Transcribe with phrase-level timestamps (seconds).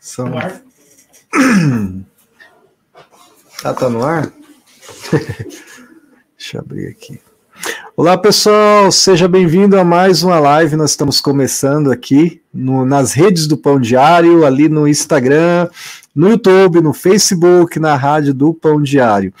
[0.00, 0.32] São...
[3.64, 4.30] Ah, tá no ar?
[6.38, 7.20] Deixa eu abrir aqui.
[7.96, 10.76] Olá, pessoal, seja bem-vindo a mais uma live.
[10.76, 15.68] Nós estamos começando aqui no, nas redes do Pão Diário, ali no Instagram,
[16.14, 19.34] no YouTube, no Facebook, na rádio do Pão Diário.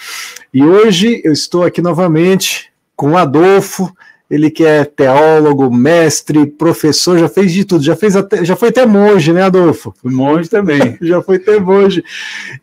[0.52, 3.94] E hoje eu estou aqui novamente com o Adolfo,
[4.28, 8.68] ele que é teólogo, mestre, professor, já fez de tudo, já fez até, já foi
[8.70, 9.94] até monge, né, Adolfo?
[10.02, 10.98] Monge também.
[11.00, 12.04] já foi até monge.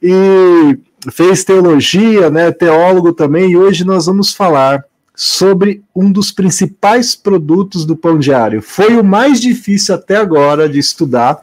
[0.01, 0.77] E
[1.11, 4.83] fez teologia, né, teólogo também, e hoje nós vamos falar
[5.15, 8.61] sobre um dos principais produtos do Pão Diário.
[8.61, 11.39] Foi o mais difícil até agora de estudar,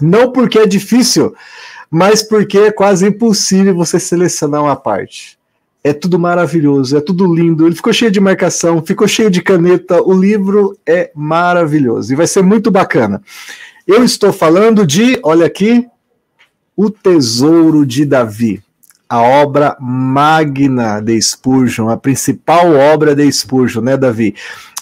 [0.00, 1.34] não porque é difícil,
[1.90, 5.38] mas porque é quase impossível você selecionar uma parte.
[5.84, 7.66] É tudo maravilhoso, é tudo lindo.
[7.66, 10.00] Ele ficou cheio de marcação, ficou cheio de caneta.
[10.02, 13.20] O livro é maravilhoso e vai ser muito bacana.
[13.86, 15.86] Eu estou falando de, olha aqui,
[16.76, 18.62] O Tesouro de Davi,
[19.08, 24.34] a obra magna de Spurgeon, a principal obra de Spurgeon, né, Davi?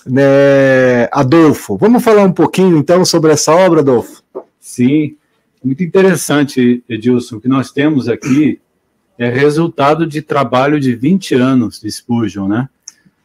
[0.06, 4.22] Né, Adolfo, vamos falar um pouquinho então sobre essa obra, Adolfo?
[4.58, 5.16] Sim,
[5.64, 7.36] muito interessante, Edilson.
[7.36, 8.60] O que nós temos aqui
[9.20, 12.70] é resultado de trabalho de 20 anos de Spurgeon, né?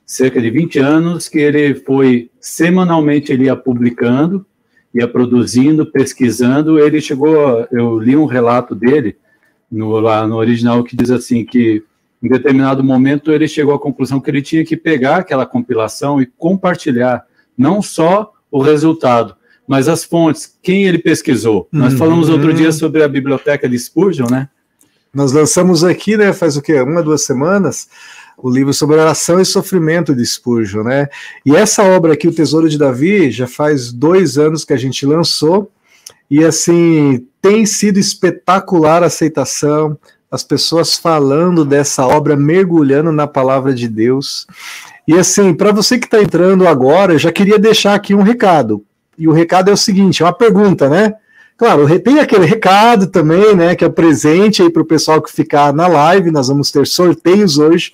[0.06, 4.46] Cerca de 20 anos que ele foi semanalmente ele ia publicando,
[4.94, 6.78] ia produzindo, pesquisando.
[6.78, 9.16] Ele chegou, eu li um relato dele
[9.72, 11.82] no, lá no original que diz assim que
[12.22, 16.26] em determinado momento ele chegou à conclusão que ele tinha que pegar aquela compilação e
[16.26, 17.24] compartilhar
[17.58, 19.34] não só o resultado,
[19.66, 21.70] mas as fontes, quem ele pesquisou.
[21.72, 22.00] Nós uhum.
[22.00, 24.50] falamos outro dia sobre a biblioteca de Spurgeon, né?
[25.16, 26.82] Nós lançamos aqui, né, faz o quê?
[26.82, 27.88] Uma, duas semanas,
[28.38, 31.08] o livro sobre oração e sofrimento de Spurgeon, né?
[31.46, 35.06] E essa obra aqui, O Tesouro de Davi, já faz dois anos que a gente
[35.06, 35.72] lançou,
[36.30, 39.98] e assim, tem sido espetacular a aceitação,
[40.30, 44.46] as pessoas falando dessa obra, mergulhando na palavra de Deus.
[45.08, 48.84] E assim, para você que está entrando agora, eu já queria deixar aqui um recado.
[49.18, 51.14] E o recado é o seguinte: é uma pergunta, né?
[51.58, 55.74] Claro, tem aquele recado também, né, que é presente aí para o pessoal que ficar
[55.74, 57.94] na live, nós vamos ter sorteios hoje.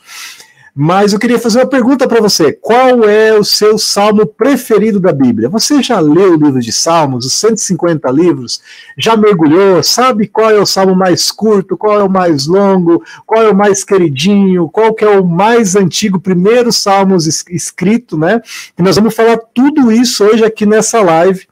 [0.74, 5.12] Mas eu queria fazer uma pergunta para você: qual é o seu salmo preferido da
[5.12, 5.50] Bíblia?
[5.50, 8.62] Você já leu o livro de Salmos, os 150 livros?
[8.98, 9.84] Já mergulhou?
[9.84, 11.76] Sabe qual é o salmo mais curto?
[11.76, 13.04] Qual é o mais longo?
[13.26, 14.70] Qual é o mais queridinho?
[14.70, 18.42] Qual que é o mais antigo, primeiro salmos escrito, né?
[18.80, 21.51] E nós vamos falar tudo isso hoje aqui nessa live.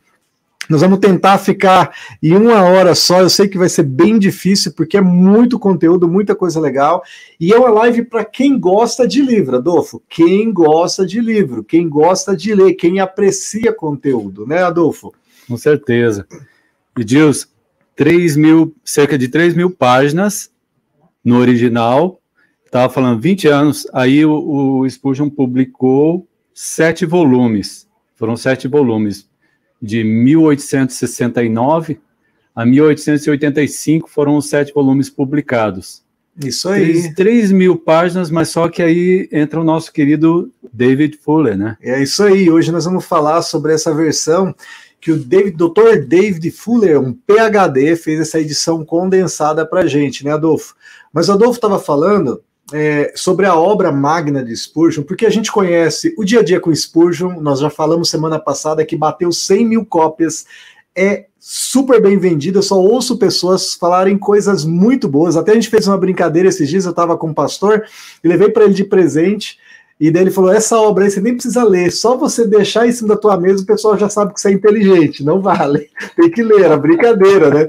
[0.70, 3.22] Nós vamos tentar ficar em uma hora só.
[3.22, 7.02] Eu sei que vai ser bem difícil, porque é muito conteúdo, muita coisa legal.
[7.40, 10.02] E é uma live para quem gosta de livro, Adolfo.
[10.08, 15.12] Quem gosta de livro, quem gosta de ler, quem aprecia conteúdo, né, Adolfo?
[15.48, 16.28] Com certeza.
[16.98, 17.48] E Deus,
[17.96, 20.52] 3 mil, cerca de 3 mil páginas
[21.26, 22.20] no original.
[22.64, 23.88] Estava falando 20 anos.
[23.92, 27.88] Aí o, o Spurgeon publicou sete volumes.
[28.16, 29.29] Foram sete volumes
[29.82, 32.00] de 1869
[32.56, 36.04] a 1885 foram os sete volumes publicados.
[36.44, 37.14] Isso aí.
[37.14, 41.78] 3, mil páginas, mas só que aí entra o nosso querido David Fuller, né?
[41.82, 42.50] É isso aí.
[42.50, 44.54] Hoje nós vamos falar sobre essa versão
[45.02, 46.06] que o David, Dr.
[46.06, 50.76] David Fuller, um PhD, fez essa edição condensada para gente, né, Adolfo?
[51.14, 52.42] Mas o Adolfo estava falando
[52.74, 56.60] é, sobre a obra magna de Spurgeon, porque a gente conhece o dia a dia
[56.60, 60.46] com Spurgeon, nós já falamos semana passada que bateu 100 mil cópias,
[60.96, 65.70] é super bem vendida, eu só ouço pessoas falarem coisas muito boas, até a gente
[65.70, 67.84] fez uma brincadeira esses dias, eu estava com um pastor
[68.24, 69.58] e levei para ele de presente
[70.00, 72.92] e daí ele falou: essa obra aí você nem precisa ler, só você deixar em
[72.92, 75.90] cima da tua mesa, o pessoal já sabe que você é inteligente, não vale.
[76.16, 77.68] Tem que ler, a brincadeira, né?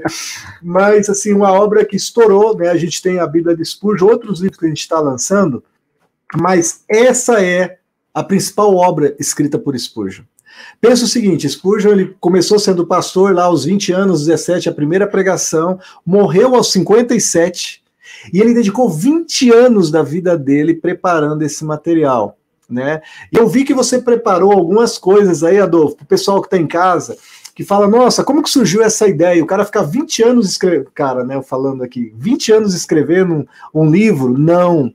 [0.63, 2.69] Mas assim, uma obra que estourou, né?
[2.69, 5.61] A gente tem a Bíblia de Spurgeon, outros livros que a gente está lançando,
[6.39, 7.79] mas essa é
[8.13, 10.23] a principal obra escrita por Spurgeon.
[10.79, 15.07] Pensa o seguinte, Spurgeon ele começou sendo pastor lá aos 20 anos, 17, a primeira
[15.07, 17.80] pregação, morreu aos 57,
[18.31, 22.37] e ele dedicou 20 anos da vida dele preparando esse material.
[22.69, 23.01] Né?
[23.31, 26.57] E eu vi que você preparou algumas coisas aí, Adolfo, para o pessoal que está
[26.57, 27.17] em casa,
[27.53, 29.43] que fala, nossa, como que surgiu essa ideia?
[29.43, 33.91] O cara ficar 20 anos escrevendo, cara, né, falando aqui, 20 anos escrevendo um, um
[33.91, 34.37] livro?
[34.37, 34.93] Não.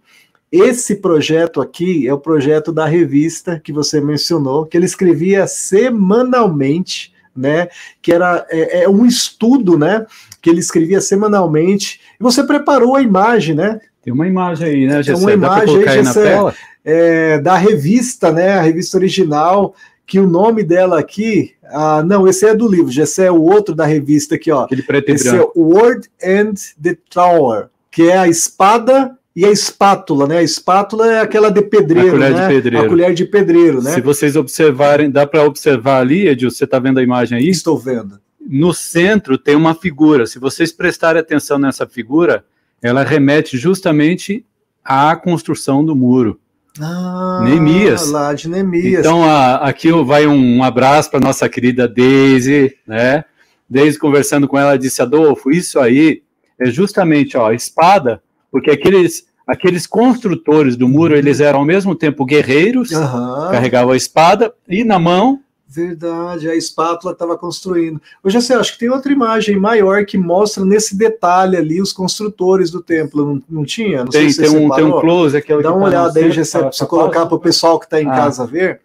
[0.50, 7.12] Esse projeto aqui é o projeto da revista que você mencionou, que ele escrevia semanalmente,
[7.37, 7.69] né?
[8.00, 10.06] Que era é, é um estudo, né?
[10.47, 12.00] que ele escrevia semanalmente.
[12.21, 13.81] E você preparou a imagem, né?
[14.00, 16.38] Tem uma imagem aí, né, Tem uma imagem aí, Gessé,
[16.85, 18.53] é, da revista, né?
[18.53, 19.75] A revista original
[20.06, 23.75] que o nome dela aqui, ah, não, esse é do livro, esse é o outro
[23.75, 24.62] da revista aqui, ó.
[24.62, 25.53] Aquele preto e esse branco.
[25.56, 30.38] é Word and the Tower, que é a espada e a espátula, né?
[30.38, 32.49] A espátula é aquela de pedreiro, A colher de né?
[32.49, 32.87] pedreiro.
[32.87, 33.91] A colher de pedreiro, né?
[33.93, 37.49] Se vocês observarem, dá para observar ali, Edil, você está vendo a imagem aí?
[37.50, 38.19] Estou vendo.
[38.49, 40.27] No centro tem uma figura.
[40.27, 42.44] Se vocês prestarem atenção nessa figura,
[42.81, 44.44] ela remete justamente
[44.83, 46.41] à construção do muro.
[46.81, 48.11] Ah, Neemias.
[48.11, 49.00] Lá de Neemias.
[49.00, 53.25] Então, a- aqui vai um abraço para nossa querida Daisy, né?
[53.69, 56.23] Daisy conversando com ela disse: Adolfo, isso aí
[56.59, 61.94] é justamente ó, a espada, porque aqueles, aqueles construtores do muro eles eram ao mesmo
[61.94, 63.50] tempo guerreiros, Aham.
[63.50, 68.00] carregavam a espada e na mão Verdade, a espátula estava construindo.
[68.22, 71.93] Eu já sei, acho que tem outra imagem maior que mostra nesse detalhe ali os
[71.93, 73.26] construtores do templo.
[73.26, 74.04] Não, não tinha?
[74.04, 75.37] Não tem, se tem, um, tem um close.
[75.37, 77.87] Aquele Dá uma tá olhada aí, Gessé, tá- para você colocar para o pessoal que
[77.87, 78.14] está em Ah.
[78.14, 78.81] casa ver,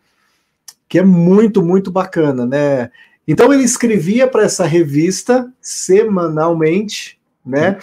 [0.90, 2.90] que é muito, muito bacana, né?
[3.28, 7.78] Então ele escrevia para essa revista semanalmente, né?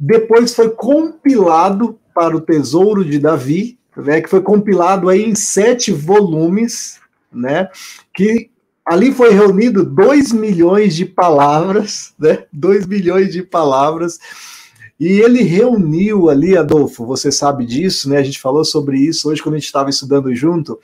[0.00, 4.22] Depois foi compilado para o Tesouro de Davi, né?
[4.22, 6.98] Que foi compilado aí em sete volumes,
[7.30, 7.68] né?
[8.14, 8.50] Que
[8.82, 12.44] ali foi reunido 2 milhões de palavras, né?
[12.50, 14.18] 2 milhões de palavras.
[14.98, 18.16] E ele reuniu ali, Adolfo, você sabe disso, né?
[18.16, 20.78] A gente falou sobre isso hoje quando a gente estava estudando junto.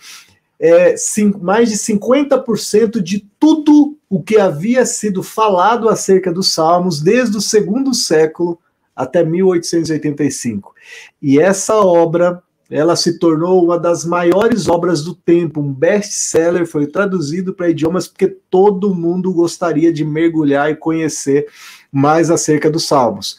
[0.61, 0.95] É,
[1.41, 7.43] mais de 50% de tudo o que havia sido falado acerca dos Salmos desde o
[7.43, 8.59] segundo século
[8.97, 10.75] até 1885.
[11.21, 16.87] E essa obra, ela se tornou uma das maiores obras do tempo, um best-seller, foi
[16.87, 21.47] traduzido para idiomas porque todo mundo gostaria de mergulhar e conhecer
[21.93, 23.39] mais acerca dos Salmos.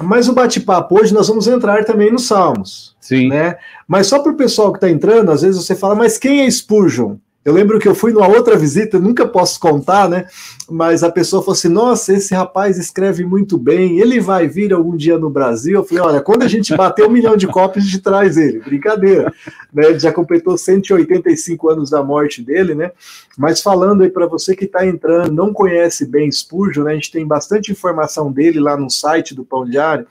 [0.00, 3.28] Mas o bate-papo hoje nós vamos entrar também nos Salmos, Sim.
[3.28, 3.56] né?
[3.86, 6.50] Mas só para o pessoal que está entrando, às vezes você fala, mas quem é
[6.50, 7.16] Spurgeon?
[7.44, 10.26] Eu lembro que eu fui numa outra visita, nunca posso contar, né?
[10.70, 14.96] Mas a pessoa falou assim: nossa, esse rapaz escreve muito bem, ele vai vir algum
[14.96, 15.74] dia no Brasil.
[15.74, 18.60] Eu falei: olha, quando a gente bater um milhão de cópias, a gente traz ele.
[18.60, 19.32] Brincadeira.
[19.72, 19.86] Né?
[19.88, 22.92] Ele já completou 185 anos da morte dele, né?
[23.36, 26.92] Mas falando aí para você que está entrando, não conhece bem Spurgeon, né?
[26.92, 30.06] A gente tem bastante informação dele lá no site do Pão Diário.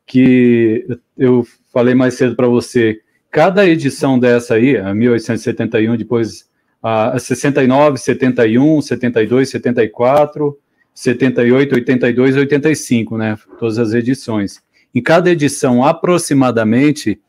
[0.07, 3.01] Que eu falei mais cedo para você.
[3.29, 6.48] Cada edição dessa aí, a 1871, depois
[6.81, 10.57] a 69, 71, 72, 74,
[10.93, 13.37] 78, 82 e 85, né?
[13.59, 14.61] Todas as edições.
[14.93, 17.19] Em cada edição, aproximadamente,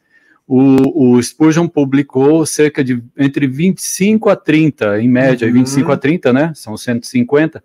[0.47, 5.55] o, o Spurgeon publicou cerca de entre 25 a 30, em média, Uhum.
[5.55, 6.53] 25 a 30, né?
[6.55, 7.63] São 150.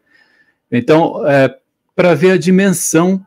[0.72, 1.56] Então, é,
[1.96, 3.26] para ver a dimensão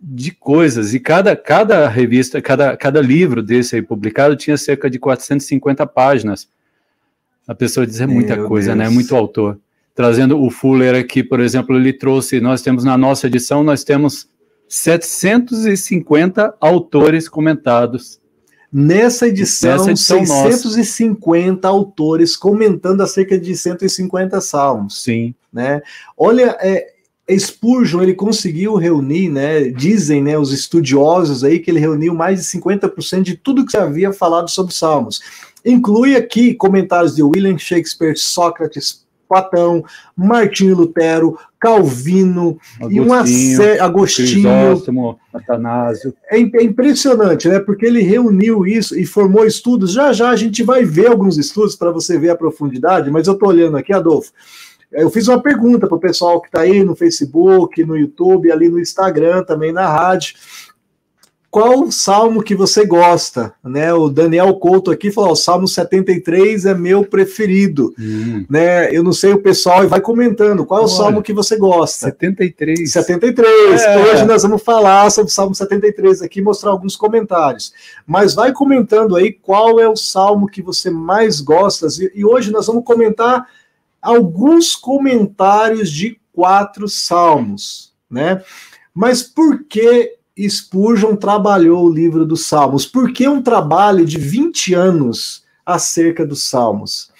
[0.00, 0.94] de coisas.
[0.94, 6.48] E cada, cada revista, cada, cada livro desse aí publicado tinha cerca de 450 páginas.
[7.48, 8.78] A pessoa diz, é muita Meu coisa, Deus.
[8.78, 8.94] né?
[8.94, 9.58] Muito autor.
[9.94, 14.28] Trazendo o Fuller aqui, por exemplo, ele trouxe, nós temos na nossa edição, nós temos
[14.68, 18.20] 750 autores comentados.
[18.70, 25.02] Nessa edição, Nessa edição 650 autores comentando acerca de 150 salmos.
[25.02, 25.34] Sim.
[25.50, 25.80] né?
[26.16, 26.92] Olha, é,
[27.36, 29.64] Spurgeon ele conseguiu reunir, né?
[29.70, 33.78] Dizem, né, os estudiosos aí que ele reuniu mais de 50% de tudo que se
[33.78, 35.20] havia falado sobre Salmos.
[35.64, 39.84] Inclui aqui comentários de William Shakespeare, Sócrates, Platão,
[40.16, 45.18] Martinho Lutero, Calvino e uma Agostinho, série Agostinho.
[45.34, 46.14] Atanásio.
[46.30, 47.60] É, é impressionante, né?
[47.60, 49.92] Porque ele reuniu isso e formou estudos.
[49.92, 53.34] Já já a gente vai ver alguns estudos para você ver a profundidade, mas eu
[53.34, 54.32] estou olhando aqui, Adolfo.
[54.90, 58.70] Eu fiz uma pergunta para o pessoal que está aí no Facebook, no YouTube, ali
[58.70, 60.34] no Instagram, também na rádio.
[61.50, 63.54] Qual o salmo que você gosta?
[63.64, 63.92] Né?
[63.94, 67.94] O Daniel Couto aqui falou: o Salmo 73 é meu preferido.
[67.98, 68.94] Hum, Né?
[68.94, 70.66] Eu não sei o pessoal, e vai comentando.
[70.66, 70.94] Qual é o Olha.
[70.94, 72.06] salmo que você gosta?
[72.06, 72.92] 73.
[72.92, 73.82] 73.
[73.82, 73.98] É.
[73.98, 77.72] Hoje nós vamos falar sobre o Salmo 73 aqui, mostrar alguns comentários.
[78.06, 81.86] Mas vai comentando aí qual é o salmo que você mais gosta.
[82.14, 83.46] E e hoje nós vamos comentar
[84.02, 88.42] alguns comentários de quatro salmos, né?
[88.94, 92.84] Mas por que Spurgeon trabalhou o livro dos Salmos?
[92.84, 97.10] Por que um trabalho de 20 anos acerca dos Salmos?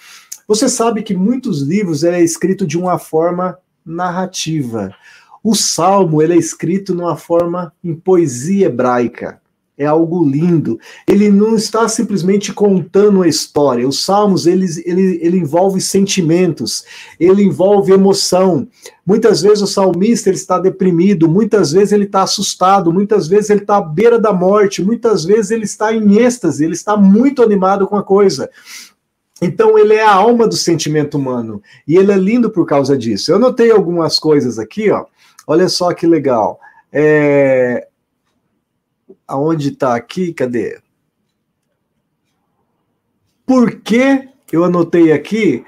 [0.47, 4.93] Você sabe que muitos livros é escrito de uma forma narrativa.
[5.43, 9.41] O Salmo ele é escrito numa forma em poesia hebraica
[9.79, 10.77] é algo lindo.
[11.07, 13.87] Ele não está simplesmente contando a história.
[13.87, 16.83] Os salmos, ele, ele, ele envolve sentimentos,
[17.17, 18.67] ele envolve emoção.
[19.05, 23.61] Muitas vezes o salmista ele está deprimido, muitas vezes ele está assustado, muitas vezes ele
[23.61, 27.87] está à beira da morte, muitas vezes ele está em êxtase, ele está muito animado
[27.87, 28.49] com a coisa.
[29.41, 33.31] Então ele é a alma do sentimento humano e ele é lindo por causa disso.
[33.31, 35.05] Eu notei algumas coisas aqui, ó.
[35.47, 36.59] Olha só que legal.
[36.91, 37.87] É,
[39.29, 40.33] aonde está aqui?
[40.33, 40.81] Cadê?
[43.45, 45.63] Por que eu anotei aqui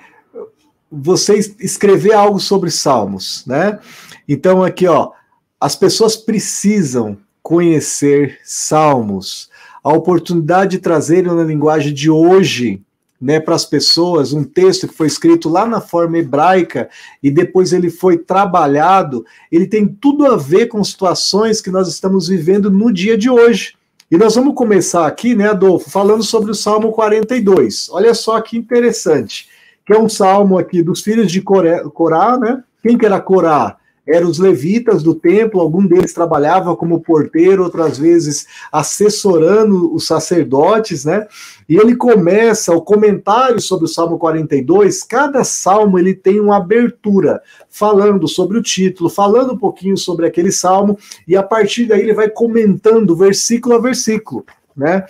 [0.92, 3.80] você escrever algo sobre Salmos, né?
[4.28, 5.12] Então aqui, ó,
[5.60, 9.50] as pessoas precisam conhecer Salmos.
[9.84, 12.84] A oportunidade de trazerem na linguagem de hoje
[13.22, 16.90] né, para as pessoas, um texto que foi escrito lá na forma hebraica
[17.22, 22.28] e depois ele foi trabalhado, ele tem tudo a ver com situações que nós estamos
[22.28, 23.76] vivendo no dia de hoje.
[24.10, 27.90] E nós vamos começar aqui, né, Adolfo, falando sobre o Salmo 42.
[27.92, 29.48] Olha só que interessante,
[29.86, 32.64] que é um salmo aqui dos filhos de Corá, né?
[32.84, 33.78] Quem que era Corá?
[34.06, 41.06] Eram os levitas do templo, algum deles trabalhava como porteiro, outras vezes assessorando os sacerdotes,
[41.06, 41.28] né?
[41.70, 47.42] E ele começa o comentário sobre o Salmo 42, cada salmo ele tem uma abertura,
[47.70, 52.14] falando sobre o título, falando um pouquinho sobre aquele salmo, e a partir daí ele
[52.14, 55.06] vai comentando versículo a versículo, né?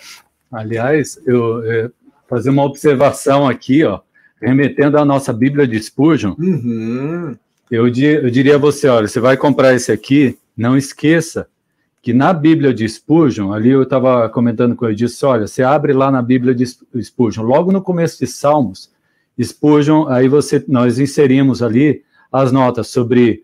[0.50, 1.90] Aliás, eu, eu
[2.28, 4.00] fazer uma observação aqui, ó,
[4.40, 7.36] remetendo à nossa Bíblia de Spurgeon, uhum.
[7.72, 11.46] Eu, eu diria a você, olha, você vai comprar esse aqui, não esqueça
[12.02, 15.94] que na Bíblia de Spurgeon, ali eu estava comentando com ele, disse, olha, você abre
[15.94, 18.90] lá na Bíblia de Spurgeon, logo no começo de Salmos,
[19.42, 23.42] Spurgeon, aí você, nós inserimos ali as notas sobre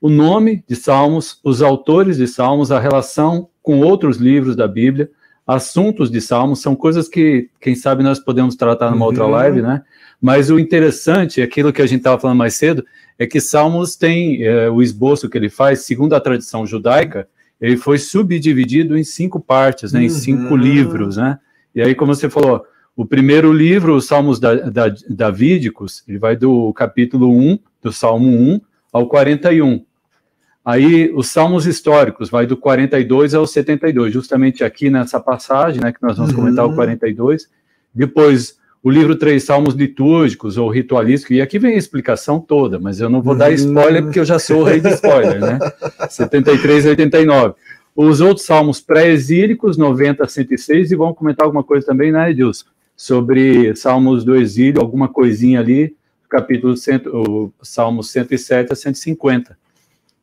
[0.00, 5.08] o nome de Salmos, os autores de Salmos, a relação com outros livros da Bíblia,
[5.46, 9.06] assuntos de Salmos, são coisas que, quem sabe, nós podemos tratar numa uhum.
[9.06, 9.84] outra live, né?
[10.22, 12.86] Mas o interessante, aquilo que a gente estava falando mais cedo,
[13.18, 17.26] é que Salmos tem é, o esboço que ele faz, segundo a tradição judaica,
[17.60, 20.10] ele foi subdividido em cinco partes, né, em uhum.
[20.10, 21.40] cinco livros, né?
[21.74, 22.64] E aí, como você falou,
[22.94, 28.28] o primeiro livro, os Salmos da, da, Davídicos, ele vai do capítulo 1, do Salmo
[28.28, 28.60] 1
[28.92, 29.84] ao 41.
[30.64, 36.02] Aí, os Salmos históricos, vai do 42 ao 72, justamente aqui nessa passagem, né, que
[36.02, 37.42] nós vamos comentar o 42.
[37.42, 37.48] Uhum.
[37.92, 42.98] Depois, o livro Três Salmos Litúrgicos ou Ritualísticos, e aqui vem a explicação toda, mas
[42.98, 45.58] eu não vou dar spoiler porque eu já sou o rei de spoiler, né?
[46.10, 47.54] 73 e 89.
[47.94, 52.66] Os outros salmos pré-exílicos, 90 a 106, e vamos comentar alguma coisa também, né, Edilson?
[52.96, 55.94] Sobre salmos do exílio, alguma coisinha ali,
[56.28, 59.56] capítulo 100, o salmo 107 a 150.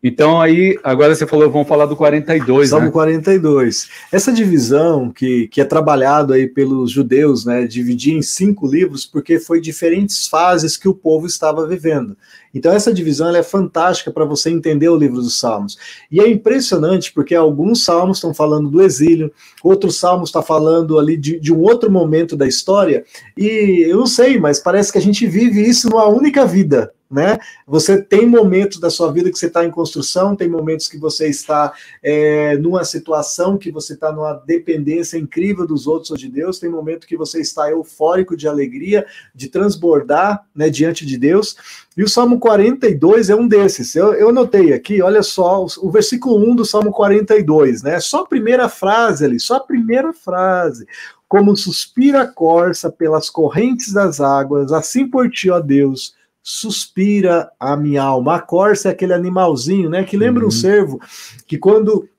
[0.01, 2.91] Então aí, agora você falou, vamos falar do 42, Salmo né?
[2.91, 3.89] 42.
[4.09, 9.39] Essa divisão que, que é trabalhado aí pelos judeus, né, dividir em cinco livros, porque
[9.39, 12.15] foi diferentes fases que o povo estava vivendo.
[12.53, 15.77] Então essa divisão é fantástica para você entender o livro dos Salmos.
[16.09, 20.97] E é impressionante porque alguns salmos estão falando do exílio, outros salmos estão tá falando
[20.97, 23.03] ali de, de um outro momento da história,
[23.37, 27.39] e eu não sei, mas parece que a gente vive isso numa única vida, né?
[27.65, 31.27] Você tem momentos da sua vida que você está em construção, tem momentos que você
[31.27, 31.73] está
[32.03, 36.69] é, numa situação que você está numa dependência incrível dos outros ou de Deus, tem
[36.69, 41.55] momento que você está eufórico de alegria, de transbordar né, diante de Deus.
[41.97, 43.95] E o Salmo 42 é um desses.
[43.95, 47.99] Eu, eu notei aqui, olha só, o, o versículo 1 do Salmo 42, né?
[47.99, 50.85] Só a primeira frase ali, só a primeira frase
[51.27, 56.15] como suspira a corça pelas correntes das águas, assim por ti, ó Deus,
[56.49, 58.37] suspira a minha alma.
[58.37, 60.03] A corça é aquele animalzinho, né?
[60.03, 60.47] Que lembra uhum.
[60.47, 60.99] um cervo,
[61.45, 62.09] que quando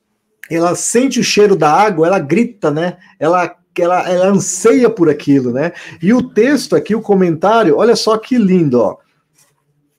[0.49, 2.99] ela sente o cheiro da água, ela grita, né?
[3.19, 5.73] Ela, ela, ela anseia por aquilo, né?
[6.01, 8.99] E o texto aqui, o comentário, olha só que lindo, ó.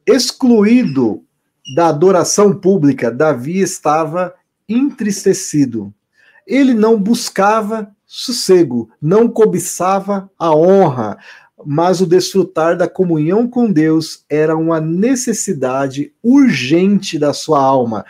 [0.08, 1.26] Excluído
[1.76, 4.34] da adoração pública, Davi estava
[4.68, 5.94] entristecido.
[6.48, 11.18] Ele não buscava sossego, não cobiçava a honra,
[11.65, 18.06] mas o desfrutar da comunhão com Deus era uma necessidade urgente da sua alma.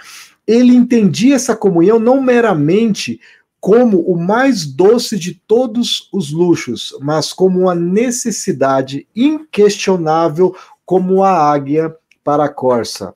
[0.46, 3.20] Ele entendia essa comunhão não meramente
[3.60, 11.32] como o mais doce de todos os luxos, mas como uma necessidade inquestionável, como a
[11.32, 13.14] águia para a corça.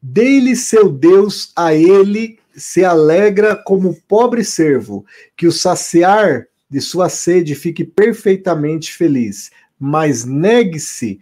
[0.00, 5.04] Dei-lhe seu Deus a ele se alegra como pobre servo,
[5.36, 11.20] que o saciar de sua sede fique perfeitamente feliz, mas negue-se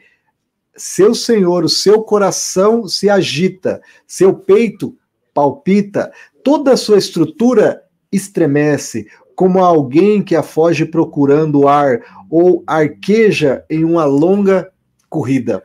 [0.76, 4.96] seu senhor, o seu coração se agita, seu peito
[5.32, 6.12] palpita,
[6.44, 12.00] toda a sua estrutura estremece, como alguém que afoge procurando ar
[12.30, 14.70] ou arqueja em uma longa
[15.08, 15.62] corrida.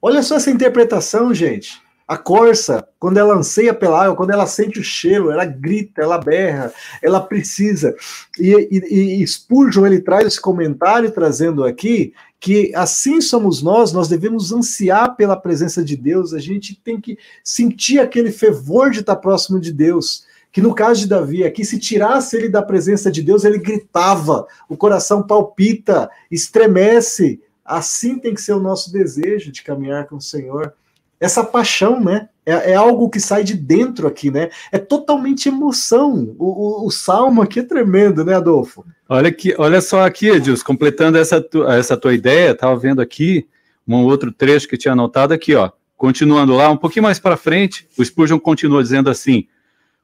[0.00, 1.82] Olha só essa interpretação, gente.
[2.06, 6.18] A corça, quando ela anseia pela água, quando ela sente o cheiro, ela grita, ela
[6.18, 6.70] berra,
[7.02, 7.96] ela precisa.
[8.38, 14.06] E, e, e Spurgeon ele traz esse comentário trazendo aqui que assim somos nós, nós
[14.06, 19.16] devemos ansiar pela presença de Deus, a gente tem que sentir aquele fervor de estar
[19.16, 20.26] próximo de Deus.
[20.52, 24.46] Que no caso de Davi, aqui, se tirasse ele da presença de Deus, ele gritava,
[24.68, 27.40] o coração palpita, estremece.
[27.64, 30.74] Assim tem que ser o nosso desejo de caminhar com o Senhor
[31.20, 32.28] essa paixão, né?
[32.46, 34.50] É, é, algo que sai de dentro aqui, né?
[34.70, 36.34] É totalmente emoção.
[36.38, 38.84] O, o, o, salmo aqui é tremendo, né, Adolfo?
[39.08, 43.48] Olha aqui, olha só aqui, Edilson, completando essa, tu, essa tua ideia, estava vendo aqui
[43.88, 45.70] um outro trecho que tinha anotado aqui, ó.
[45.96, 49.46] Continuando lá, um pouquinho mais para frente, o Spurgeon continua dizendo assim: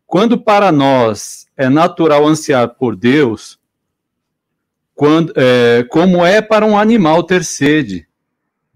[0.07, 3.59] quando para nós é natural ansiar por Deus,
[4.95, 8.07] quando, é, como é para um animal ter sede,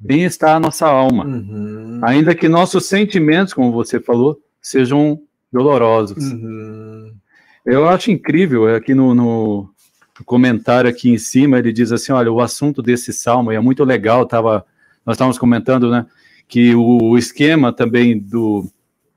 [0.04, 1.24] bem está a nossa alma.
[1.24, 2.00] Uhum.
[2.02, 5.18] Ainda que nossos sentimentos, como você falou, sejam
[5.50, 6.32] dolorosos.
[6.32, 7.12] Uhum.
[7.64, 9.70] Eu acho incrível, é aqui no, no,
[10.26, 14.26] comentário aqui em cima, ele diz assim, olha, o assunto desse salmo é muito legal,
[14.26, 14.66] tava,
[15.06, 16.04] nós estávamos comentando, né,
[16.46, 18.68] que o, o esquema também do,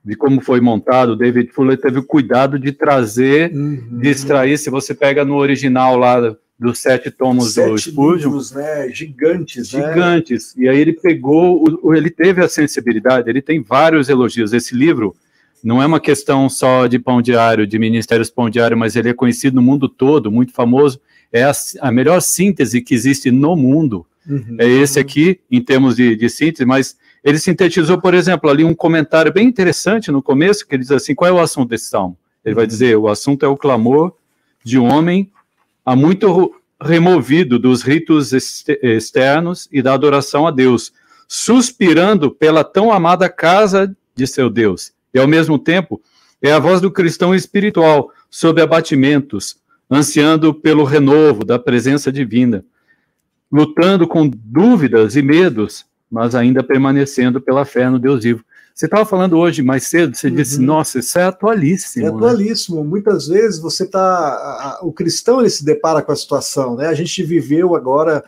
[0.02, 3.98] de como foi montado, David Fuller teve o cuidado de trazer, uhum.
[4.00, 8.30] de extrair, se você pega no original lá dos sete tomos sete do Spurgeon.
[8.30, 8.88] Livros, né?
[8.90, 9.88] Gigantes, né?
[9.88, 10.54] Gigantes.
[10.56, 10.64] Né?
[10.64, 14.52] E aí ele pegou, ele teve a sensibilidade, ele tem vários elogios.
[14.52, 15.14] Esse livro
[15.62, 19.14] não é uma questão só de pão diário, de ministérios pão diário, mas ele é
[19.14, 21.00] conhecido no mundo todo, muito famoso.
[21.32, 24.04] É a, a melhor síntese que existe no mundo.
[24.26, 24.56] Uhum.
[24.58, 28.74] É esse aqui, em termos de, de síntese, mas ele sintetizou, por exemplo, ali um
[28.74, 32.16] comentário bem interessante no começo, que ele diz assim: qual é o assunto desse salmo?
[32.44, 32.68] Ele vai uhum.
[32.68, 34.12] dizer: o assunto é o clamor
[34.64, 35.30] de um homem
[35.88, 40.92] há muito removido dos ritos externos e da adoração a Deus,
[41.26, 44.92] suspirando pela tão amada casa de seu Deus.
[45.14, 45.98] E ao mesmo tempo,
[46.42, 49.56] é a voz do cristão espiritual sob abatimentos,
[49.90, 52.62] ansiando pelo renovo da presença divina,
[53.50, 58.44] lutando com dúvidas e medos, mas ainda permanecendo pela fé no Deus vivo.
[58.78, 60.36] Você estava falando hoje mais cedo, você uhum.
[60.36, 62.06] disse, nossa, isso é atualíssimo.
[62.06, 62.14] É né?
[62.14, 62.76] atualíssimo.
[62.76, 62.88] Né?
[62.88, 64.78] Muitas vezes você está.
[64.82, 66.86] O cristão ele se depara com a situação, né?
[66.86, 68.22] A gente viveu agora,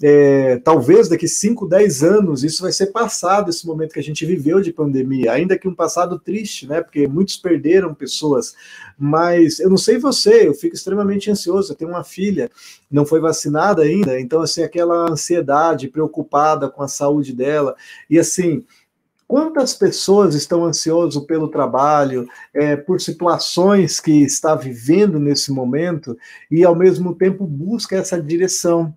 [0.00, 4.24] é, talvez daqui 5, 10 anos, isso vai ser passado, esse momento que a gente
[4.24, 6.80] viveu de pandemia, ainda que um passado triste, né?
[6.80, 8.54] Porque muitos perderam pessoas.
[8.96, 11.72] Mas eu não sei você, eu fico extremamente ansioso.
[11.72, 12.48] Eu tenho uma filha,
[12.88, 17.74] não foi vacinada ainda, então, assim, aquela ansiedade, preocupada com a saúde dela.
[18.08, 18.64] E assim
[19.28, 26.16] Quantas pessoas estão ansiosas pelo trabalho, é, por situações que está vivendo nesse momento
[26.50, 28.94] e ao mesmo tempo busca essa direção?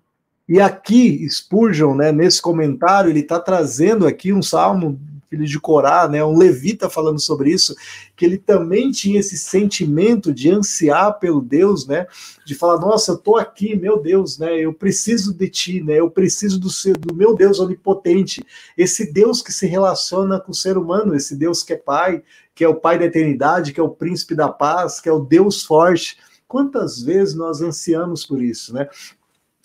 [0.48, 6.08] E aqui Spurgeon, né, nesse comentário, ele está trazendo aqui um salmo filho de Corá,
[6.08, 7.74] né, um levita falando sobre isso,
[8.16, 12.06] que ele também tinha esse sentimento de ansiar pelo Deus, né,
[12.44, 16.10] de falar, nossa, eu tô aqui, meu Deus, né, eu preciso de ti, né, eu
[16.10, 18.44] preciso do, seu, do meu Deus onipotente,
[18.76, 22.64] esse Deus que se relaciona com o ser humano, esse Deus que é pai, que
[22.64, 25.64] é o pai da eternidade, que é o príncipe da paz, que é o Deus
[25.64, 26.18] forte.
[26.48, 28.88] Quantas vezes nós ansiamos por isso, né?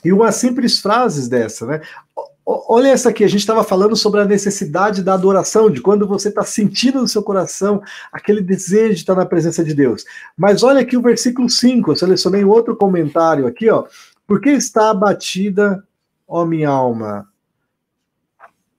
[0.04, 1.82] E uma simples frase dessa, né?
[2.48, 6.30] Olha essa aqui, a gente estava falando sobre a necessidade da adoração, de quando você
[6.30, 7.82] está sentindo no seu coração
[8.12, 10.06] aquele desejo de estar na presença de Deus.
[10.38, 13.86] Mas olha aqui o versículo 5, eu selecionei outro comentário aqui, ó.
[14.28, 15.84] Por que está abatida,
[16.28, 17.28] ó minha alma?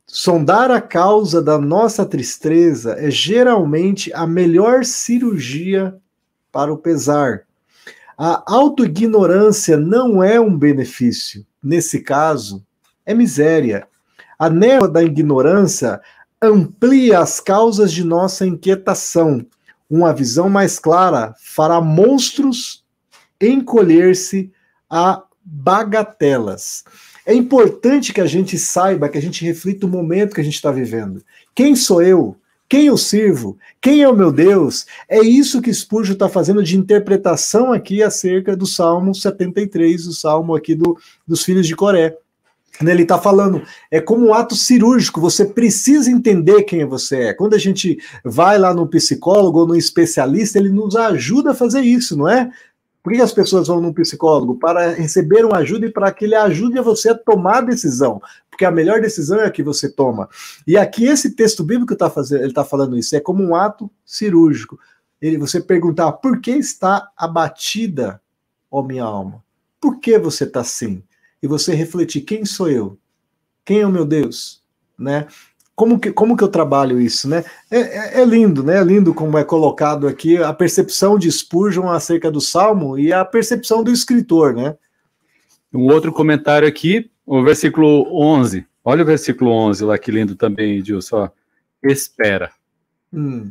[0.06, 5.96] Sondar a causa da nossa tristeza é geralmente a melhor cirurgia
[6.52, 7.42] para o pesar.
[8.16, 11.44] A autoignorância não é um benefício.
[11.62, 12.65] Nesse caso,
[13.06, 13.86] é miséria.
[14.38, 16.00] A névoa da ignorância
[16.42, 19.46] amplia as causas de nossa inquietação.
[19.88, 22.84] Uma visão mais clara fará monstros
[23.40, 24.50] encolher-se
[24.90, 26.84] a bagatelas.
[27.24, 30.54] É importante que a gente saiba, que a gente reflita o momento que a gente
[30.54, 31.22] está vivendo.
[31.54, 32.36] Quem sou eu?
[32.68, 33.56] Quem eu sirvo?
[33.80, 34.86] Quem é o meu Deus?
[35.08, 40.54] É isso que Spurgeon está fazendo de interpretação aqui acerca do Salmo 73, o Salmo
[40.54, 42.16] aqui do, dos filhos de Coré.
[42.80, 47.34] Né, ele está falando, é como um ato cirúrgico, você precisa entender quem você é.
[47.34, 51.80] Quando a gente vai lá no psicólogo ou no especialista, ele nos ajuda a fazer
[51.80, 52.50] isso, não é?
[53.06, 54.56] Por que as pessoas vão no psicólogo?
[54.56, 58.20] Para receber uma ajuda e para que ele ajude você a tomar a decisão.
[58.50, 60.28] Porque a melhor decisão é a que você toma.
[60.66, 62.12] E aqui esse texto bíblico está
[62.44, 64.76] está falando isso, é como um ato cirúrgico.
[65.22, 68.20] Ele, você perguntar, por que está abatida,
[68.68, 69.40] ó minha alma?
[69.80, 71.00] Por que você está assim?
[71.42, 72.98] E você refletir quem sou eu,
[73.64, 74.62] quem é o meu Deus,
[74.98, 75.26] né?
[75.74, 77.44] Como que, como que eu trabalho isso, né?
[77.70, 78.78] É, é, é, lindo, né?
[78.78, 83.24] É lindo como é colocado aqui a percepção de Spurgeon acerca do Salmo e a
[83.26, 84.74] percepção do escritor, né?
[85.74, 88.66] Um outro comentário aqui, o versículo 11.
[88.82, 91.28] Olha o versículo 11 lá, que lindo também, Edilson.
[91.82, 92.50] Espera.
[93.12, 93.50] Hum.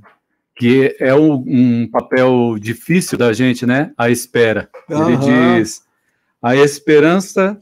[0.55, 3.93] Que é um, um, papel difícil da gente, né?
[3.97, 4.69] A espera.
[4.89, 5.83] Ele diz:
[6.41, 7.61] a esperança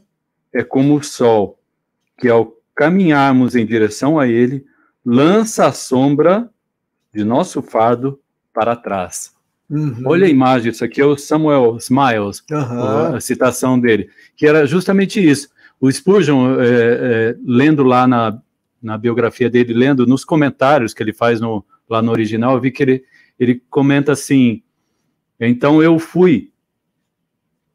[0.54, 1.58] é como o sol,
[2.16, 4.64] que ao caminharmos em direção a ele,
[5.04, 6.48] lança a sombra
[7.12, 8.20] de nosso fardo
[8.52, 9.34] para trás.
[9.68, 10.02] Uhum.
[10.06, 13.14] Olha a imagem, isso aqui é o Samuel Smiles, uhum.
[13.16, 15.48] a citação dele, que era justamente isso.
[15.80, 18.38] O Spurgeon, é, é, lendo lá na,
[18.82, 22.70] na biografia dele, lendo nos comentários que ele faz no, lá no original, eu vi
[22.70, 23.04] que ele,
[23.38, 24.62] ele comenta assim:
[25.40, 26.50] então eu fui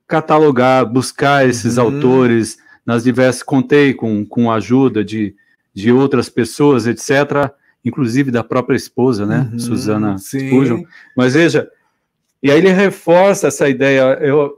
[0.08, 1.84] catalogar, buscar esses uhum.
[1.84, 2.58] autores,
[2.90, 5.36] nas diversas, contei com, com a ajuda de,
[5.72, 7.52] de outras pessoas, etc.,
[7.86, 10.82] inclusive da própria esposa, né, uhum, Susana Spurgeon.
[11.16, 11.70] Mas veja,
[12.42, 14.58] e aí ele reforça essa ideia, eu,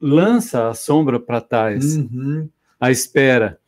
[0.00, 2.48] lança a sombra para trás, uhum.
[2.78, 3.58] a espera.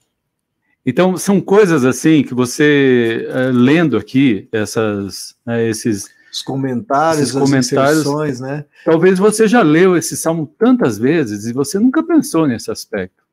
[0.87, 7.35] Então, são coisas assim que você, é, lendo aqui, essas, né, esses os comentários, Esses
[7.35, 8.65] comentários, né?
[8.85, 13.26] Talvez você já leu esse salmo tantas vezes e você nunca pensou nesse aspecto.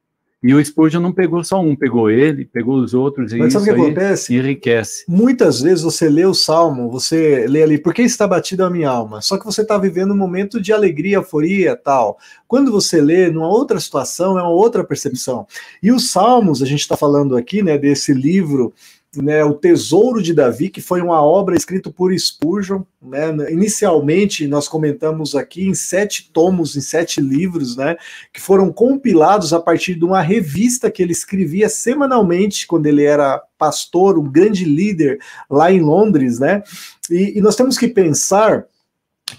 [0.44, 3.72] E o Spurgeon não pegou só um, pegou ele, pegou os outros, e Mas sabe
[3.72, 4.36] o que acontece?
[4.36, 5.06] enriquece.
[5.08, 8.90] Muitas vezes você lê o Salmo, você lê ali, por que está batida a minha
[8.90, 9.22] alma?
[9.22, 12.18] Só que você está vivendo um momento de alegria, euforia, tal.
[12.46, 15.48] Quando você lê numa outra situação, é uma outra percepção.
[15.82, 18.74] E os Salmos, a gente está falando aqui, né, desse livro
[19.16, 22.84] né, o Tesouro de Davi, que foi uma obra escrita por Spurgeon.
[23.02, 27.96] Né, inicialmente, nós comentamos aqui em sete tomos, em sete livros, né,
[28.32, 33.42] que foram compilados a partir de uma revista que ele escrevia semanalmente quando ele era
[33.58, 36.40] pastor, um grande líder lá em Londres.
[36.40, 36.64] Né,
[37.10, 38.66] e, e nós temos que pensar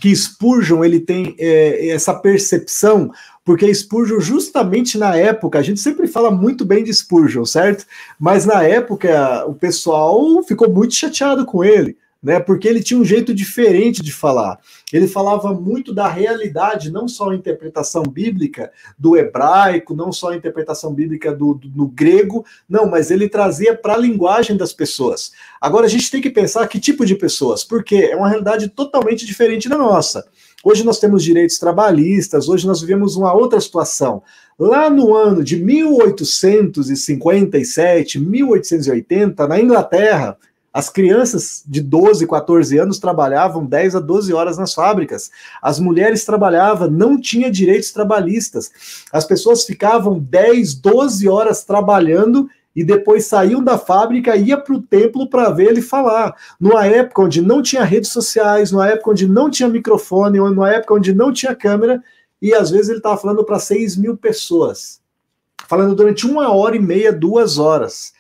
[0.01, 3.11] que Spurgeon ele tem é, essa percepção
[3.45, 7.85] porque Spurgeon, justamente na época, a gente sempre fala muito bem de Spurgeon, certo?
[8.19, 12.41] Mas na época o pessoal ficou muito chateado com ele, né?
[12.41, 14.59] Porque ele tinha um jeito diferente de falar.
[14.91, 20.37] Ele falava muito da realidade, não só a interpretação bíblica do hebraico, não só a
[20.37, 25.33] interpretação bíblica do, do, do grego, não, mas ele trazia para a linguagem das pessoas.
[25.61, 29.27] Agora a gente tem que pensar que tipo de pessoas, porque é uma realidade totalmente
[29.27, 30.25] diferente da nossa.
[30.65, 34.23] Hoje nós temos direitos trabalhistas, hoje nós vivemos uma outra situação.
[34.59, 40.39] Lá no ano de 1857, 1880, na Inglaterra,
[40.73, 45.31] as crianças de 12, 14 anos trabalhavam 10 a 12 horas nas fábricas.
[45.61, 48.71] As mulheres trabalhavam, não tinha direitos trabalhistas.
[49.13, 54.83] As pessoas ficavam 10, 12 horas trabalhando e depois saíam da fábrica ia para o
[54.83, 56.35] templo para ver ele falar.
[56.59, 60.95] Numa época onde não tinha redes sociais, numa época onde não tinha microfone, numa época
[60.95, 62.03] onde não tinha câmera,
[62.43, 65.01] e às vezes ele estava falando para 6 mil pessoas.
[65.67, 68.13] Falando durante uma hora e meia, duas horas.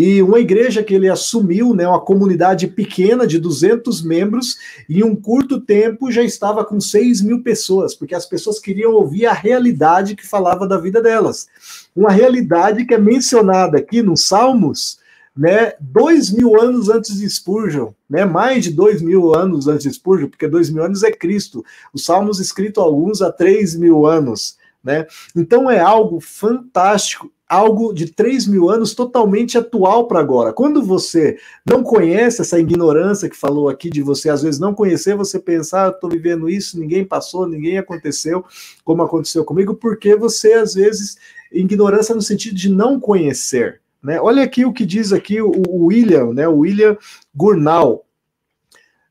[0.00, 4.56] E uma igreja que ele assumiu, né, uma comunidade pequena de 200 membros,
[4.88, 9.26] em um curto tempo já estava com 6 mil pessoas, porque as pessoas queriam ouvir
[9.26, 11.48] a realidade que falava da vida delas.
[11.96, 15.00] Uma realidade que é mencionada aqui nos Salmos,
[15.36, 19.92] né, dois mil anos antes de Spurgeon, né, mais de dois mil anos antes de
[19.92, 21.64] Spurgeon, porque dois mil anos é Cristo.
[21.92, 24.58] Os Salmos escritos alguns há três mil anos.
[24.84, 25.08] Né?
[25.34, 30.52] Então é algo fantástico algo de 3 mil anos totalmente atual para agora.
[30.52, 35.16] Quando você não conhece essa ignorância que falou aqui de você, às vezes não conhecer,
[35.16, 38.44] você pensar, ah, estou vivendo isso, ninguém passou, ninguém aconteceu,
[38.84, 41.16] como aconteceu comigo, porque você, às vezes,
[41.50, 43.80] ignorância no sentido de não conhecer.
[44.02, 44.20] Né?
[44.20, 46.46] Olha aqui o que diz aqui o, William, né?
[46.46, 46.96] o William
[47.34, 48.04] Gurnal.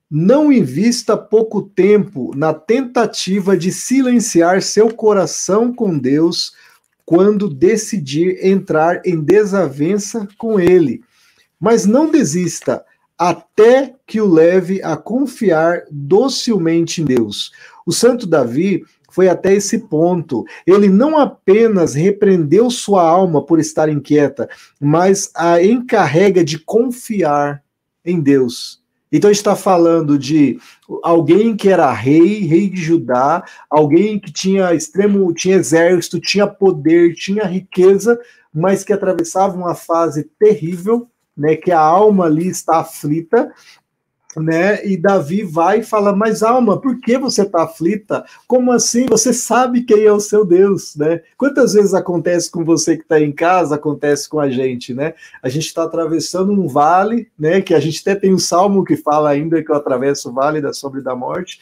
[0.09, 6.53] Não invista pouco tempo na tentativa de silenciar seu coração com Deus
[7.07, 11.01] quando decidir entrar em desavença com ele.
[11.57, 12.83] Mas não desista
[13.17, 17.53] até que o leve a confiar docilmente em Deus.
[17.85, 20.43] O santo Davi foi até esse ponto.
[20.65, 27.63] Ele não apenas repreendeu sua alma por estar inquieta, mas a encarrega de confiar
[28.03, 28.81] em Deus.
[29.11, 30.59] Então está falando de
[31.01, 37.13] alguém que era rei, rei de Judá, alguém que tinha extremo, tinha exército, tinha poder,
[37.13, 38.19] tinha riqueza,
[38.53, 43.53] mas que atravessava uma fase terrível, né, que a alma ali está aflita,
[44.39, 44.85] né?
[44.85, 48.25] E Davi vai e fala: Mas alma, por que você está aflita?
[48.47, 49.05] Como assim?
[49.07, 51.21] Você sabe quem é o seu Deus, né?
[51.37, 55.13] Quantas vezes acontece com você que está em casa, acontece com a gente, né?
[55.41, 57.61] A gente está atravessando um vale, né?
[57.61, 60.61] Que a gente até tem um salmo que fala ainda que eu atravesso o vale
[60.61, 61.59] da sombra e da morte,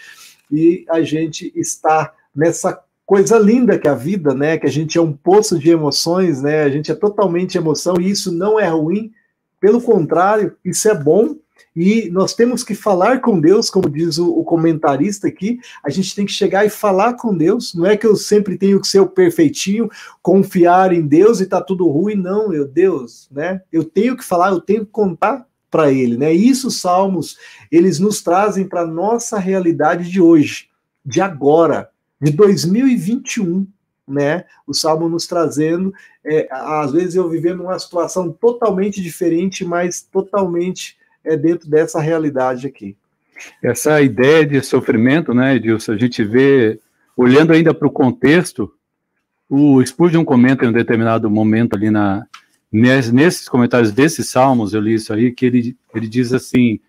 [0.51, 4.57] e a gente está nessa coisa linda que é a vida, né?
[4.57, 6.63] Que a gente é um poço de emoções, né?
[6.63, 9.11] A gente é totalmente emoção e isso não é ruim.
[9.59, 11.35] Pelo contrário, isso é bom,
[11.75, 16.15] e nós temos que falar com Deus, como diz o, o, comentarista aqui, a gente
[16.15, 17.75] tem que chegar e falar com Deus.
[17.75, 19.89] Não é que eu sempre tenho que ser o perfeitinho,
[20.21, 23.61] confiar em Deus e tá tudo ruim, não, meu Deus, né?
[23.73, 26.31] Eu tenho que falar, eu tenho que contar para ele, né?
[26.31, 27.37] Isso os salmos,
[27.69, 30.69] eles nos trazem para nossa realidade de hoje,
[31.05, 31.89] de agora,
[32.21, 33.67] de 2021,
[34.07, 34.45] né?
[34.65, 40.95] O salmo nos trazendo, é, às vezes eu vivendo uma situação totalmente diferente, mas totalmente
[41.25, 42.95] é dentro dessa realidade aqui.
[43.61, 46.79] Essa ideia de sofrimento, né, Edilson, a gente vê,
[47.17, 48.71] olhando ainda para o contexto,
[49.49, 52.25] o Spurgeon comenta em um determinado momento ali na,
[52.71, 56.79] nesses comentários desses salmos, eu li isso aí, que ele, ele diz assim,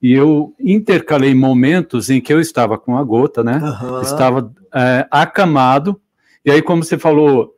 [0.00, 4.00] e eu intercalei momentos em que eu estava com a gota, né, uhum.
[4.00, 6.00] estava é, acamado,
[6.44, 7.55] e aí como você falou,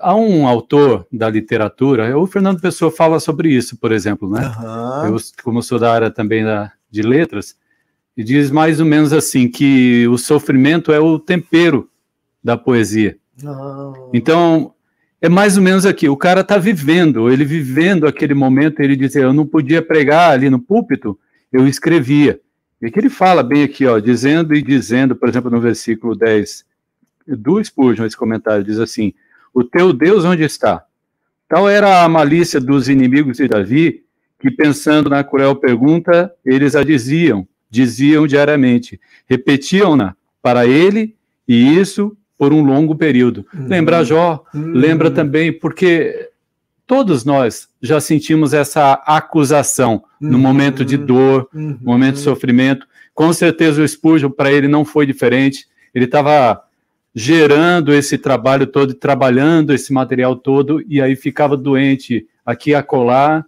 [0.00, 4.52] há um autor da literatura, o Fernando Pessoa fala sobre isso, por exemplo, né?
[4.58, 5.14] Uhum.
[5.14, 7.56] Eu, como sou da área também da, de letras,
[8.16, 11.88] e diz mais ou menos assim que o sofrimento é o tempero
[12.42, 13.16] da poesia.
[13.42, 14.10] Uhum.
[14.12, 14.74] Então,
[15.20, 19.16] é mais ou menos aqui, o cara está vivendo, ele vivendo aquele momento, ele diz,
[19.16, 21.18] eu não podia pregar ali no púlpito,
[21.52, 22.38] eu escrevia.
[22.82, 26.64] E que ele fala bem aqui, ó, dizendo e dizendo, por exemplo, no versículo 10
[27.26, 29.14] do Spurgeon, esse comentário diz assim,
[29.54, 30.84] o teu Deus onde está?
[31.48, 34.02] Tal era a malícia dos inimigos de Davi,
[34.40, 41.14] que pensando na cruel pergunta, eles a diziam, diziam diariamente, repetiam-na para ele,
[41.46, 43.46] e isso por um longo período.
[43.54, 43.68] Uhum.
[43.68, 44.72] Lembra Jó, uhum.
[44.72, 46.30] lembra também, porque
[46.86, 51.78] todos nós já sentimos essa acusação no momento de dor, no uhum.
[51.80, 52.86] momento de sofrimento.
[53.14, 55.66] Com certeza o Spurgeon, para ele, não foi diferente.
[55.94, 56.62] Ele estava
[57.14, 63.44] gerando esse trabalho todo, trabalhando esse material todo, e aí ficava doente aqui e acolá.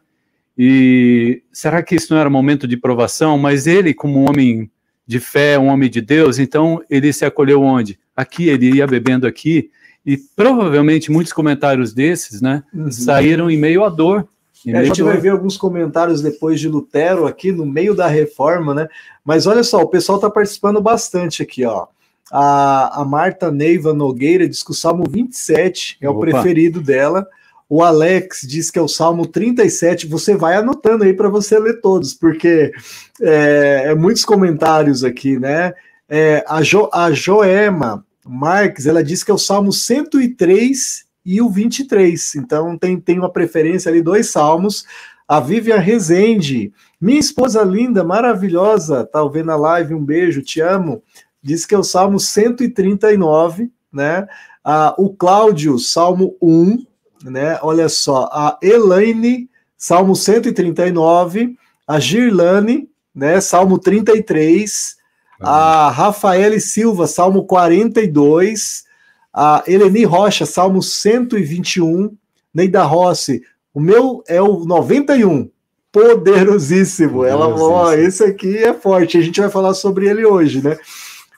[0.57, 3.37] E será que isso não era momento de provação?
[3.37, 4.71] Mas ele, como um homem
[5.07, 7.99] de fé, um homem de Deus, então ele se acolheu onde?
[8.17, 9.71] Aqui, ele ia bebendo aqui,
[10.05, 12.91] e provavelmente muitos comentários desses, né, uhum.
[12.91, 14.29] saíram em meio à dor.
[14.67, 18.75] É, a gente vai ver alguns comentários depois de Lutero aqui no meio da reforma,
[18.75, 18.89] né?
[19.25, 21.87] Mas olha só, o pessoal está participando bastante aqui, ó.
[22.31, 26.19] A, a Marta Neiva Nogueira diz que o Salmo 27 é Opa.
[26.19, 27.27] o preferido dela.
[27.69, 30.07] O Alex diz que é o Salmo 37.
[30.07, 32.73] Você vai anotando aí para você ler todos, porque
[33.21, 35.73] é, é, muitos comentários aqui, né?
[36.09, 41.49] É, a, jo, a Joema Marques, ela diz que é o Salmo 103 e o
[41.49, 42.37] 23.
[42.37, 44.85] Então tem, tem uma preferência ali, dois salmos.
[45.29, 51.03] A Vivian Rezende, minha esposa linda, maravilhosa, tá vendo a live, um beijo, te amo
[51.47, 54.27] diz que é o Salmo 139, né?
[54.65, 56.85] Ah, o Cláudio, Salmo 1,
[57.25, 57.57] né?
[57.63, 61.57] Olha só, a Elaine, Salmo 139,
[61.87, 63.41] a Girlane, né?
[63.41, 64.97] Salmo 33,
[65.41, 68.85] a Rafaele Silva, Salmo 42,
[69.33, 72.11] a Eleni Rocha, Salmo 121,
[72.53, 75.49] Neida Rossi, o meu é o 91,
[75.93, 77.25] poderosíssimo.
[77.25, 79.17] Ela, ó, esse aqui é forte.
[79.17, 80.77] A gente vai falar sobre ele hoje, né?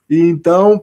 [0.08, 0.82] E então,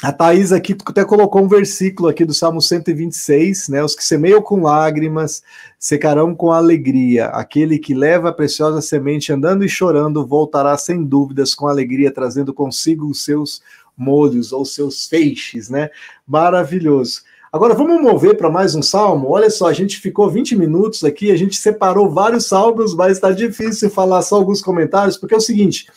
[0.00, 3.82] a Thaís aqui até colocou um versículo aqui do Salmo 126, né?
[3.82, 5.42] Os que semeiam com lágrimas
[5.76, 7.26] secarão com alegria.
[7.26, 12.54] Aquele que leva a preciosa semente andando e chorando voltará sem dúvidas com alegria, trazendo
[12.54, 13.60] consigo os seus
[13.96, 15.90] molhos ou seus feixes, né?
[16.24, 17.22] Maravilhoso.
[17.52, 19.30] Agora vamos mover para mais um salmo.
[19.30, 23.32] Olha só, a gente ficou 20 minutos aqui, a gente separou vários salmos, mas está
[23.32, 25.88] difícil falar só alguns comentários, porque é o seguinte: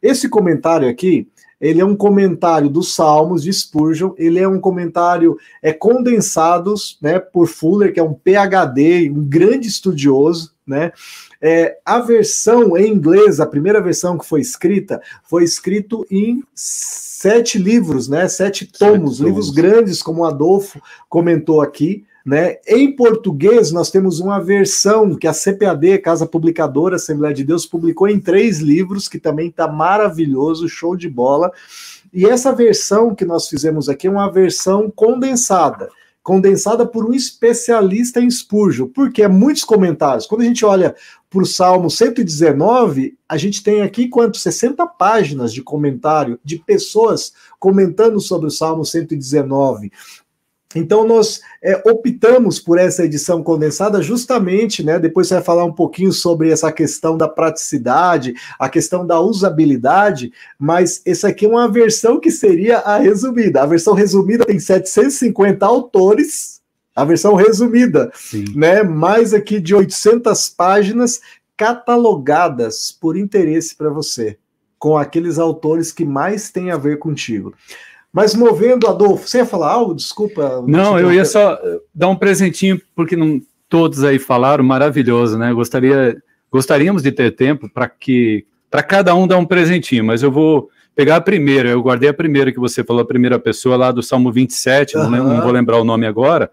[0.00, 1.26] esse comentário aqui
[1.60, 7.18] ele é um comentário dos Salmos de Spurgeon, ele é um comentário é condensados, né,
[7.18, 10.92] por Fuller, que é um PhD, um grande estudioso, né?
[11.40, 17.58] É, a versão em inglês, a primeira versão que foi escrita, foi escrito em sete
[17.58, 18.28] livros, né?
[18.28, 19.56] Sete tomos, sete livros tomos.
[19.56, 22.04] grandes, como o Adolfo comentou aqui.
[22.24, 22.56] Né?
[22.66, 28.08] Em português, nós temos uma versão que a CPAD, Casa Publicadora Assembleia de Deus, publicou
[28.08, 31.50] em três livros, que também está maravilhoso, show de bola.
[32.12, 35.88] E essa versão que nós fizemos aqui é uma versão condensada
[36.28, 40.26] condensada por um especialista em Spurgeon, porque é muitos comentários.
[40.26, 40.94] Quando a gente olha
[41.30, 44.36] para o Salmo 119, a gente tem aqui quanto?
[44.36, 49.90] 60 páginas de comentário de pessoas comentando sobre o Salmo 119.
[50.74, 54.98] Então, nós é, optamos por essa edição condensada justamente, né?
[54.98, 60.30] Depois você vai falar um pouquinho sobre essa questão da praticidade, a questão da usabilidade,
[60.58, 63.62] mas essa aqui é uma versão que seria a resumida.
[63.62, 66.60] A versão resumida tem 750 autores,
[66.94, 68.44] a versão resumida, Sim.
[68.54, 68.82] né?
[68.82, 71.20] Mais aqui de 800 páginas
[71.56, 74.36] catalogadas por interesse para você,
[74.78, 77.54] com aqueles autores que mais têm a ver contigo.
[78.12, 79.94] Mas movendo, Adolfo, você ia falar algo?
[79.94, 80.64] Desculpa.
[80.66, 85.52] Não, eu ia só eh, dar um presentinho, porque não todos aí falaram, maravilhoso, né?
[85.52, 86.16] Gostaria,
[86.50, 90.68] gostaríamos de ter tempo para que para cada um dar um presentinho, mas eu vou
[90.94, 94.02] pegar a primeira, eu guardei a primeira que você falou, a primeira pessoa lá do
[94.02, 95.10] Salmo 27, uhum.
[95.10, 96.50] não, não vou lembrar o nome agora,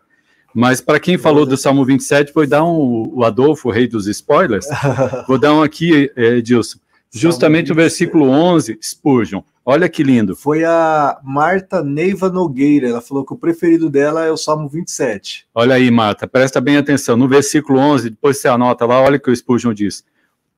[0.54, 4.08] mas para quem falou do Salmo 27, vou dar um, o Adolfo, o rei dos
[4.08, 4.66] spoilers,
[5.28, 6.78] vou dar um aqui, Edilson,
[7.16, 9.42] justamente o versículo 11, Spurgeon.
[9.64, 10.36] Olha que lindo.
[10.36, 12.90] Foi a Marta Neiva Nogueira.
[12.90, 15.48] Ela falou que o preferido dela é o Salmo 27.
[15.56, 17.18] Olha aí, Marta, presta bem atenção.
[17.18, 20.04] No versículo 11, depois você anota lá, olha o que o Spurgeon diz.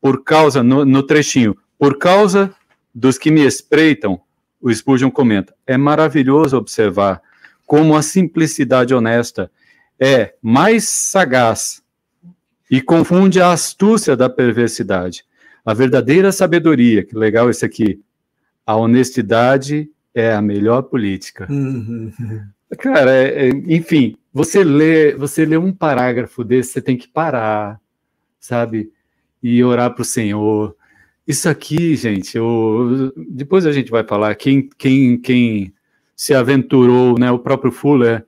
[0.01, 2.53] Por causa, no, no trechinho, por causa
[2.93, 4.19] dos que me espreitam,
[4.59, 7.21] o Spurgeon comenta, é maravilhoso observar
[7.65, 9.51] como a simplicidade honesta
[9.99, 11.81] é mais sagaz
[12.69, 15.23] e confunde a astúcia da perversidade.
[15.67, 17.99] A verdadeira sabedoria, que legal esse aqui,
[18.65, 21.45] a honestidade é a melhor política.
[21.49, 22.09] Uhum.
[22.77, 27.81] Cara, é, é, enfim, você lê, você lê um parágrafo desse, você tem que parar,
[28.39, 28.93] sabe?
[29.43, 30.73] E orar para o Senhor.
[31.27, 35.73] Isso aqui, gente, eu, depois a gente vai falar quem, quem, quem
[36.15, 37.29] se aventurou, né?
[37.29, 38.25] O próprio Fuller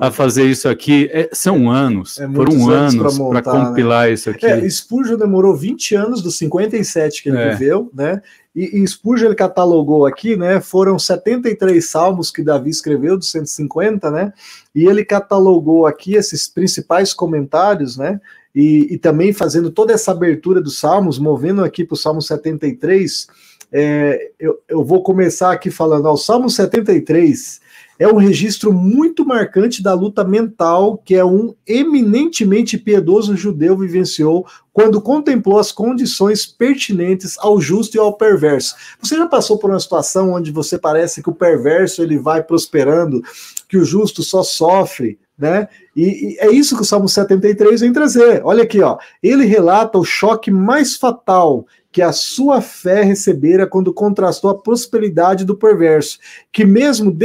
[0.00, 1.08] a fazer isso aqui.
[1.12, 4.12] É, são anos, é foram anos para compilar né?
[4.12, 4.46] isso aqui.
[4.46, 7.50] É, Spurgeon demorou 20 anos dos 57 que ele é.
[7.50, 8.22] viveu, né?
[8.54, 10.60] E, e Spurgeon ele catalogou aqui, né?
[10.60, 14.32] Foram 73 salmos que Davi escreveu dos 150, né?
[14.74, 18.20] E ele catalogou aqui esses principais comentários, né?
[18.54, 23.28] E, e também fazendo toda essa abertura dos salmos, movendo aqui para o Salmo 73.
[23.70, 27.60] É, eu, eu vou começar aqui falando, ó, o Salmo 73
[27.98, 34.46] é um registro muito marcante da luta mental que é um eminentemente piedoso judeu vivenciou
[34.72, 38.76] quando contemplou as condições pertinentes ao justo e ao perverso.
[39.02, 43.20] Você já passou por uma situação onde você parece que o perverso ele vai prosperando,
[43.68, 45.68] que o justo só sofre, né?
[45.96, 48.40] E, e, é isso que o Salmo 73 vem trazer.
[48.44, 48.98] Olha aqui, ó.
[49.20, 55.44] Ele relata o choque mais fatal que a sua fé recebera quando contrastou a prosperidade
[55.44, 56.18] do perverso,
[56.52, 57.16] que mesmo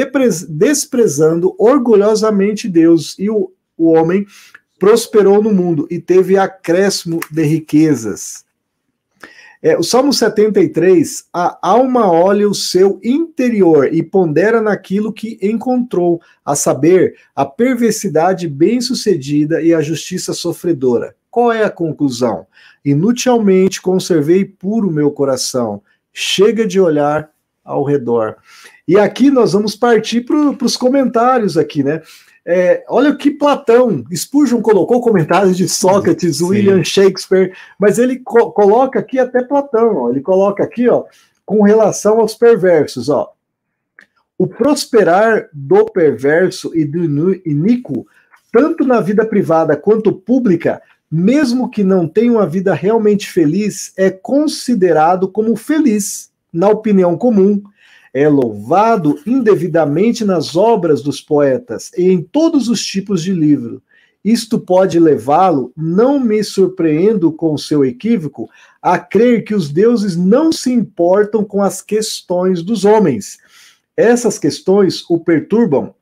[0.49, 4.25] desprezando orgulhosamente Deus e o, o homem,
[4.79, 8.43] prosperou no mundo e teve acréscimo de riquezas.
[9.61, 16.21] É, o Salmo 73, a alma olha o seu interior e pondera naquilo que encontrou,
[16.43, 21.15] a saber, a perversidade bem-sucedida e a justiça sofredora.
[21.33, 22.45] Qual é a conclusão?
[22.85, 25.81] Inutilmente conservei puro meu coração.
[26.13, 27.31] Chega de olhar
[27.65, 28.35] ao redor.
[28.87, 32.03] E aqui nós vamos partir para os comentários aqui, né?
[32.45, 36.43] É, olha o que Platão, Spurgeon colocou comentários de Sócrates, Sim.
[36.43, 41.05] William Shakespeare, mas ele co coloca aqui até Platão, ó, ele coloca aqui, ó,
[41.43, 43.33] com relação aos perversos, ó.
[44.37, 47.03] O prosperar do perverso e do
[47.43, 48.05] iníquo,
[48.51, 50.79] tanto na vida privada quanto pública,
[51.15, 57.61] mesmo que não tenha uma vida realmente feliz, é considerado como feliz, na opinião comum.
[58.11, 63.79] É louvado indevidamente nas obras dos poetas e em todos os tipos de livro.
[64.25, 68.49] Isto pode levá-lo, não me surpreendo com o seu equívoco,
[68.81, 73.37] a crer que os deuses não se importam com as questões dos homens.
[73.95, 75.93] Essas questões o perturbam,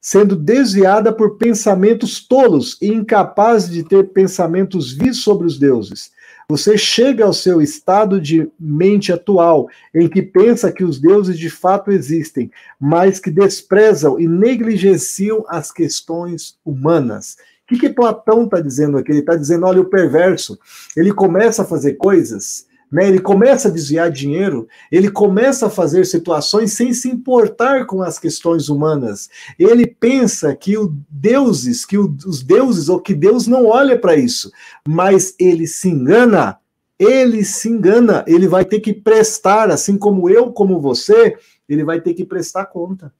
[0.00, 6.12] sendo desviada por pensamentos tolos e incapaz de ter pensamentos vis sobre os deuses.
[6.50, 11.50] Você chega ao seu estado de mente atual, em que pensa que os deuses de
[11.50, 17.36] fato existem, mas que desprezam e negligenciam as questões humanas.
[17.64, 19.12] O que, que Platão está dizendo aqui?
[19.12, 20.58] Ele está dizendo: olha, o perverso,
[20.96, 23.08] ele começa a fazer coisas né?
[23.08, 28.18] Ele começa a desviar dinheiro, ele começa a fazer situações sem se importar com as
[28.18, 29.28] questões humanas.
[29.58, 34.50] Ele pensa que os deuses, que os deuses ou que Deus não olha para isso,
[34.86, 36.58] mas ele se engana.
[36.98, 41.36] Ele se engana, ele vai ter que prestar, assim como eu, como você,
[41.68, 43.12] ele vai ter que prestar conta.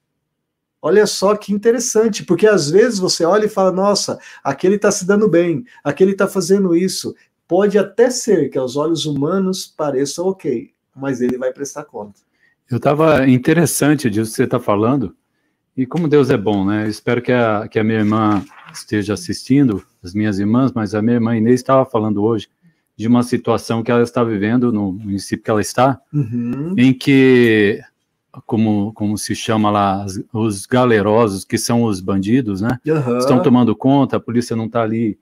[0.83, 5.05] Olha só que interessante, porque às vezes você olha e fala: nossa, aquele está se
[5.05, 7.15] dando bem, aquele está fazendo isso,
[7.49, 12.21] Pode até ser que aos olhos humanos pareça ok, mas ele vai prestar conta.
[12.71, 15.17] Eu estava interessante disso que você está falando,
[15.75, 16.87] e como Deus é bom, né?
[16.87, 21.15] espero que a, que a minha irmã esteja assistindo, as minhas irmãs, mas a minha
[21.15, 22.49] irmã Inês estava falando hoje
[22.95, 26.75] de uma situação que ela está vivendo no município que ela está, uhum.
[26.77, 27.81] em que,
[28.45, 32.79] como, como se chama lá, os galerosos, que são os bandidos, né?
[32.85, 33.19] Uhum.
[33.19, 35.17] Estão tomando conta, a polícia não está ali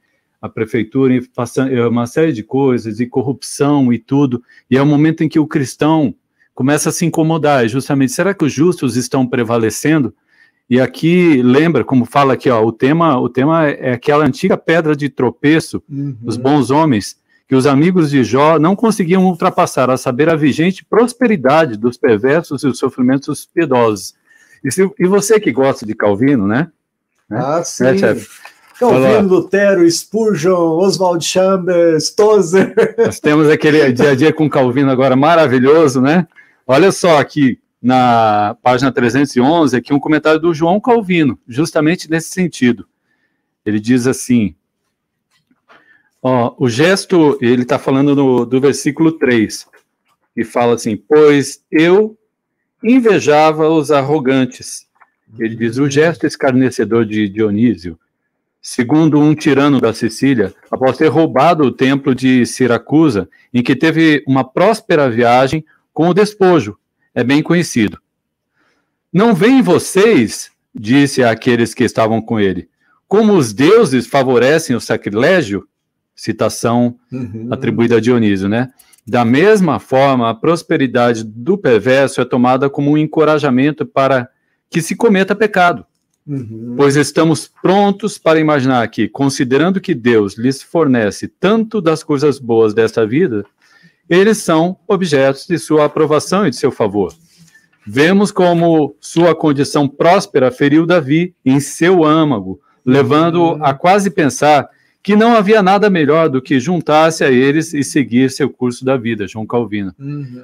[0.47, 4.87] a prefeitura, passando é uma série de coisas, e corrupção e tudo, e é o
[4.87, 6.15] momento em que o cristão
[6.55, 10.15] começa a se incomodar, é justamente, será que os justos estão prevalecendo?
[10.69, 14.97] E aqui, lembra, como fala aqui, ó, o tema, o tema é aquela antiga pedra
[14.97, 16.17] de tropeço uhum.
[16.21, 17.17] dos bons homens,
[17.47, 22.65] que os amigos de Jó não conseguiam ultrapassar, a saber, a vigente prosperidade dos perversos
[22.65, 24.15] e os sofrimentos dos piedosos.
[24.65, 26.69] E, se, e você que gosta de Calvino, né?
[27.31, 28.27] Ah, né, sim.
[28.79, 32.75] Calvino, Lutero, Spurgeon, Oswald Chambers, Tozer.
[32.99, 36.29] Nós temos aquele dia a dia com Calvino agora maravilhoso, né?
[36.67, 42.87] Olha só aqui na página 311, aqui um comentário do João Calvino, justamente nesse sentido.
[43.65, 44.55] Ele diz assim:
[46.23, 49.67] ó, o gesto, ele está falando no, do versículo 3,
[50.37, 52.17] e fala assim: Pois eu
[52.83, 54.87] invejava os arrogantes.
[55.39, 57.99] Ele diz: o gesto escarnecedor de Dionísio
[58.69, 64.25] Segundo um tirano da Sicília, após ter roubado o templo de Siracusa, em que teve
[64.27, 66.77] uma próspera viagem com o despojo,
[67.15, 68.01] é bem conhecido.
[69.13, 72.69] Não veem vocês, disse àqueles que estavam com ele,
[73.07, 75.69] como os deuses favorecem o sacrilégio?
[76.13, 77.47] Citação uhum.
[77.53, 78.71] atribuída a Dionísio, né?
[79.07, 84.29] Da mesma forma, a prosperidade do perverso é tomada como um encorajamento para
[84.69, 85.87] que se cometa pecado.
[86.27, 86.75] Uhum.
[86.77, 92.75] Pois estamos prontos para imaginar que, considerando que Deus lhes fornece tanto das coisas boas
[92.75, 93.45] desta vida,
[94.09, 97.13] eles são objetos de sua aprovação e de seu favor.
[97.87, 103.65] Vemos como sua condição próspera feriu Davi em seu âmago, levando-o uhum.
[103.65, 104.69] a quase pensar
[105.03, 108.97] que não havia nada melhor do que juntar-se a eles e seguir seu curso da
[108.97, 109.95] vida, João Calvino.
[109.97, 110.43] Uhum.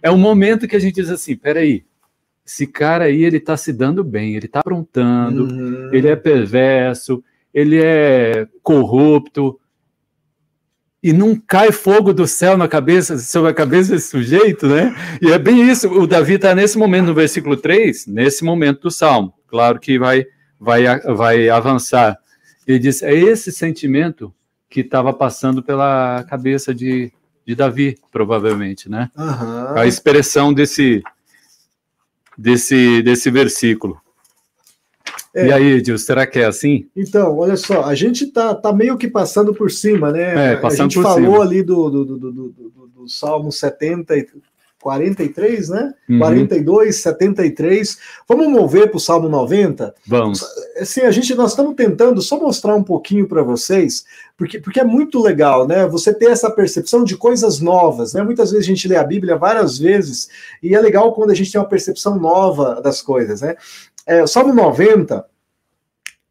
[0.00, 1.84] É um momento que a gente diz assim: peraí,
[2.46, 5.90] esse cara aí, ele tá se dando bem, ele tá aprontando, uhum.
[5.92, 7.22] ele é perverso,
[7.52, 9.58] ele é corrupto,
[11.02, 14.94] e não cai fogo do céu na cabeça, sobre a cabeça desse sujeito, né?
[15.20, 18.90] E é bem isso, o Davi está nesse momento, no versículo 3, nesse momento do
[18.90, 20.24] Salmo, claro que vai,
[20.58, 22.16] vai, vai avançar.
[22.66, 24.32] Ele diz, é esse sentimento
[24.68, 27.12] que estava passando pela cabeça de,
[27.46, 29.10] de Davi, provavelmente, né?
[29.16, 29.78] Uhum.
[29.78, 31.02] A expressão desse,
[32.36, 34.00] desse, desse versículo.
[35.34, 35.48] É.
[35.48, 36.88] E aí, Edil, será que é assim?
[36.96, 40.52] Então, olha só, a gente tá, tá meio que passando por cima, né?
[40.52, 41.42] É, passando a gente falou cima.
[41.44, 42.54] ali do, do, do, do,
[42.96, 44.14] do Salmo 70,
[44.80, 45.94] 43, né?
[46.08, 46.18] Uhum.
[46.18, 47.98] 42, 73.
[48.28, 49.94] Vamos mover para o Salmo 90?
[50.06, 50.44] Vamos.
[50.78, 54.04] Assim, a gente, nós estamos tentando só mostrar um pouquinho para vocês,
[54.36, 55.86] porque, porque é muito legal, né?
[55.86, 58.22] Você ter essa percepção de coisas novas, né?
[58.22, 60.28] Muitas vezes a gente lê a Bíblia várias vezes,
[60.62, 63.56] e é legal quando a gente tem uma percepção nova das coisas, né?
[64.06, 65.24] É, o Salmo 90,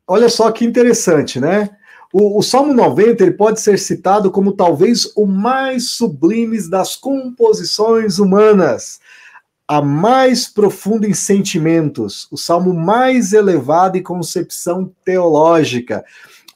[0.08, 1.72] olha só que interessante, né?
[2.18, 8.20] O, o, Salmo 90 ele pode ser citado como talvez o mais sublime das composições
[8.20, 9.02] humanas,
[9.68, 16.06] a mais profunda em sentimentos, o salmo mais elevado em concepção teológica,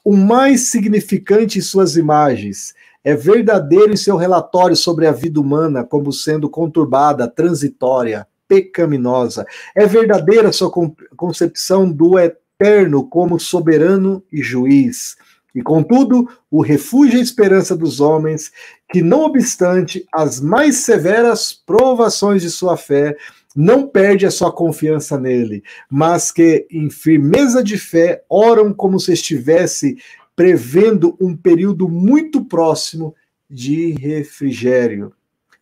[0.02, 2.74] o mais significante em suas imagens.
[3.04, 9.44] É verdadeiro em seu relatório sobre a vida humana como sendo conturbada, transitória, pecaminosa.
[9.76, 10.72] É verdadeira sua
[11.14, 15.18] concepção do eterno como soberano e juiz.
[15.54, 18.52] E contudo, o refúgio e esperança dos homens,
[18.90, 23.16] que não obstante as mais severas provações de sua fé,
[23.54, 29.12] não perde a sua confiança nele, mas que em firmeza de fé oram como se
[29.12, 29.98] estivesse
[30.36, 33.14] prevendo um período muito próximo
[33.48, 35.12] de refrigério.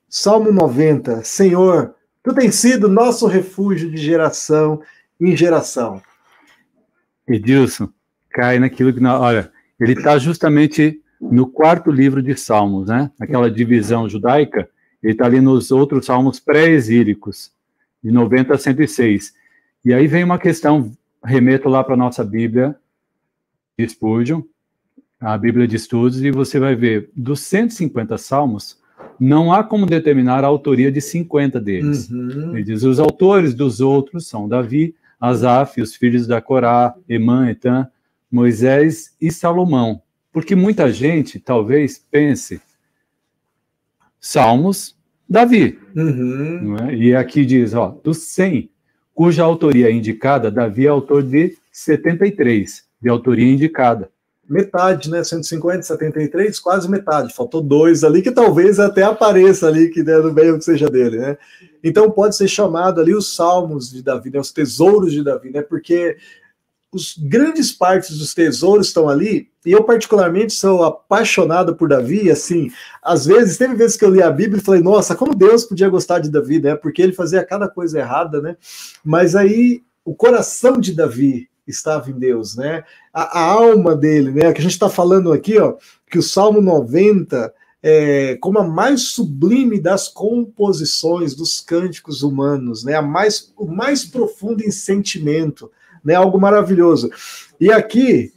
[0.09, 1.25] Salmo 90.
[1.25, 4.81] Senhor, tu tens sido nosso refúgio de geração
[5.21, 6.01] em geração.
[7.27, 7.89] Edilson,
[8.31, 9.01] cai naquilo que.
[9.01, 13.11] Nós, olha, ele está justamente no quarto livro de Salmos, né?
[13.19, 14.69] Aquela divisão judaica,
[15.03, 17.53] ele está ali nos outros salmos pré-exílicos,
[18.03, 19.35] de 90 a 106.
[19.85, 20.93] E aí vem uma questão,
[21.25, 22.77] remeto lá para a nossa Bíblia
[23.79, 24.43] de Spurgeon,
[25.21, 28.79] a Bíblia de Estudos, e você vai ver, dos 150 salmos,
[29.19, 32.09] não há como determinar a autoria de 50 deles.
[32.09, 32.55] Uhum.
[32.55, 37.91] Ele diz, os autores dos outros são Davi, Asaf, os filhos da Corá, Emã, Etan,
[38.31, 40.03] Moisés e Salomão.
[40.33, 42.61] Porque muita gente talvez pense
[44.21, 44.97] Salmos,
[45.29, 45.79] Davi.
[45.95, 46.77] Uhum.
[46.89, 46.95] É?
[46.95, 48.71] E aqui diz, ó, dos 100,
[49.15, 54.11] cuja autoria é indicada, Davi é autor de 73, de autoria indicada.
[54.49, 55.23] Metade, né?
[55.23, 57.35] 150, 73, quase metade.
[57.35, 61.19] Faltou dois ali que talvez até apareça ali, que né, no meio que seja dele,
[61.19, 61.37] né?
[61.85, 65.61] Então pode ser chamado ali os salmos de Davi, né, os tesouros de Davi, né?
[65.61, 66.17] Porque
[66.93, 72.71] os grandes partes dos tesouros estão ali, e eu particularmente sou apaixonado por Davi, assim,
[73.03, 75.89] às vezes, teve vezes que eu li a Bíblia e falei, nossa, como Deus podia
[75.89, 78.57] gostar de Davi, né, porque ele fazia cada coisa errada, né,
[79.05, 84.53] mas aí o coração de Davi estava em Deus, né, a, a alma dele, né,
[84.53, 85.75] que a gente está falando aqui, ó,
[86.11, 92.95] que o Salmo 90 é, como a mais sublime das composições dos cânticos humanos, né?
[92.95, 95.71] A mais, o mais profundo em sentimento,
[96.05, 96.15] né?
[96.15, 97.11] Algo maravilhoso.
[97.61, 98.33] E aqui,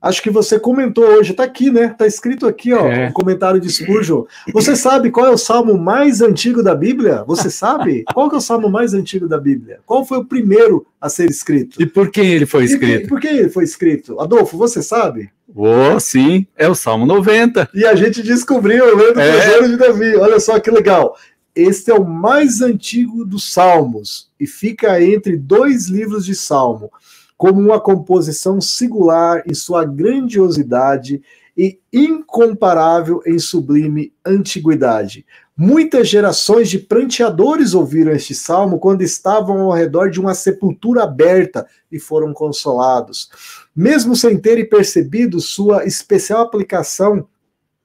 [0.00, 1.86] acho que você comentou hoje, está aqui, né?
[1.86, 3.08] Está escrito aqui, ó, é.
[3.08, 4.24] um comentário de Spurgeon.
[4.52, 7.24] Você sabe qual é o salmo mais antigo da Bíblia?
[7.26, 8.04] Você sabe?
[8.12, 9.80] Qual é o salmo mais antigo da Bíblia?
[9.86, 11.80] Qual foi o primeiro a ser escrito?
[11.80, 13.04] E por que ele foi escrito?
[13.04, 14.20] E por que ele foi escrito?
[14.20, 15.30] Adolfo, você sabe?
[15.54, 17.70] Oh, sim, é o Salmo 90.
[17.72, 19.58] E a gente descobriu lendo é.
[19.60, 20.14] o de Davi.
[20.16, 21.16] Olha só que legal.
[21.56, 26.92] Este é o mais antigo dos Salmos e fica entre dois livros de Salmo,
[27.34, 31.22] como uma composição singular em sua grandiosidade
[31.56, 35.24] e incomparável em sublime antiguidade.
[35.56, 41.66] Muitas gerações de pranteadores ouviram este salmo quando estavam ao redor de uma sepultura aberta
[41.90, 43.30] e foram consolados.
[43.74, 47.26] Mesmo sem terem percebido sua especial aplicação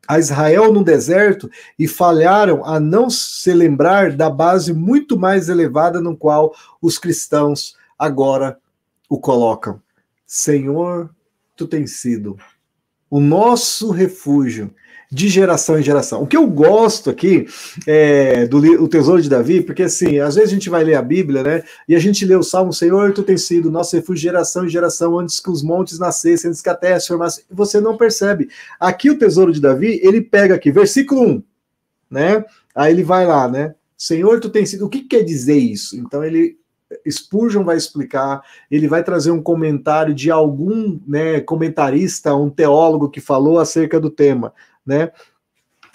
[0.07, 6.01] a Israel no deserto e falharam a não se lembrar da base muito mais elevada
[6.01, 8.57] no qual os cristãos agora
[9.09, 9.81] o colocam.
[10.25, 11.09] Senhor,
[11.55, 12.37] tu tens sido
[13.09, 14.73] o nosso refúgio
[15.11, 16.23] de geração em geração.
[16.23, 17.45] O que eu gosto aqui
[17.85, 21.01] é, do o Tesouro de Davi, porque assim, às vezes a gente vai ler a
[21.01, 21.63] Bíblia, né?
[21.85, 25.19] E a gente lê o Salmo, Senhor, tu tens sido nosso refúgio geração em geração,
[25.19, 27.43] antes que os montes nascessem, antes que a terra se formasse.
[27.51, 28.47] Você não percebe.
[28.79, 31.43] Aqui o Tesouro de Davi, ele pega aqui, versículo 1,
[32.09, 32.45] né?
[32.73, 33.75] Aí ele vai lá, né?
[33.97, 34.85] Senhor, tu tens sido.
[34.85, 35.97] O que quer dizer isso?
[35.97, 36.57] Então ele
[37.09, 43.21] Spurgeon vai explicar, ele vai trazer um comentário de algum né, comentarista, um teólogo que
[43.21, 44.53] falou acerca do tema
[44.85, 45.11] né?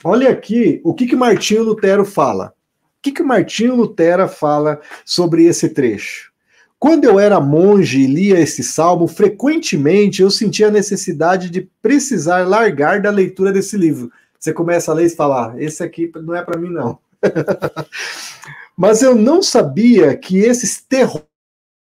[0.05, 2.55] Olha aqui o que que Martinho Lutero fala.
[2.99, 6.33] O que que Martinho Lutero fala sobre esse trecho?
[6.79, 12.47] Quando eu era monge e lia esse salmo, frequentemente eu sentia a necessidade de precisar
[12.47, 14.13] largar da leitura desse livro.
[14.39, 16.99] Você começa a ler e falar: ah, esse aqui não é para mim, não.
[18.77, 21.25] Mas eu não sabia que esses terrores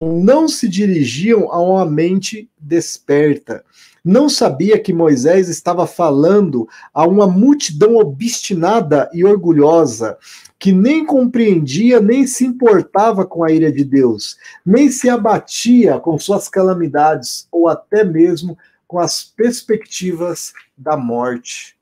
[0.01, 3.65] não se dirigiam a uma mente desperta,
[4.09, 10.17] não sabia que Moisés estava falando a uma multidão obstinada e orgulhosa,
[10.59, 16.19] que nem compreendia nem se importava com a ira de Deus, nem se abatia com
[16.19, 18.57] suas calamidades ou até mesmo
[18.87, 21.77] com as perspectivas da morte.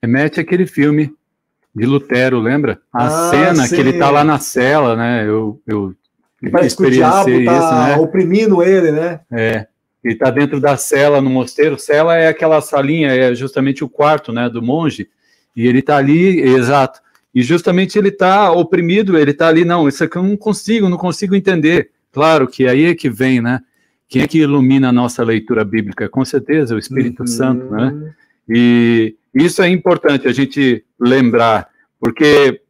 [0.00, 1.12] Remete aquele filme
[1.74, 2.80] de Lutero, lembra?
[2.92, 3.74] A ah, cena sim.
[3.74, 5.26] que ele está lá na cela, né?
[5.26, 5.92] Eu, eu
[6.52, 7.96] Parece que o diabo está né?
[7.96, 9.20] oprimindo ele, né?
[9.32, 9.66] É.
[10.04, 11.78] Ele está dentro da cela no mosteiro.
[11.78, 15.08] Cela é aquela salinha, é justamente o quarto né, do monge.
[15.56, 17.00] E ele está ali, exato.
[17.34, 20.98] E justamente ele está oprimido, ele está ali, não, isso aqui eu não consigo, não
[20.98, 21.90] consigo entender.
[22.12, 23.60] Claro que aí é que vem, né?
[24.08, 26.08] Quem é que ilumina a nossa leitura bíblica?
[26.08, 27.26] Com certeza, o Espírito uhum.
[27.26, 28.14] Santo, né?
[28.48, 32.60] E isso é importante a gente lembrar, porque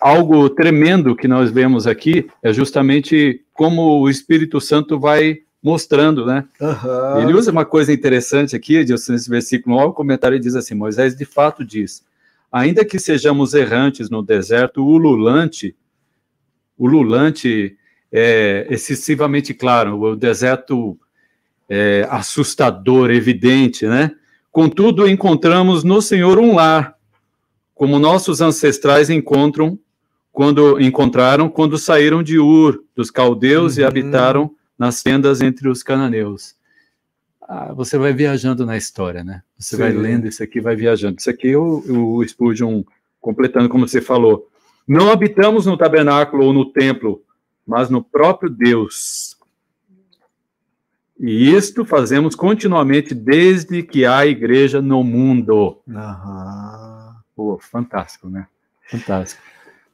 [0.00, 6.44] algo tremendo que nós vemos aqui é justamente como o Espírito Santo vai mostrando, né?
[6.60, 7.22] Uhum.
[7.22, 11.64] Ele usa uma coisa interessante aqui, nesse versículo, o comentário diz assim, Moisés de fato
[11.64, 12.04] diz,
[12.52, 15.74] ainda que sejamos errantes no deserto, o lulante,
[16.76, 17.78] o lulante
[18.12, 20.98] é excessivamente claro, o deserto
[21.66, 24.10] é assustador, evidente, né?
[24.52, 26.94] Contudo, encontramos no Senhor um lar,
[27.74, 29.78] como nossos ancestrais encontram
[30.30, 33.82] quando encontraram quando saíram de Ur, dos caldeus, uhum.
[33.82, 36.56] e habitaram nas tendas entre os cananeus.
[37.42, 39.42] Ah, você vai viajando na história, né?
[39.58, 39.82] Você Sim.
[39.82, 41.16] vai lendo isso aqui, vai viajando.
[41.18, 42.82] Isso aqui o, o Spurgeon
[43.20, 44.48] completando como você falou.
[44.86, 47.22] Não habitamos no tabernáculo ou no templo,
[47.66, 49.38] mas no próprio Deus.
[51.18, 55.80] E isto fazemos continuamente desde que há igreja no mundo.
[55.86, 57.14] Uhum.
[57.36, 58.46] Pô, fantástico, né?
[58.90, 59.42] Fantástico.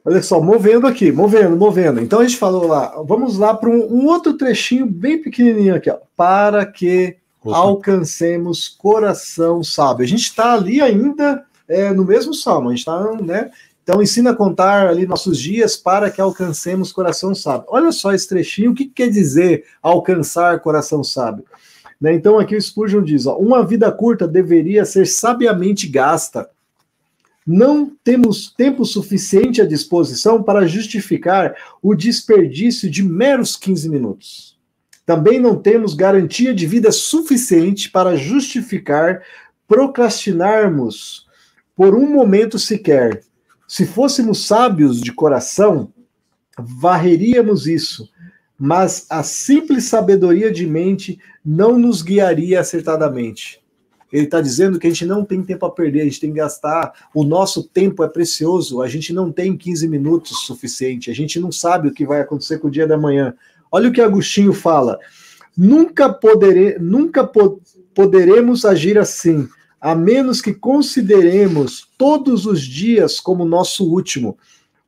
[0.03, 2.01] Olha só, movendo aqui, movendo, movendo.
[2.01, 5.91] Então a gente falou lá, vamos lá para um, um, outro trechinho bem pequenininho aqui,
[5.91, 5.97] ó.
[6.17, 7.55] Para que Opa.
[7.55, 10.03] alcancemos coração sábio.
[10.03, 13.51] A gente está ali ainda é, no mesmo salmo, a gente está, né?
[13.83, 17.67] Então ensina a contar ali nossos dias para que alcancemos coração sábio.
[17.69, 21.45] Olha só esse trechinho, o que, que quer dizer alcançar coração sábio?
[21.99, 22.13] Né?
[22.13, 26.49] Então aqui o Spurgeon diz, ó, uma vida curta deveria ser sabiamente gasta
[27.45, 34.59] não temos tempo suficiente à disposição para justificar o desperdício de meros 15 minutos.
[35.05, 39.23] Também não temos garantia de vida suficiente para justificar
[39.67, 41.27] procrastinarmos
[41.75, 43.23] por um momento sequer.
[43.67, 45.91] Se fôssemos sábios de coração,
[46.57, 48.09] varreríamos isso,
[48.57, 53.60] mas a simples sabedoria de mente não nos guiaria acertadamente.
[54.11, 56.37] Ele está dizendo que a gente não tem tempo a perder, a gente tem que
[56.37, 57.09] gastar.
[57.13, 61.51] O nosso tempo é precioso, a gente não tem 15 minutos suficiente, a gente não
[61.51, 63.33] sabe o que vai acontecer com o dia da manhã.
[63.71, 64.99] Olha o que Agostinho fala.
[65.57, 66.19] Nunca,
[66.79, 67.61] nunca po
[67.93, 69.49] poderemos agir assim,
[69.79, 74.37] a menos que consideremos todos os dias como nosso último.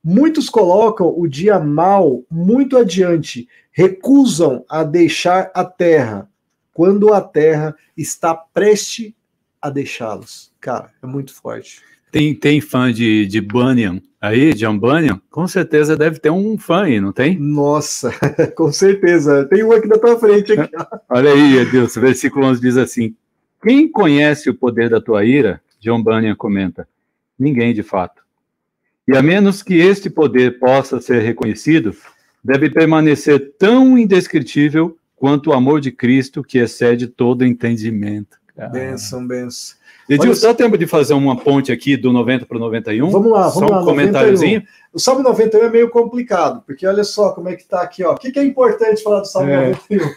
[0.02, 6.30] Muitos colocam o dia mal muito adiante, recusam a deixar a terra,
[6.74, 9.14] quando a terra está prestes
[9.62, 10.52] a deixá-los.
[10.60, 11.82] Cara, é muito forte.
[12.12, 15.22] Tem, tem fã de, de Bunyan aí, John Bunyan?
[15.32, 17.40] Com certeza deve ter um fã aí, não tem?
[17.40, 18.12] Nossa,
[18.56, 19.46] com certeza.
[19.46, 20.54] Tem um aqui na tua frente.
[20.54, 20.76] Aqui.
[21.10, 23.16] Olha aí, Edilson, versículo 11 diz assim,
[23.64, 26.88] quem conhece o poder da tua ira, John Bunyan comenta,
[27.40, 28.22] ninguém de fato.
[29.08, 31.96] E a menos que este poder possa ser reconhecido,
[32.44, 38.38] deve permanecer tão indescritível quanto o amor de Cristo que excede todo entendimento.
[38.54, 38.68] Cara.
[38.68, 39.78] Benção, benção.
[40.10, 43.10] Edilson, dá tempo de fazer uma ponte aqui do 90 para o 91?
[43.10, 43.84] Vamos lá, vamos só um lá.
[43.86, 44.60] Comentáriozinho.
[44.60, 44.68] 91.
[44.92, 48.12] O Salmo 91 é meio complicado, porque olha só como é que está aqui, ó.
[48.12, 49.70] O que, que é importante falar do Salmo é.
[49.70, 50.10] 91?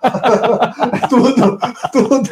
[1.10, 1.58] tudo,
[1.92, 2.30] tudo.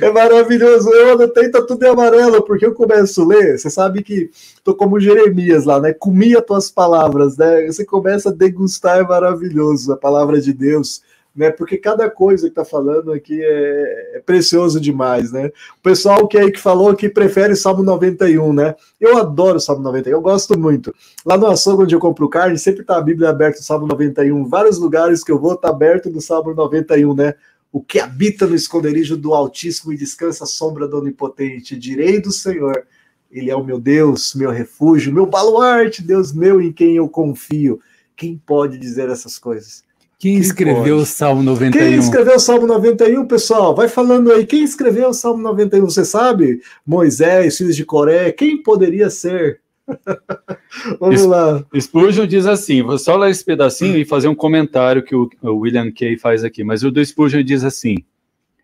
[0.00, 0.88] É maravilhoso.
[0.90, 3.58] Eu anotei, tá tudo em amarelo, porque eu começo a ler.
[3.58, 4.30] Você sabe que
[4.62, 5.92] tô como Jeremias lá, né?
[5.92, 7.66] Comia tuas palavras, né?
[7.66, 11.02] Você começa a degustar, é maravilhoso a palavra de Deus
[11.34, 11.50] né?
[11.50, 15.50] Porque cada coisa que está falando aqui é, é, precioso demais, né?
[15.78, 18.74] O pessoal que aí que falou que prefere Salmo 91, né?
[19.00, 20.94] Eu adoro Salmo 91, eu gosto muito.
[21.24, 24.44] Lá no açougue onde eu compro carne, sempre tá a Bíblia aberta, Salmo 91.
[24.46, 27.34] Vários lugares que eu vou tá aberto do Salmo 91, né?
[27.72, 32.32] O que habita no esconderijo do Altíssimo e descansa a sombra do Onipotente, direi do
[32.32, 32.84] Senhor.
[33.30, 37.80] Ele é o meu Deus, meu refúgio, meu baluarte, Deus meu em quem eu confio.
[38.16, 39.84] Quem pode dizer essas coisas?
[40.20, 41.80] Quem escreveu o Salmo 91?
[41.80, 43.74] Quem escreveu o Salmo 91, pessoal?
[43.74, 44.44] Vai falando aí.
[44.44, 45.86] Quem escreveu o Salmo 91?
[45.86, 46.60] Você sabe?
[46.86, 48.30] Moisés, filhos de Coré.
[48.30, 49.62] Quem poderia ser?
[51.00, 51.64] Vamos lá.
[51.74, 55.90] Spurgeon diz assim: vou só ler esse pedacinho e fazer um comentário que o, William
[55.90, 56.62] Kay faz aqui.
[56.62, 57.96] Mas o do Spurgeon diz assim: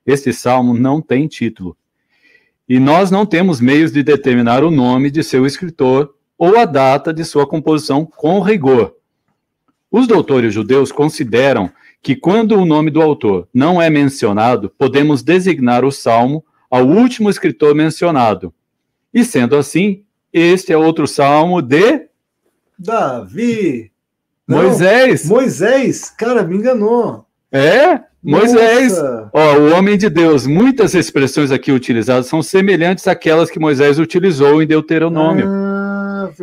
[0.07, 1.75] Este salmo não tem título.
[2.69, 7.15] E nós não temos meios de determinar o nome de seu escritor ou a data
[7.15, 8.95] de sua composição com rigor.
[9.91, 11.71] Os doutores judeus consideram
[12.03, 17.31] que quando o nome do autor não é mencionado, podemos designar o salmo ao último
[17.31, 18.53] escritor mencionado.
[19.13, 22.07] E sendo assim, este é outro salmo de
[22.79, 23.91] Davi.
[24.47, 25.29] Moisés.
[25.29, 27.27] Não, Moisés, cara, me enganou.
[27.51, 28.01] É?
[28.23, 28.95] Moisés,
[29.33, 30.47] ó, o homem de Deus.
[30.47, 35.49] Muitas expressões aqui utilizadas são semelhantes àquelas que Moisés utilizou em Deuteronômio.
[35.49, 35.66] Ah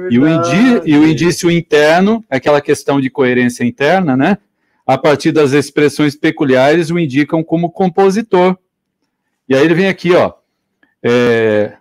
[0.10, 4.38] e, o indi, e o indício interno, aquela questão de coerência interna, né?
[4.86, 8.58] A partir das expressões peculiares, o indicam como compositor.
[9.48, 10.34] E aí ele vem aqui, ó.
[11.02, 11.74] É,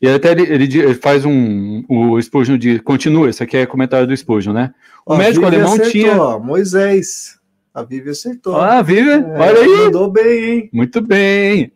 [0.00, 1.82] e até ele, ele, ele, faz um.
[1.88, 2.78] O Spurgeon de.
[2.80, 4.74] Continua, esse aqui é comentário do Spurgeon, né?
[5.06, 6.20] O ó, médico alemão acertou, tinha.
[6.20, 7.38] Ó, Moisés.
[7.72, 8.56] A Vivi acertou.
[8.56, 9.84] Ah, a Vivi, é, olha aí.
[9.84, 10.70] Mandou bem, hein?
[10.72, 11.72] Muito bem.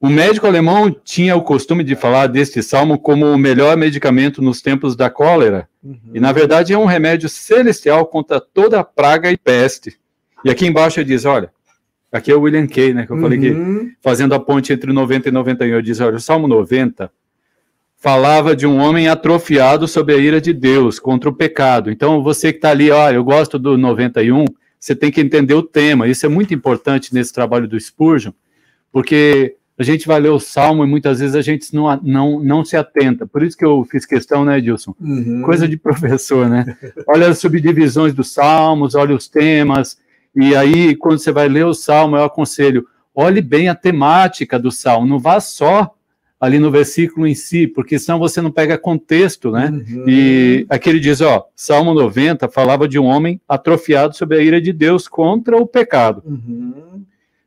[0.00, 4.62] O médico alemão tinha o costume de falar deste salmo como o melhor medicamento nos
[4.62, 5.68] tempos da cólera.
[5.84, 5.98] Uhum.
[6.14, 9.98] E, na verdade, é um remédio celestial contra toda praga e peste.
[10.42, 11.52] E aqui embaixo ele diz: olha,
[12.10, 13.04] aqui é o William Kay, né?
[13.04, 13.22] Que eu uhum.
[13.22, 13.90] falei que uhum.
[14.00, 17.12] fazendo a ponte entre 90 e 91, ele diz: olha, o salmo 90
[17.98, 21.90] falava de um homem atrofiado sob a ira de Deus contra o pecado.
[21.90, 24.46] Então, você que está ali, olha, eu gosto do 91,
[24.78, 26.08] você tem que entender o tema.
[26.08, 28.32] Isso é muito importante nesse trabalho do Spurgeon,
[28.90, 32.62] porque a gente vai ler o Salmo e muitas vezes a gente não, não, não
[32.62, 33.26] se atenta.
[33.26, 34.94] Por isso que eu fiz questão, né, Edilson?
[35.00, 35.40] Uhum.
[35.40, 36.76] Coisa de professor, né?
[37.08, 39.96] Olha as subdivisões dos Salmos, olha os temas,
[40.36, 44.70] e aí, quando você vai ler o Salmo, eu aconselho, olhe bem a temática do
[44.70, 45.94] Salmo, não vá só
[46.38, 49.68] ali no versículo em si, porque senão você não pega contexto, né?
[49.70, 50.04] Uhum.
[50.06, 54.60] E aqui ele diz, ó, Salmo 90 falava de um homem atrofiado sob a ira
[54.60, 56.22] de Deus contra o pecado.
[56.24, 56.99] Uhum.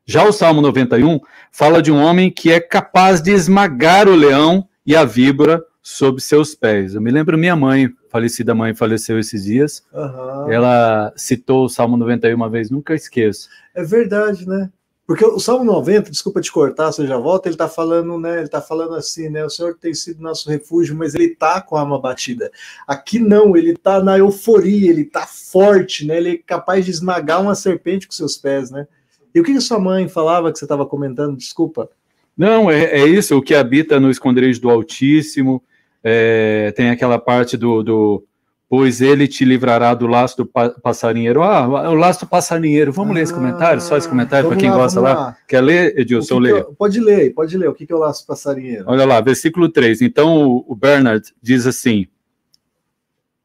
[0.05, 4.67] Já o Salmo 91 fala de um homem que é capaz de esmagar o leão
[4.85, 6.93] e a víbora sob seus pés.
[6.93, 9.81] Eu me lembro minha mãe, falecida mãe, faleceu esses dias.
[9.93, 10.51] Uhum.
[10.51, 13.47] Ela citou o Salmo 91 uma vez, nunca esqueço.
[13.73, 14.69] É verdade, né?
[15.07, 18.37] Porque o Salmo 90, desculpa te cortar, você já volta, ele está falando, né?
[18.37, 19.45] Ele está falando assim, né?
[19.45, 22.51] O Senhor tem sido nosso refúgio, mas ele está com a alma batida.
[22.85, 26.17] Aqui não, ele está na euforia, ele está forte, né?
[26.17, 28.85] Ele é capaz de esmagar uma serpente com seus pés, né?
[29.33, 31.37] E o que, que sua mãe falava que você estava comentando?
[31.37, 31.89] Desculpa.
[32.37, 35.63] Não, é, é, isso, o que habita no esconderijo do Altíssimo.
[36.03, 38.23] É, tem aquela parte do, do
[38.67, 41.43] pois ele te livrará do laço do passarinheiro.
[41.43, 42.91] Ah, o laço do passarinheiro.
[42.91, 43.79] Vamos ah, ler esse comentário?
[43.79, 45.13] Só esse comentário para quem lá, gosta lá.
[45.13, 45.37] lá.
[45.47, 46.41] Quer ler, Edilson?
[46.41, 47.69] Que pode ler, pode ler.
[47.69, 48.85] O que, que é o laço do passarinheiro?
[48.87, 50.01] Olha lá, versículo 3.
[50.01, 52.07] Então, o Bernard diz assim: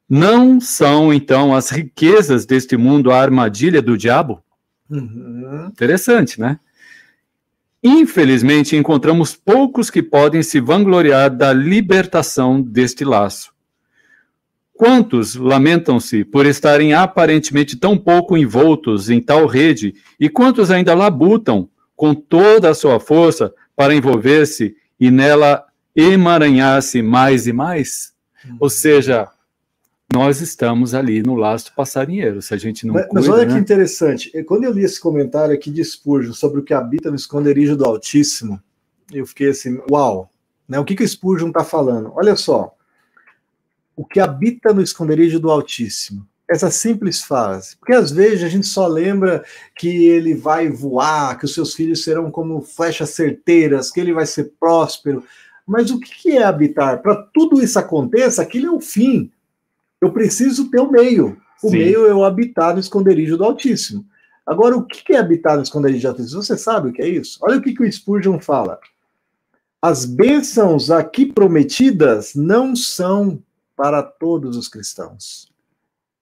[0.08, 4.42] Não são, então, as riquezas deste mundo a armadilha do diabo?
[4.90, 5.66] Uhum.
[5.66, 6.58] Interessante, né?
[7.82, 13.52] Infelizmente, encontramos poucos que podem se vangloriar da libertação deste laço.
[14.74, 21.68] Quantos lamentam-se por estarem aparentemente tão pouco envoltos em tal rede, e quantos ainda labutam
[21.96, 25.64] com toda a sua força para envolver-se e nela
[25.94, 28.12] emaranhar-se mais e mais?
[28.44, 28.56] Uhum.
[28.60, 29.28] Ou seja,
[30.12, 33.54] nós estamos ali no laço passarinheiro, se a gente não Mas, cuida, mas olha né?
[33.54, 37.16] que interessante, quando eu li esse comentário aqui de Spurgeon sobre o que habita no
[37.16, 38.60] esconderijo do Altíssimo,
[39.12, 40.30] eu fiquei assim, uau,
[40.66, 40.78] né?
[40.78, 42.12] o que, que o Spurgeon está falando?
[42.14, 42.74] Olha só,
[43.94, 46.26] o que habita no esconderijo do Altíssimo.
[46.48, 47.76] Essa simples frase.
[47.76, 49.44] Porque às vezes a gente só lembra
[49.76, 54.24] que ele vai voar, que os seus filhos serão como flechas certeiras, que ele vai
[54.24, 55.22] ser próspero.
[55.66, 57.02] Mas o que é habitar?
[57.02, 59.30] Para tudo isso aconteça, aquilo é o fim.
[60.00, 61.36] Eu preciso ter o um meio.
[61.62, 61.78] O Sim.
[61.78, 64.04] meio é o habitar no esconderijo do Altíssimo.
[64.46, 66.42] Agora, o que é habitar no esconderijo do Altíssimo?
[66.42, 67.38] Você sabe o que é isso?
[67.42, 68.78] Olha o que, que o Spurgeon fala.
[69.80, 73.42] As bênçãos aqui prometidas não são
[73.76, 75.48] para todos os cristãos.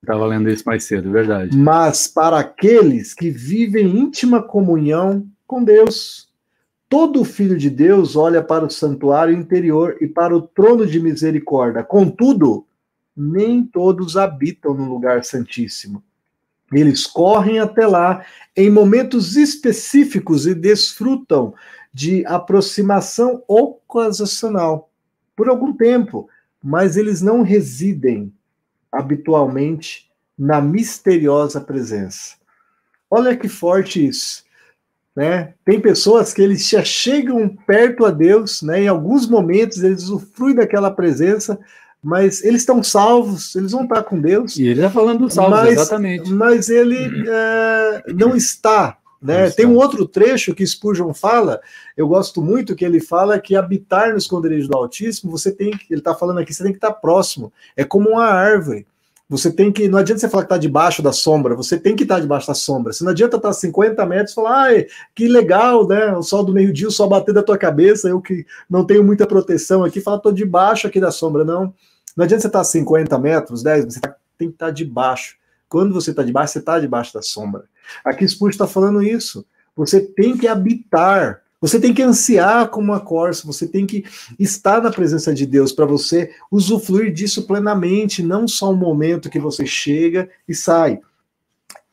[0.03, 1.57] Estava lendo isso mais cedo, verdade.
[1.57, 6.27] Mas para aqueles que vivem íntima comunhão com Deus.
[6.89, 11.83] Todo filho de Deus olha para o santuário interior e para o trono de misericórdia.
[11.83, 12.66] Contudo,
[13.17, 16.03] nem todos habitam no lugar santíssimo.
[16.71, 21.53] Eles correm até lá em momentos específicos e desfrutam
[21.93, 24.91] de aproximação ocasional
[25.35, 26.29] por algum tempo,
[26.61, 28.33] mas eles não residem
[28.91, 32.35] habitualmente na misteriosa presença.
[33.09, 34.45] Olha que forte isso.
[35.15, 35.55] Né?
[35.65, 38.83] Tem pessoas que eles já chegam perto a Deus, né?
[38.83, 41.59] em alguns momentos eles usufruem daquela presença,
[42.03, 44.57] mas eles estão salvos, eles vão estar com Deus.
[44.57, 46.29] E ele está falando dos salvos, mas, exatamente.
[46.29, 49.49] Mas ele é, não está né?
[49.49, 51.59] Tem um outro trecho que Spurgeon fala,
[51.95, 55.91] eu gosto muito, que ele fala que habitar no esconderijo do Altíssimo, você tem que,
[55.91, 57.51] ele está falando aqui, você tem que estar próximo.
[57.75, 58.85] É como uma árvore.
[59.29, 62.03] Você tem que, não adianta você falar que está debaixo da sombra, você tem que
[62.03, 62.93] estar debaixo da sombra.
[62.93, 64.69] Você não adianta estar a 50 metros e falar,
[65.13, 66.15] que legal, né?
[66.15, 69.27] O sol do meio-dia, o sol bater da tua cabeça, eu que não tenho muita
[69.27, 71.43] proteção aqui, fala, estou debaixo aqui da sombra.
[71.43, 71.73] Não.
[72.15, 75.35] Não adianta você estar a 50 metros, 10, você tá, tem que estar debaixo.
[75.67, 77.65] Quando você está debaixo, você está debaixo da sombra.
[78.05, 79.45] Aqui Spurgeon está falando isso.
[79.75, 84.05] Você tem que habitar, você tem que ansiar como a corça, você tem que
[84.37, 89.39] estar na presença de Deus para você usufruir disso plenamente, não só um momento que
[89.39, 90.99] você chega e sai.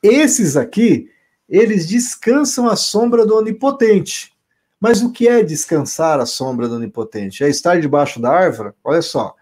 [0.03, 1.09] Esses aqui,
[1.49, 4.35] eles descansam à sombra do Onipotente.
[4.79, 7.43] Mas o que é descansar à sombra do Onipotente?
[7.43, 8.75] É estar debaixo da árvore?
[8.85, 9.35] Olha só.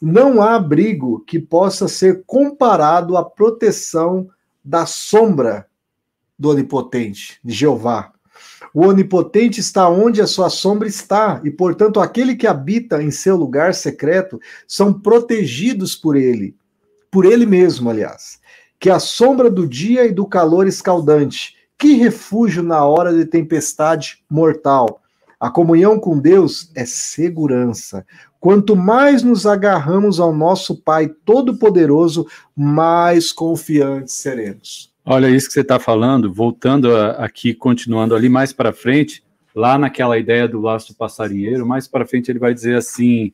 [0.00, 4.28] Não há abrigo que possa ser comparado à proteção
[4.64, 5.68] da sombra
[6.36, 8.11] do Onipotente, de Jeová.
[8.74, 13.36] O Onipotente está onde a sua sombra está, e, portanto, aquele que habita em seu
[13.36, 16.56] lugar secreto são protegidos por ele,
[17.10, 18.40] por ele mesmo, aliás.
[18.80, 24.24] Que a sombra do dia e do calor escaldante, que refúgio na hora de tempestade
[24.30, 25.02] mortal.
[25.38, 28.06] A comunhão com Deus é segurança.
[28.40, 34.91] Quanto mais nos agarramos ao nosso Pai Todo-Poderoso, mais confiantes seremos.
[35.04, 39.22] Olha isso que você está falando, voltando a, aqui, continuando ali mais para frente,
[39.54, 43.32] lá naquela ideia do laço passarinheiro, mais para frente ele vai dizer assim,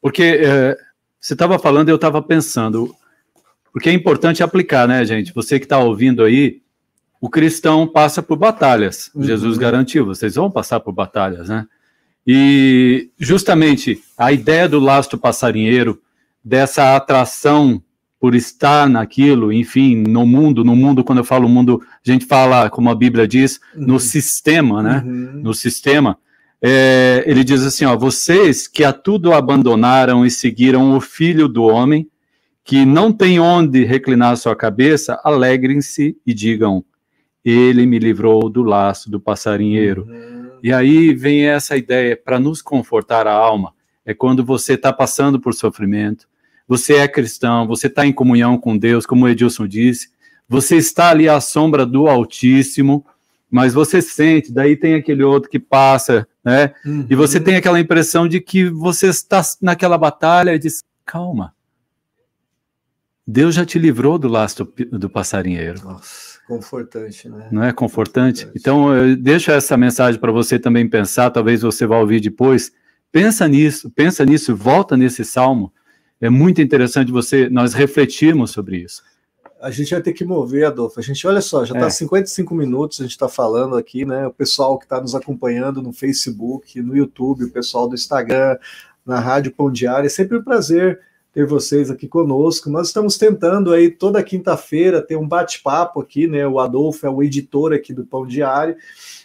[0.00, 0.76] porque é,
[1.18, 2.94] você estava falando, eu estava pensando,
[3.72, 5.34] porque é importante aplicar, né, gente?
[5.34, 6.60] Você que está ouvindo aí,
[7.20, 9.10] o cristão passa por batalhas.
[9.14, 9.22] Uhum.
[9.22, 11.66] Jesus garantiu, vocês vão passar por batalhas, né?
[12.26, 16.00] E justamente a ideia do lastro passarinheiro,
[16.44, 17.82] dessa atração
[18.20, 22.68] por estar naquilo, enfim, no mundo, no mundo, quando eu falo mundo, a gente fala,
[22.68, 23.86] como a Bíblia diz, uhum.
[23.86, 25.02] no sistema, né?
[25.06, 25.40] Uhum.
[25.42, 26.18] No sistema.
[26.60, 31.62] É, ele diz assim: ó, vocês que a tudo abandonaram e seguiram o filho do
[31.62, 32.08] homem,
[32.64, 36.84] que não tem onde reclinar sua cabeça, alegrem-se e digam:
[37.44, 40.04] ele me livrou do laço do passarinheiro.
[40.08, 40.50] Uhum.
[40.62, 43.72] E aí vem essa ideia para nos confortar a alma.
[44.04, 46.28] É quando você está passando por sofrimento,
[46.68, 50.10] você é cristão, você está em comunhão com Deus, como o Edilson disse,
[50.46, 53.04] você está ali à sombra do Altíssimo,
[53.50, 56.74] mas você sente, daí tem aquele outro que passa, né?
[56.84, 57.06] Uhum.
[57.08, 61.54] E você tem aquela impressão de que você está naquela batalha e diz: calma.
[63.26, 65.82] Deus já te livrou do laço do, do passarinheiro.
[65.82, 66.38] Nossa.
[66.48, 67.48] Confortante, né?
[67.52, 68.46] Não é confortante?
[68.46, 68.58] confortante.
[68.58, 72.72] Então, eu deixo essa mensagem para você também pensar, talvez você vá ouvir depois.
[73.12, 75.70] Pensa nisso, pensa nisso, volta nesse salmo.
[76.20, 79.02] É muito interessante você, nós refletirmos sobre isso.
[79.60, 81.00] A gente vai ter que mover, Adolfo.
[81.00, 81.90] A gente, olha só, já está é.
[81.90, 84.26] 55 minutos, a gente está falando aqui, né?
[84.26, 88.56] O pessoal que está nos acompanhando no Facebook, no YouTube, o pessoal do Instagram,
[89.04, 91.00] na Rádio Pão Diário, é sempre um prazer
[91.32, 92.70] ter vocês aqui conosco.
[92.70, 96.46] Nós estamos tentando aí toda quinta-feira ter um bate-papo aqui, né?
[96.46, 98.76] O Adolfo é o editor aqui do Pão Diário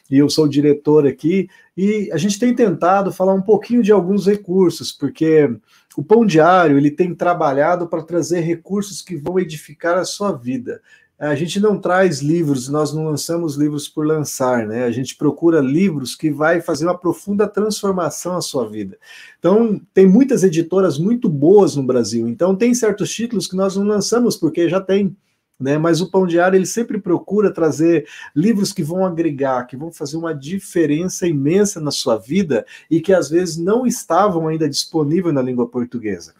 [0.09, 1.49] e eu sou o diretor aqui.
[1.75, 5.49] E a gente tem tentado falar um pouquinho de alguns recursos, porque
[5.95, 10.81] o Pão Diário ele tem trabalhado para trazer recursos que vão edificar a sua vida
[11.19, 14.83] a gente não traz livros, nós não lançamos livros por lançar, né?
[14.83, 18.97] A gente procura livros que vai fazer uma profunda transformação à sua vida.
[19.39, 22.27] Então, tem muitas editoras muito boas no Brasil.
[22.27, 25.15] Então, tem certos títulos que nós não lançamos porque já tem,
[25.63, 25.77] né?
[25.77, 28.05] Mas o Pão Diário ele sempre procura trazer
[28.35, 33.13] livros que vão agregar, que vão fazer uma diferença imensa na sua vida e que
[33.13, 36.33] às vezes não estavam ainda disponíveis na língua portuguesa.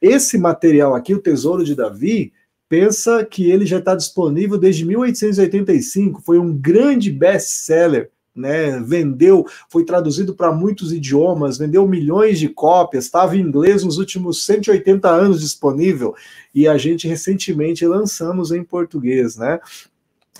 [0.00, 2.32] Esse material aqui, o Tesouro de Davi,
[2.70, 8.12] Pensa que ele já está disponível desde 1885, foi um grande best-seller.
[8.34, 13.98] Né, vendeu, foi traduzido para muitos idiomas, vendeu milhões de cópias, estava em inglês nos
[13.98, 16.14] últimos 180 anos disponível,
[16.54, 19.58] e a gente recentemente lançamos em português, né?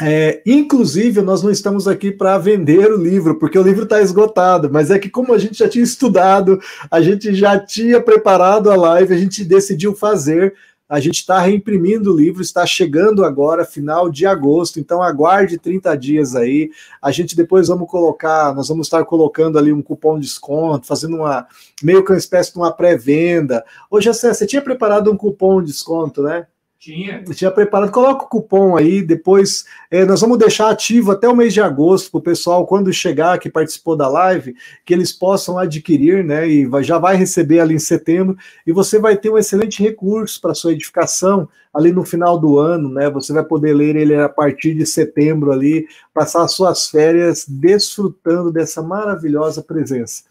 [0.03, 4.70] É, inclusive, nós não estamos aqui para vender o livro, porque o livro está esgotado,
[4.72, 6.59] mas é que, como a gente já tinha estudado,
[6.91, 10.55] a gente já tinha preparado a live, a gente decidiu fazer
[10.91, 15.97] a gente está reimprimindo o livro, está chegando agora, final de agosto, então aguarde 30
[15.97, 16.68] dias aí.
[17.01, 21.18] A gente depois vamos colocar, nós vamos estar colocando ali um cupom de desconto, fazendo
[21.18, 21.47] uma
[21.80, 23.64] meio que uma espécie de uma pré-venda.
[23.88, 26.49] Hoje, você tinha preparado um cupom de desconto, né?
[26.81, 27.22] Tinha.
[27.24, 27.93] Tinha preparado.
[27.93, 32.11] Coloca o cupom aí, depois é, nós vamos deixar ativo até o mês de agosto
[32.11, 34.57] para o pessoal, quando chegar, que participou da live,
[34.87, 36.49] que eles possam adquirir, né?
[36.49, 38.35] E vai, já vai receber ali em setembro,
[38.66, 42.89] e você vai ter um excelente recurso para sua edificação ali no final do ano,
[42.89, 43.11] né?
[43.11, 48.51] Você vai poder ler ele a partir de setembro ali, passar as suas férias desfrutando
[48.51, 50.22] dessa maravilhosa presença.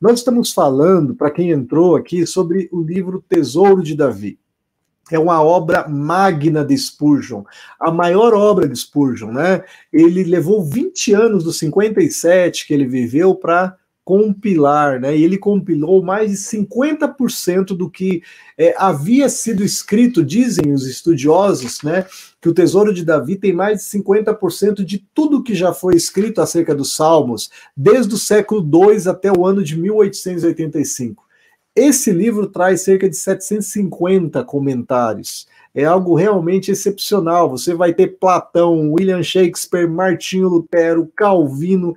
[0.00, 4.38] Nós estamos falando, para quem entrou aqui, sobre o livro Tesouro de Davi
[5.10, 7.42] é uma obra magna de Spurgeon,
[7.80, 9.62] a maior obra de Spurgeon, né?
[9.92, 13.76] Ele levou 20 anos dos 57 que ele viveu para
[14.08, 15.14] compilar, né?
[15.14, 18.22] E ele compilou mais de 50% do que
[18.56, 22.06] é, havia sido escrito, dizem os estudiosos, né?
[22.40, 26.40] Que o Tesouro de Davi tem mais de 50% de tudo que já foi escrito
[26.40, 31.27] acerca dos Salmos, desde o século II até o ano de 1885.
[31.78, 35.46] Esse livro traz cerca de 750 comentários.
[35.72, 37.48] É algo realmente excepcional.
[37.48, 41.94] Você vai ter Platão, William Shakespeare, Martinho Lutero, Calvino.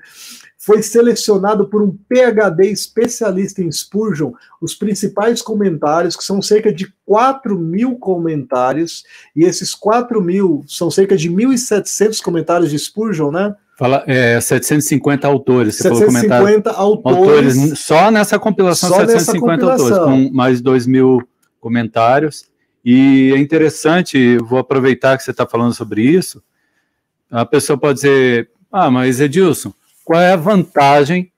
[0.56, 6.94] Foi selecionado por um PhD especialista em Spurgeon os principais comentários, que são cerca de
[7.04, 9.04] 4 mil comentários,
[9.36, 13.56] e esses 4 mil são cerca de 1.700 comentários de Spurgeon, né?
[13.82, 15.78] Fala, é, 750 autores.
[15.78, 17.80] Você 750 autores, autores.
[17.80, 20.04] Só nessa compilação, só 750 nessa compilação.
[20.04, 21.28] autores, com mais 2 mil
[21.60, 22.46] comentários.
[22.86, 26.44] E é interessante, vou aproveitar que você está falando sobre isso.
[27.32, 29.74] A pessoa pode dizer: Ah, mas Edilson,
[30.06, 31.32] qual é a vantagem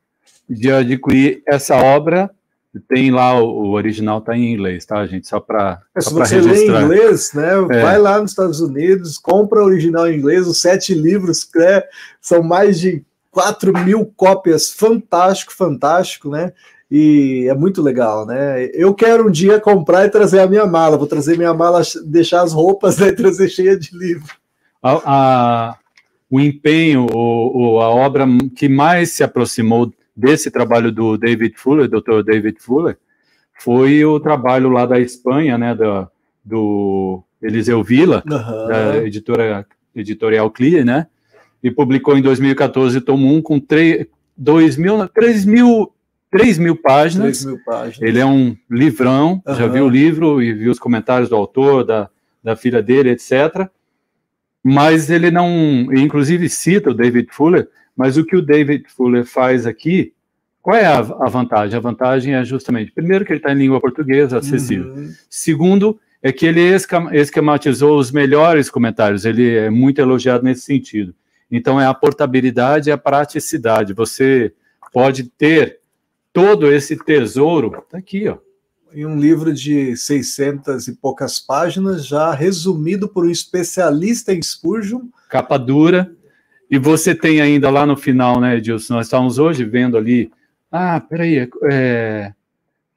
[0.50, 2.30] de adquirir essa obra.
[2.88, 5.28] Tem lá, o, original está em inglês, tá, gente?
[5.28, 6.58] Só para é, Se você registrar.
[6.58, 7.52] lê em inglês, né?
[7.70, 7.82] É.
[7.82, 11.84] Vai lá nos Estados Unidos, compra o original em inglês, os sete livros, né,
[12.20, 16.54] são mais de 4 mil cópias, fantástico, fantástico, né?
[16.90, 18.66] E é muito legal, né?
[18.74, 20.98] Eu quero um dia comprar e trazer a minha mala.
[20.98, 24.32] Vou trazer minha mala, deixar as roupas né, e trazer cheia de livro.
[24.82, 25.78] A, a,
[26.30, 31.88] o empenho, o, o, a obra que mais se aproximou desse trabalho do David Fuller,
[31.88, 32.24] Dr.
[32.24, 32.98] David Fuller,
[33.60, 36.08] foi o trabalho lá da Espanha, né, do,
[36.44, 38.68] do Eliseu Villa, uhum.
[38.68, 41.08] da editora editorial Clear, né?
[41.62, 45.94] E publicou em 2014 tomo 1 com 3, 2 mil, 3 mil
[46.34, 47.44] 3 mil páginas.
[47.44, 48.02] 3 mil páginas.
[48.02, 49.56] Ele é um livrão, uhum.
[49.56, 52.10] já viu o livro e viu os comentários do autor, da,
[52.44, 53.68] da filha dele, etc.
[54.64, 55.48] Mas ele não,
[55.94, 60.14] inclusive cita o David Fuller, mas o que o David Fuller faz aqui,
[60.62, 61.78] qual é a, a vantagem?
[61.78, 64.94] A vantagem é justamente, primeiro, que ele está em língua portuguesa, acessível.
[64.94, 65.12] Uhum.
[65.30, 66.62] Segundo, é que ele
[67.12, 71.14] esquematizou os melhores comentários, ele é muito elogiado nesse sentido.
[71.52, 73.94] Então, é a portabilidade e a praticidade.
[73.94, 74.54] Você
[74.92, 75.80] pode ter
[76.32, 78.38] todo esse tesouro tá aqui, ó.
[78.94, 85.08] Em um livro de 600 e poucas páginas, já resumido por um especialista em Spurgeon.
[85.30, 86.16] Capa dura.
[86.74, 88.96] E você tem ainda lá no final, né, Edilson?
[88.96, 90.32] Nós estávamos hoje vendo ali.
[90.72, 91.48] Ah, peraí.
[91.70, 92.34] É...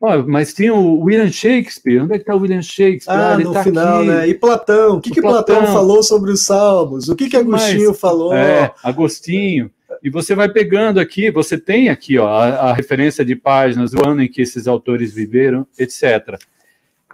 [0.00, 2.02] Oh, mas tem o William Shakespeare.
[2.02, 3.14] Onde é que está o William Shakespeare?
[3.14, 4.08] Ah, ah no tá final, aqui.
[4.08, 4.28] né?
[4.28, 4.96] E Platão.
[4.96, 5.56] O que, o que Platão.
[5.56, 7.10] Platão falou sobre os Salmos?
[7.10, 8.32] O que, que Agostinho Mas, falou?
[8.32, 9.70] É, Agostinho
[10.02, 14.08] e você vai pegando aqui, você tem aqui ó, a, a, referência de páginas, o
[14.08, 16.38] ano em que esses autores viveram, etc.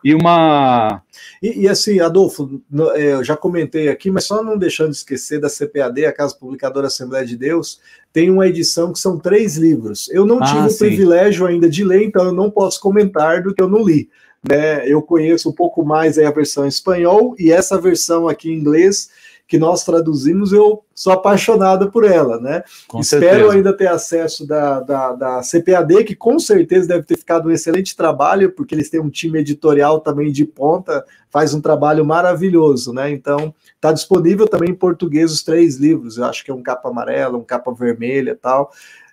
[0.04, 1.02] E uma.
[1.42, 2.60] E, e assim, Adolfo,
[2.94, 6.36] é, eu já comentei aqui, mas só não deixando de esquecer da CPAD, a Casa
[6.36, 7.80] Publicadora Assembleia de Deus,
[8.12, 10.08] tem uma edição que são três livros.
[10.10, 10.74] Eu não ah, tive sim.
[10.74, 14.08] o privilégio ainda de ler, então eu não posso comentar do que eu não li.
[14.48, 14.88] Né?
[14.88, 19.08] Eu conheço um pouco mais a versão em espanhol e essa versão aqui em inglês
[19.52, 22.62] que nós traduzimos, eu sou apaixonado por ela, né?
[22.88, 23.52] Com Espero certeza.
[23.52, 27.94] ainda ter acesso da, da, da, CPAD, que com certeza deve ter ficado um excelente
[27.94, 33.10] trabalho, porque eles têm um time editorial também de ponta, faz um trabalho maravilhoso, né?
[33.10, 36.88] Então, está disponível também em português os três livros, eu acho que é um capa
[36.88, 38.72] amarela, um capa vermelha tal.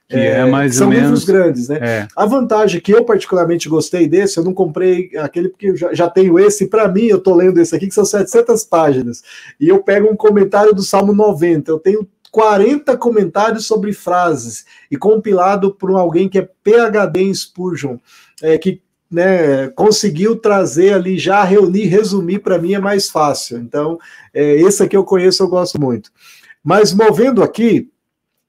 [0.10, 1.78] Que é, é mais são ou menos, livros grandes, né?
[1.80, 2.08] É.
[2.16, 6.10] A vantagem que eu particularmente gostei desse, eu não comprei aquele porque eu já, já
[6.10, 9.22] tenho esse, para mim eu tô lendo esse aqui que são 700 páginas.
[9.60, 14.98] E eu pego um comentário do Salmo 90, eu tenho 40 comentários sobre frases e
[14.98, 17.98] compilado por alguém que é PhD em Spurgeon,
[18.42, 18.82] é, que
[19.12, 23.60] né, conseguiu trazer ali, já reunir, resumir para mim é mais fácil.
[23.60, 24.00] Então,
[24.34, 26.12] é, esse aqui eu conheço, eu gosto muito.
[26.64, 27.90] Mas movendo aqui,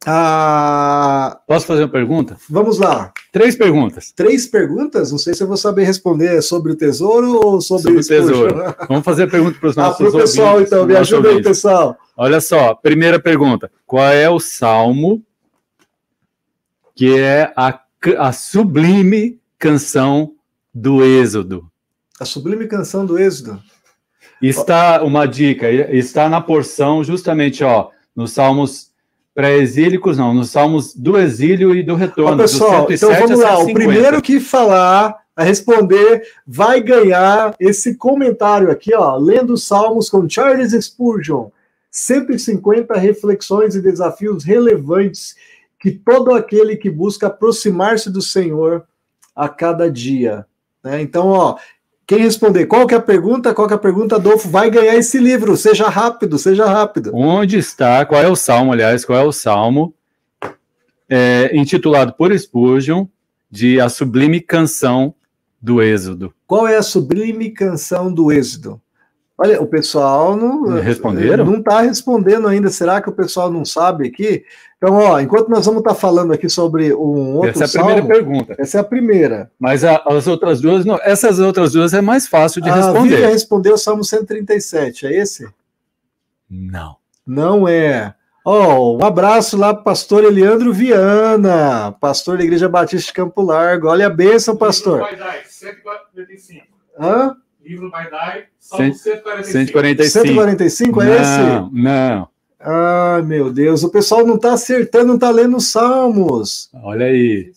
[0.06, 2.36] ah, Posso fazer uma pergunta?
[2.48, 3.12] Vamos lá.
[3.30, 4.12] Três perguntas.
[4.12, 5.12] Três perguntas?
[5.12, 8.74] Não sei se eu vou saber responder sobre o tesouro ou sobre, sobre o tesouro.
[8.88, 10.86] Vamos fazer a pergunta para os ah, nossos ah, para o pessoal, ouvintes, então.
[10.86, 11.98] Me ajuda aí, pessoal.
[12.16, 13.70] Olha só, primeira pergunta.
[13.86, 15.22] Qual é o salmo
[16.94, 17.78] que é a,
[18.18, 20.32] a sublime canção
[20.72, 21.70] do Êxodo?
[22.18, 23.60] A sublime canção do Êxodo?
[24.40, 28.89] Está uma dica, está na porção justamente, ó, nos Salmos
[29.34, 32.34] pré-exílicos, não, nos salmos do exílio e do retorno.
[32.34, 33.58] Ó, pessoal, então vamos lá.
[33.58, 40.08] O primeiro que falar, a responder, vai ganhar esse comentário aqui, ó, lendo os salmos
[40.08, 41.48] com Charles Spurgeon.
[41.90, 45.34] 150 reflexões e desafios relevantes
[45.78, 48.84] que todo aquele que busca aproximar-se do Senhor
[49.34, 50.46] a cada dia.
[50.84, 51.00] Né?
[51.02, 51.56] Então, ó,
[52.10, 54.96] quem responder qual que é a pergunta, qual que é a pergunta, Adolfo, vai ganhar
[54.96, 55.56] esse livro.
[55.56, 57.12] Seja rápido, seja rápido.
[57.14, 59.94] Onde está, qual é o salmo, aliás, qual é o salmo
[61.08, 63.06] é, intitulado por Spurgeon
[63.48, 65.14] de A Sublime Canção
[65.62, 66.34] do Êxodo?
[66.48, 68.80] Qual é a sublime canção do Êxodo?
[69.38, 71.44] Olha, o pessoal não responderam?
[71.44, 72.70] Não está respondendo ainda.
[72.70, 74.44] Será que o pessoal não sabe aqui?
[74.82, 77.68] Então, ó, enquanto nós vamos estar tá falando aqui sobre um outro Essa é a
[77.68, 78.54] salmo, primeira pergunta.
[78.58, 79.50] Essa é a primeira.
[79.58, 83.22] Mas a, as outras duas, não, essas outras duas é mais fácil de a responder.
[83.26, 85.46] A respondeu o Salmo 137, é esse?
[86.48, 86.96] Não.
[87.26, 88.14] Não é.
[88.42, 93.12] Ó, oh, um abraço lá para o pastor Eliandro Viana, pastor da Igreja Batista de
[93.12, 93.88] Campo Largo.
[93.88, 95.06] Olha a bênção, pastor.
[95.46, 96.66] 145.
[96.98, 97.36] Hã?
[97.62, 100.08] Livro vai dar só 145.
[100.08, 101.74] 145 é não, esse?
[101.74, 102.28] Não.
[102.60, 106.68] Ai, meu Deus, o pessoal não está acertando, não está lendo os salmos.
[106.82, 107.52] Olha aí.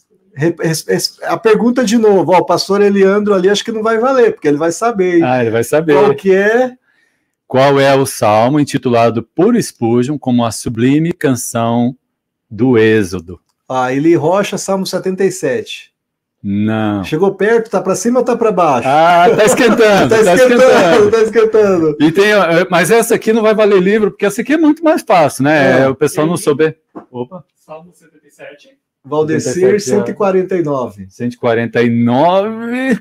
[1.23, 4.47] A pergunta de novo, ó, o pastor Eliandro ali acho que não vai valer, porque
[4.47, 5.21] ele vai saber.
[5.23, 5.93] Ah, ele vai saber.
[5.93, 6.71] Qual que é?
[7.45, 11.95] Qual é o salmo intitulado por Spurgeon como a sublime canção
[12.49, 13.39] do Êxodo?
[13.69, 15.92] Ah, Eli Rocha, Salmo 77.
[16.43, 17.03] Não.
[17.05, 18.87] Chegou perto, tá para cima ou tá para baixo?
[18.87, 20.09] Ah, tá esquentando.
[20.13, 21.11] tá, tá esquentando, esquentando.
[21.11, 21.97] tá esquentando.
[22.01, 24.83] E tem, eh, mas essa aqui não vai valer livro, porque essa aqui é muito
[24.83, 25.83] mais fácil, né?
[25.83, 25.87] É.
[25.87, 26.77] o pessoal não souber.
[27.09, 28.77] Opa, Salmo 77.
[29.05, 31.07] Valdecir, 77, 149.
[31.09, 32.99] 149.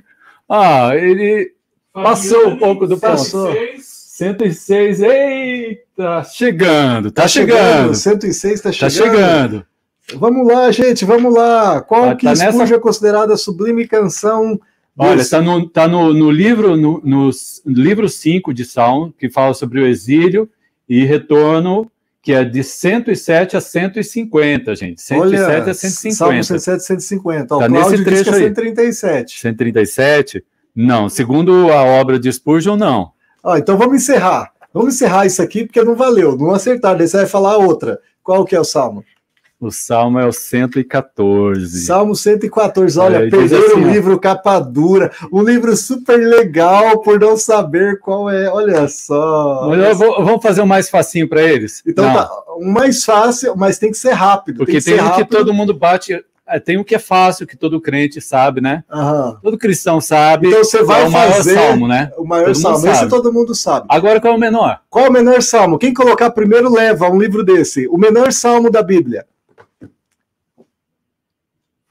[0.48, 1.52] Ah, ele
[1.92, 3.18] Passou um pouco do ponto.
[3.18, 3.84] 106.
[3.84, 5.02] 106.
[5.02, 7.94] Eita, chegando, tá, chegando.
[7.94, 9.66] 106 tá Tá chegando.
[10.16, 11.80] Vamos lá, gente, vamos lá.
[11.80, 14.60] Qual Tá- que tá nessa- é considerada a sublime canção?
[14.98, 17.30] Olha, está no, tá no, no livro no, no
[17.66, 20.48] livro 5 de Salmo, que fala sobre o exílio
[20.86, 21.90] e retorno,
[22.20, 25.00] que é de 107 a 150, gente.
[25.00, 26.58] 107 Olha, a Salmo 150.
[26.58, 27.54] 107, 150.
[27.54, 28.42] Ó, Tá nesse trecho é aí.
[28.44, 29.40] 137.
[29.40, 30.44] 137?
[30.74, 33.12] Não, segundo a obra de Spurgeon, não.
[33.42, 34.52] Ó, então vamos encerrar.
[34.74, 36.98] Vamos encerrar isso aqui, porque não valeu, não acertaram.
[36.98, 37.98] Daí você vai falar outra.
[38.22, 39.04] Qual que é o Salmo?
[39.62, 41.86] O Salmo é o 114.
[41.86, 42.98] Salmo 114.
[42.98, 43.92] Olha, É, perderam assim, um ó.
[43.92, 48.50] livro capa dura, um livro super legal por não saber qual é.
[48.50, 49.72] Olha só.
[49.72, 51.80] Eu vou- vamos fazer um mais facinho para eles?
[51.86, 54.56] Então Não, tá, o mais fácil, mas tem que ser rápido.
[54.58, 56.12] Porque tem que tem, um que todo mundo bate.
[56.44, 58.82] é, Tem um que é fácil, que todo crente sabe, né?
[58.92, 59.38] Aham.
[59.42, 60.48] Todo cristão sabe.
[60.48, 62.10] Então você vai é o maior fazer salmo, né?
[62.18, 62.88] o maior Todo salmo.
[62.88, 63.86] Esse todo mundo sabe.
[63.88, 64.80] Agora qual é o menor?
[64.90, 65.78] Qual é o menor salmo?
[65.78, 67.86] Quem colocar primeiro leva um livro desse.
[67.86, 69.24] O menor salmo da Bíblia.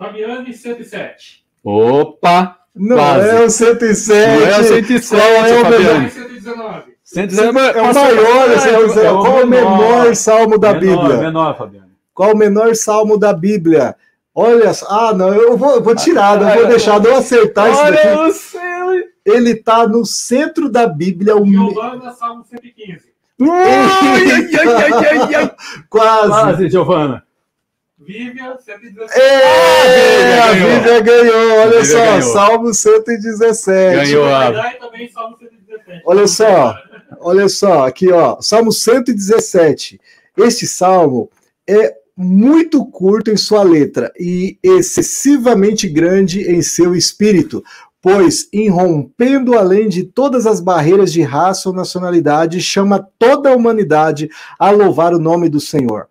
[0.05, 1.43] Fabiane 107.
[1.63, 2.57] Opa!
[2.75, 3.29] Não Quase.
[3.29, 4.39] é o 107.
[4.39, 5.83] Não é o 107, Qual é o Fabiano.
[5.99, 6.09] menor?
[6.09, 6.83] 119.
[7.03, 10.73] 119 É o maior, é, é o- é o qual é o menor salmo da
[10.73, 11.17] menor, Bíblia?
[11.21, 11.87] Menor, Fabiano.
[12.15, 13.95] Qual o menor salmo da Bíblia?
[14.33, 17.69] Olha, só- ah, não, eu vou, eu vou tirar, eu vou deixar de eu acertar
[17.69, 18.07] isso daqui.
[18.07, 18.87] Olha o céu!
[19.23, 23.11] Ele tá no centro da Bíblia, o me- Giovana, Salmo 115.
[23.39, 25.51] Ai, ai, ai, ai, ai, ai.
[25.89, 26.27] quase.
[26.29, 27.23] Quase, Giovana.
[28.05, 29.19] Vivian 117.
[29.19, 30.69] É, a Ah, ganhou.
[30.79, 32.21] Bíblia ganhou, olha Bíblia só, ganhou.
[32.33, 33.95] Salmo 117.
[33.95, 34.25] Ganhou.
[34.25, 36.01] a- também Salmo 117.
[36.05, 36.75] Olha só.
[37.19, 39.99] Olha só, aqui ó, Salmo 117.
[40.37, 41.29] Este salmo
[41.69, 47.63] é muito curto em sua letra e excessivamente grande em seu espírito,
[48.01, 54.29] pois, irrompendo além de todas as barreiras de raça ou nacionalidade, chama toda a humanidade
[54.57, 56.07] a louvar o nome do Senhor.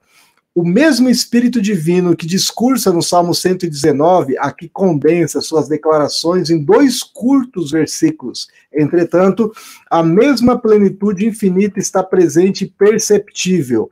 [0.53, 7.05] O mesmo Espírito Divino que discursa no Salmo 119, aqui condensa suas declarações em dois
[7.05, 8.49] curtos versículos.
[8.73, 9.53] Entretanto,
[9.89, 13.91] a mesma plenitude infinita está presente e perceptível.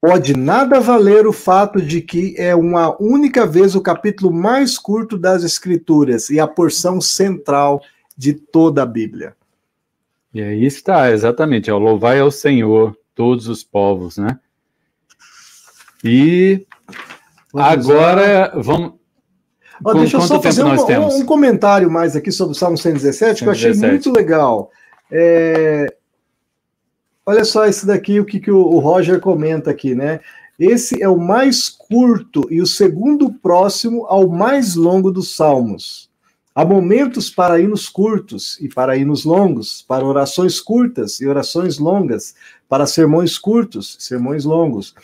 [0.00, 5.16] Pode nada valer o fato de que é uma única vez o capítulo mais curto
[5.16, 7.80] das Escrituras e a porção central
[8.16, 9.36] de toda a Bíblia.
[10.34, 11.70] E aí está, exatamente.
[11.70, 14.38] É o louvai ao Senhor, todos os povos, né?
[16.04, 16.66] E
[17.52, 18.92] Vamos agora vamos.
[19.84, 23.42] Ó, Com- deixa eu só fazer um, um- comentário mais aqui sobre o Salmo 117,
[23.42, 23.92] que eu achei 117.
[23.92, 24.70] muito legal.
[25.10, 25.94] É,
[27.24, 30.20] Olha só esse daqui, o que, que o, o Roger comenta aqui, né?
[30.58, 36.08] Esse é o mais curto e o segundo próximo ao mais longo dos salmos.
[36.54, 42.34] Há momentos para hinos curtos e para hinos longos, para orações curtas e orações longas,
[42.68, 44.94] para sermões curtos e sermões longos,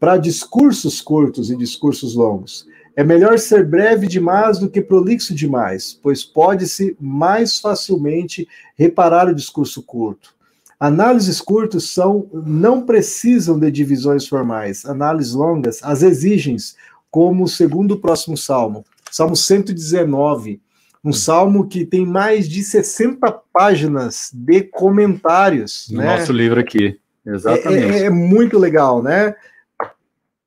[0.00, 2.66] para discursos curtos e discursos longos.
[2.96, 9.34] É melhor ser breve demais do que prolixo demais, pois pode-se mais facilmente reparar o
[9.34, 10.34] discurso curto.
[10.78, 14.86] Análises curtas são, não precisam de divisões formais.
[14.86, 16.56] Análises longas as exigem,
[17.10, 20.60] como o segundo próximo salmo, Salmo 119,
[21.04, 25.88] um salmo que tem mais de 60 páginas de comentários.
[25.90, 26.16] No né?
[26.16, 26.98] nosso livro aqui.
[27.26, 27.92] Exatamente.
[27.92, 29.34] É, é- é muito legal, né?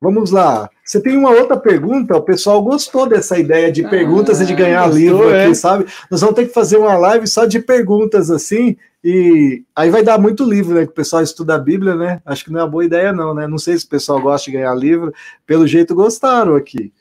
[0.04, 0.70] Vamos lá.
[0.84, 2.18] Você tem uma outra pergunta?
[2.18, 5.54] O pessoal gostou dessa ideia de perguntas e de ganhar gostou, livro aqui, é.
[5.54, 5.86] sabe?
[6.12, 10.20] Nós vamos ter que fazer uma live só de perguntas assim, e aí vai dar
[10.20, 10.86] muito livro, né?
[10.86, 12.22] Que o pessoal estuda a Bíblia, né?
[12.26, 13.48] Acho que não é uma boa ideia, não, né?
[13.48, 15.14] Não sei se o pessoal gosta de ganhar livro.
[15.48, 16.92] Pelo jeito, gostaram aqui.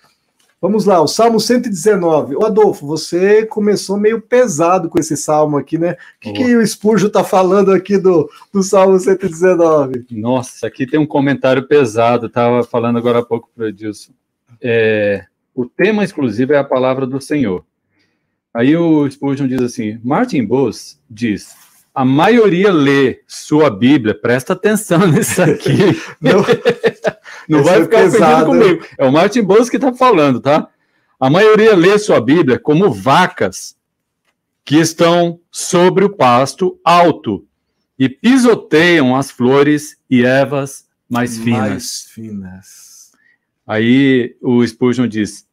[0.63, 2.37] Vamos lá, o Salmo 119.
[2.37, 5.95] Ô Adolfo, você começou meio pesado com esse salmo aqui, né?
[5.95, 10.07] O que, que o Spurgeon tá falando aqui do, do Salmo 119?
[10.13, 12.27] Nossa, aqui tem um comentário pesado.
[12.27, 14.13] Estava falando agora há pouco para o Edilson.
[14.61, 17.65] É, o tema exclusivo é a palavra do Senhor.
[18.55, 21.57] Aí o Spurgeon diz assim: Martin Bose diz.
[21.95, 26.01] A maioria lê sua Bíblia, presta atenção nisso aqui.
[26.21, 26.45] Não,
[27.49, 28.85] Não vai é ficar pesado, comigo.
[28.99, 30.69] É o Martin Bose que está falando, tá?
[31.21, 33.77] A maioria lê sua Bíblia como vacas
[34.65, 37.47] que estão sobre o pasto alto
[37.99, 41.69] e pisoteiam as flores e ervas mais finas.
[41.69, 43.13] Mais finas.
[43.67, 45.47] Aí o Spurgeon diz: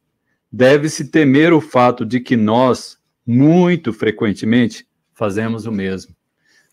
[0.50, 6.14] deve-se temer o fato de que nós, muito frequentemente, fazemos o mesmo.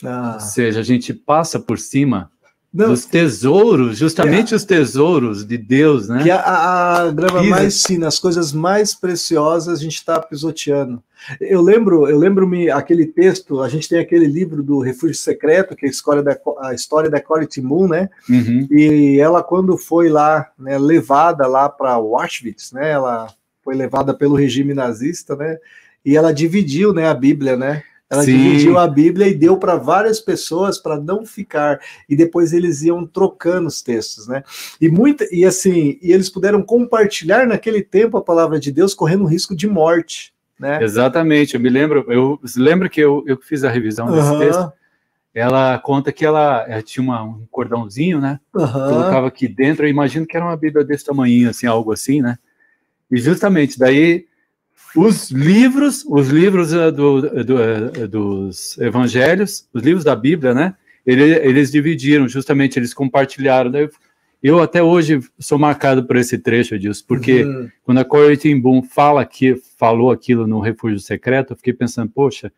[0.03, 0.33] Ah.
[0.35, 2.29] Ou seja, a gente passa por cima
[2.73, 6.21] Não, dos tesouros, justamente os tesouros de Deus, né?
[6.23, 11.01] que a, a- a grama mais fina, as coisas mais preciosas, a gente está pisoteando.
[11.41, 15.85] Eu lembro, eu lembro-me aquele texto, a gente tem aquele livro do Refúgio Secreto, que
[15.85, 17.21] é a história da, a história da
[17.63, 18.09] Boom, né?
[18.29, 18.67] Uhum.
[18.69, 23.27] E ela, quando foi lá, né, levada lá para Auschwitz, né, ela
[23.63, 25.57] foi levada pelo regime nazista, né,
[26.05, 28.37] e ela dividiu, né, a Bíblia, né, ela Sim.
[28.37, 33.05] dividiu a Bíblia e deu para várias pessoas para não ficar, e depois eles iam
[33.05, 34.43] trocando os textos, né,
[34.79, 39.25] e muita, e assim, e eles puderam compartilhar naquele tempo a palavra de Deus, correndo
[39.25, 40.81] risco de morte, né.
[40.81, 44.73] Exatamente, eu me lembro, eu lembro que eu, eu fiz a revisão desse Aham, texto.
[45.33, 48.39] Ela conta que ela, ela tinha uma- um cordãozinho, né?
[48.55, 48.89] aham.
[48.89, 52.39] colocava aqui dentro, eu imagino que era uma Bíblia desse tamanho, assim, algo assim, né?
[53.11, 54.25] E justamente daí
[54.97, 60.75] os livros, os livros eh, do- do, eh, dos evangelhos, os livros da Bíblia, né?
[61.05, 63.71] Ele- eles dividiram, justamente eles compartilharam.
[63.71, 63.87] Daí
[64.43, 67.69] eu, até hoje sou marcado por esse trecho, Edilson, porque Uhum.
[67.83, 72.11] quando a Corey Ten Boom fala que falou aquilo no Refúgio Secreto, eu fiquei pensando,
[72.13, 72.51] poxa,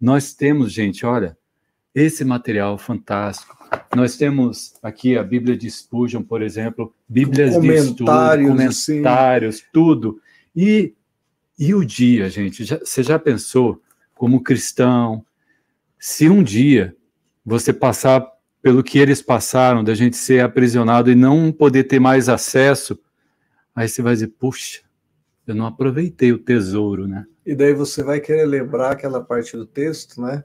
[0.00, 1.36] nós temos, gente, olha,
[1.94, 3.56] esse material fantástico.
[3.94, 8.92] Nós temos aqui a Bíblia de Spurgeon, por exemplo, Bíblias de estudo, Comentários, assim.
[8.92, 10.20] comentários, tudo.
[10.56, 10.92] E,
[11.66, 13.80] e o dia, gente, já- você já pensou
[14.14, 15.24] como cristão,
[15.98, 16.96] se um dia
[17.44, 18.26] você passar
[18.60, 22.98] pelo que eles passaram, da gente ser aprisionado e não poder ter mais acesso,
[23.74, 24.80] aí você vai dizer, puxa,
[25.46, 27.24] eu não aproveitei o tesouro, né?
[27.44, 30.44] E daí você vai querer lembrar aquela parte do texto, né?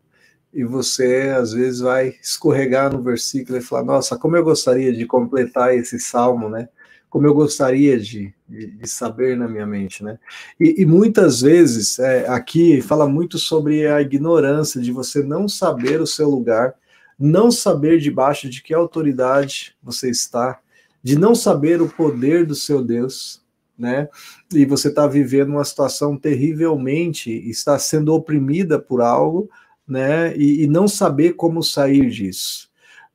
[0.53, 5.05] E você às vezes vai escorregar no versículo e falar: Nossa, como eu gostaria de
[5.05, 6.67] completar esse salmo, né?
[7.09, 10.19] Como eu gostaria de, de, saber na minha mente, né?
[10.59, 16.01] E, e muitas vezes é, aqui fala muito sobre a ignorância de você não saber
[16.01, 16.75] o seu lugar,
[17.17, 20.59] não saber debaixo de que autoridade você está,
[21.01, 23.41] de não saber o poder do seu Deus,
[23.77, 24.09] né?
[24.53, 29.49] e você está vivendo uma situação terrivelmente, está sendo oprimida por algo,
[29.87, 30.35] né?
[30.35, 32.66] E, e, não saber como sair disso.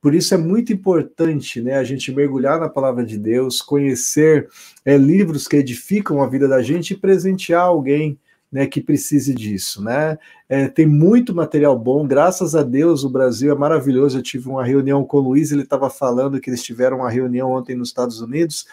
[0.03, 1.77] Por isso é muito importante, né?
[1.77, 4.49] A gente mergulhar na palavra de Deus, conhecer
[4.85, 8.19] é, livros que edificam a vida da gente e presentear alguém.
[8.51, 10.19] Né, que precise disso, né?
[10.47, 14.19] É, tem muito material bom, graças a Deus o Brasil é maravilhoso.
[14.19, 17.51] Eu tive uma reunião com o Luiz, ele estava falando que eles tiveram uma reunião
[17.51, 18.67] ontem nos Estados Unidos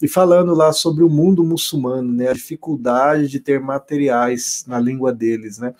[0.00, 5.12] e falando lá sobre o mundo muçulmano, né, a dificuldade de ter materiais na língua
[5.12, 5.74] deles, né?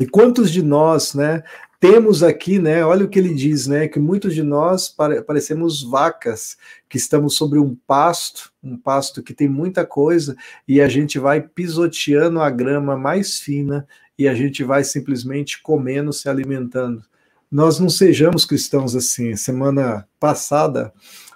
[0.00, 1.42] E quantos de nós, né,
[1.78, 5.82] temos aqui, né, olha o que ele diz, né, que muitos de nós pare parecemos
[5.82, 6.56] vacas
[6.88, 10.34] que estamos sobre um pasto, um pasto que tem muita coisa
[10.66, 13.86] e a gente vai pisoteando a grama mais fina
[14.18, 17.02] e a gente vai simplesmente comendo, se alimentando.
[17.50, 19.36] Nós não sejamos cristãos assim.
[19.36, 20.92] Semana passada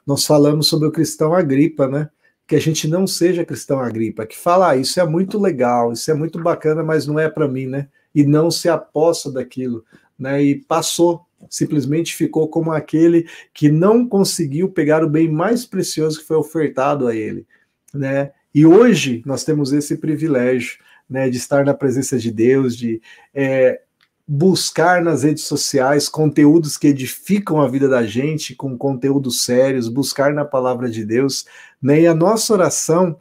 [0.06, 2.08] nós falamos sobre o cristão Agripa, né?
[2.46, 6.10] Que a gente não seja cristão Agripa, que fala, ah, isso é muito legal, isso
[6.10, 7.88] é muito bacana, mas não é para mim, né?
[8.18, 9.84] E não se aposta daquilo,
[10.18, 10.42] né?
[10.42, 16.26] E passou, simplesmente ficou como aquele que não conseguiu pegar o bem mais precioso que
[16.26, 17.46] foi ofertado a ele,
[17.94, 18.32] né?
[18.52, 20.78] E hoje nós temos esse privilégio,
[21.08, 23.00] né, de estar na presença de Deus, de
[23.32, 23.80] é,
[24.26, 30.34] buscar nas redes sociais conteúdos que edificam a vida da gente, com conteúdos sérios, buscar
[30.34, 31.46] na palavra de Deus,
[31.80, 32.00] né?
[32.00, 33.16] E a nossa oração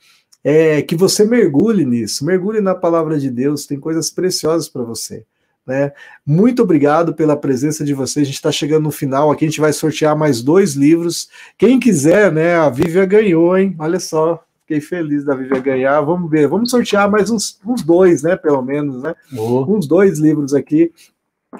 [0.50, 5.26] é que você mergulhe nisso, mergulhe na palavra de Deus, tem coisas preciosas para você.
[5.66, 5.92] Né?
[6.26, 8.24] Muito obrigado pela presença de vocês.
[8.24, 11.28] A gente está chegando no final aqui, a gente vai sortear mais dois livros.
[11.58, 12.56] Quem quiser, né?
[12.56, 13.76] A Vívia ganhou, hein?
[13.78, 16.00] Olha só, fiquei feliz da Vívia ganhar.
[16.00, 18.38] Vamos ver, vamos sortear mais uns, uns dois, né?
[18.38, 19.14] Pelo menos, né?
[19.38, 20.94] Oh, Uns dois livros aqui,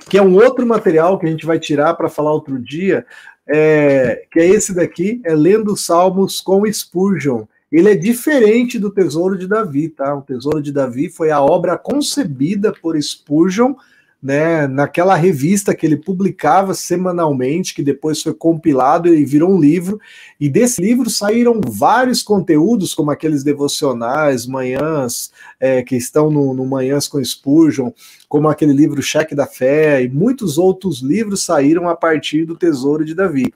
[0.10, 3.06] que é um outro material que a gente vai tirar para falar outro dia,
[3.46, 7.44] é, que é esse daqui, é Lendo Salmos com Spurgeon.
[7.72, 10.16] Ele é diferente do Tesouro de Davi, tá?
[10.16, 13.74] O Tesouro de Davi foi a obra concebida por Spurgeon,
[14.22, 20.00] né, naquela revista que ele publicava semanalmente, que depois foi compilado e virou um livro,
[20.40, 26.66] e desse livro saíram vários conteúdos, como aqueles devocionais, manhãs, é, que estão no, no
[26.66, 27.92] Manhãs com Spurgeon,
[28.28, 33.06] como aquele livro Cheque da Fé, e muitos outros livros saíram a partir do Tesouro
[33.06, 33.54] de Davi.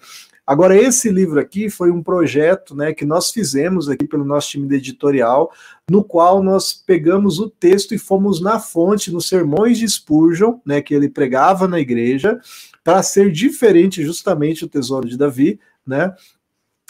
[0.52, 4.68] Agora, esse livro aqui foi um projeto né, que nós fizemos aqui pelo nosso time
[4.68, 5.50] de editorial,
[5.90, 10.82] no qual nós pegamos o texto e fomos na fonte, nos sermões de Spurgeon, né,
[10.82, 12.38] que ele pregava na igreja,
[12.84, 15.58] para ser diferente justamente do Tesouro de Davi,
[15.88, 16.14] né?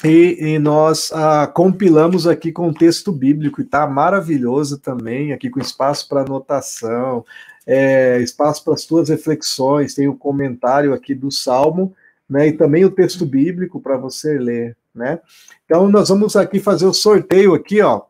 [0.03, 5.51] E, e nós ah, compilamos aqui com o texto bíblico, e está maravilhoso também, aqui
[5.51, 7.23] com espaço para anotação,
[7.67, 11.95] é, espaço para as tuas reflexões, tem o um comentário aqui do Salmo,
[12.31, 15.19] né, e também o texto bíblico para você ler, né?
[15.65, 18.03] Então nós vamos aqui fazer o sorteio aqui, ó,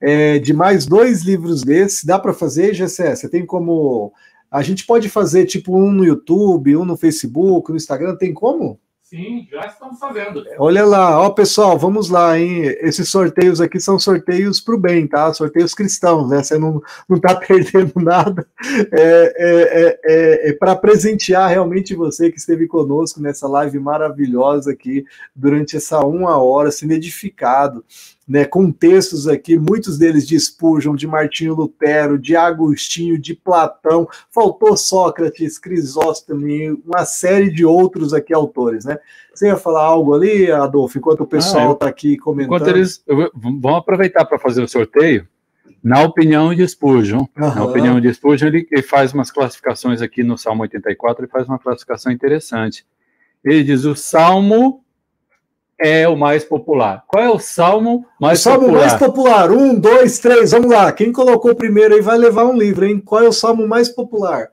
[0.00, 2.02] é, de mais dois livros desses.
[2.04, 3.20] Dá para fazer, GCS?
[3.20, 4.12] Você tem como?
[4.50, 8.80] A gente pode fazer tipo um no YouTube, um no Facebook, no Instagram, tem como?
[9.08, 10.44] Sim, já estamos fazendo.
[10.58, 12.64] Olha lá, ó pessoal, vamos lá, hein?
[12.82, 15.32] Esses sorteios aqui são sorteios para o bem, tá?
[15.32, 16.42] Sorteios cristãos, né?
[16.42, 18.46] Você não, não tá perdendo nada.
[18.92, 24.72] É, é, é, é, é para presentear realmente você que esteve conosco nessa live maravilhosa
[24.72, 27.82] aqui durante essa uma hora, sendo edificado
[28.28, 34.06] né, com textos aqui, muitos deles de Spurgeon, de Martinho Lutero, de Agostinho, de Platão,
[34.30, 36.44] faltou Sócrates, Crisóstomo,
[36.84, 38.98] uma série de outros aqui autores, né?
[39.32, 42.56] Você ia falar algo ali, Adolfo, enquanto o pessoal está ah, aqui comentando?
[42.56, 43.02] Enquanto eles
[43.60, 45.26] vão aproveitar para fazer o sorteio,
[45.82, 47.54] na opinião de Spurgeon, uhum.
[47.54, 51.48] na opinião de Spurgeon, ele, ele faz umas classificações aqui no Salmo 84, ele faz
[51.48, 52.84] uma classificação interessante.
[53.44, 54.84] Ele diz o Salmo
[55.78, 57.04] é o mais popular.
[57.06, 58.80] Qual é o salmo mais o salmo popular?
[58.80, 59.50] mais popular.
[59.50, 60.90] Um, dois, três, vamos lá.
[60.92, 63.00] Quem colocou primeiro aí vai levar um livro, hein?
[63.04, 64.48] Qual é o salmo mais popular?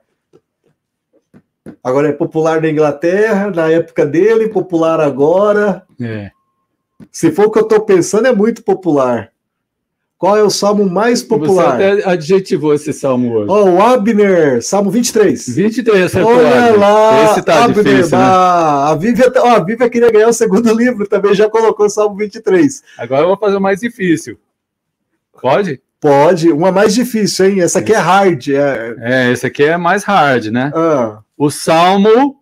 [1.82, 5.84] Agora é popular na Inglaterra, na época dele, popular agora.
[6.00, 6.30] É.
[7.10, 9.32] Se for o que eu estou pensando, é muito popular.
[10.18, 11.76] Qual é o salmo mais popular?
[11.76, 13.50] Você até adjetivou esse salmo hoje.
[13.50, 15.46] Oh, o Abner, salmo 23.
[15.54, 16.36] 23, acertou.
[16.36, 18.24] Olha lá, esse tá Abner, difícil, né?
[18.24, 22.16] A Vívia, oh, a Vívia queria ganhar o segundo livro, também já colocou o salmo
[22.16, 22.82] 23.
[22.96, 24.38] Agora eu vou fazer o mais difícil.
[25.38, 25.82] Pode?
[26.00, 27.60] Pode, uma mais difícil, hein?
[27.60, 28.48] Essa aqui é hard.
[28.48, 30.72] É, é esse aqui é mais hard, né?
[30.74, 31.18] Ah.
[31.36, 32.40] O salmo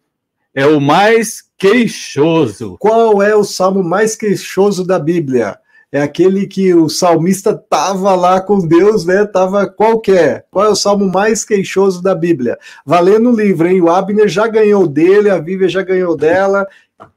[0.54, 2.76] é o mais queixoso.
[2.78, 5.58] Qual é o salmo mais queixoso da Bíblia?
[5.94, 9.24] É aquele que o salmista tava lá com Deus, né?
[9.24, 10.44] Tava qualquer.
[10.50, 12.58] Qual é o salmo mais queixoso da Bíblia?
[12.84, 13.80] Valendo o livro, hein?
[13.80, 16.66] O Abner já ganhou dele, a Bíblia já ganhou dela.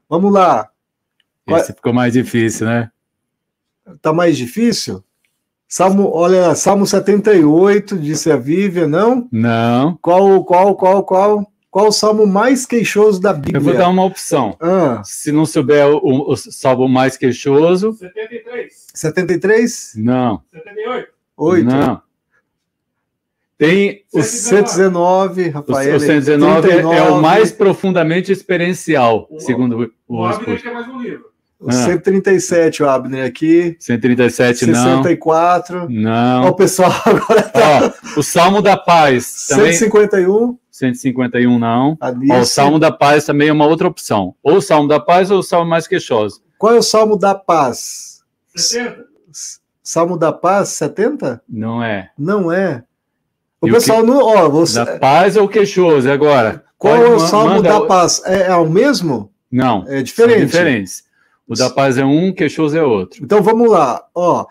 [0.08, 0.68] Vamos lá.
[1.44, 2.88] Esse ficou mais difícil, né?
[4.00, 5.02] Tá mais difícil?
[5.66, 9.26] Salmo, olha, Salmo 78, disse a Vívia, não?
[9.32, 9.98] Não.
[10.00, 11.52] Qual, qual, qual, qual?
[11.70, 13.58] Qual o salmo mais queixoso da Bíblia?
[13.58, 14.56] Eu vou dar uma opção.
[14.58, 15.02] Ah.
[15.04, 17.92] Se não souber o, o, salmo mais queixoso.
[17.92, 18.86] 73.
[18.94, 19.92] 73?
[19.96, 20.42] Não.
[20.52, 21.08] 78.
[21.36, 21.66] 8.
[21.66, 22.02] Não.
[23.58, 25.96] Tem o 119, Rafael.
[25.96, 31.02] O 119 é o mais profundamente experiencial, o, segundo o, o Abner quer mais um
[31.02, 31.27] livro.
[31.60, 31.72] O ah.
[31.72, 33.76] 137, o Abner aqui.
[33.80, 35.02] 137 não.
[35.02, 35.90] 64.
[35.90, 36.44] Não.
[36.44, 37.94] Ó, o pessoal agora tá...
[38.16, 39.46] Ó, o Salmo da Paz.
[39.48, 39.72] Também...
[39.72, 40.56] 151.
[40.70, 41.98] 151 não.
[42.30, 44.36] Ó, o Salmo da Paz também é uma outra opção.
[44.42, 46.40] Ou o Salmo da Paz ou o Salmo mais queixoso.
[46.56, 48.20] Qual é o Salmo da Paz?
[48.54, 49.08] 70.
[49.82, 51.42] Salmo da Paz, 70?
[51.48, 52.10] Não é.
[52.16, 52.84] Não é.
[53.60, 54.10] O e pessoal o que...
[54.10, 54.18] não.
[54.22, 54.84] Ó, você...
[54.84, 56.08] Da Paz ou queixoso?
[56.08, 56.62] Agora.
[56.76, 57.68] Qual é o Salmo manda...
[57.68, 58.22] da Paz?
[58.24, 59.32] É, é, o mesmo?
[59.50, 59.84] Não.
[59.88, 60.38] É diferente.
[60.38, 61.07] São diferentes.
[61.48, 63.24] O da paz é um, queixoso é outro.
[63.24, 64.04] Então vamos lá.
[64.14, 64.46] Ó,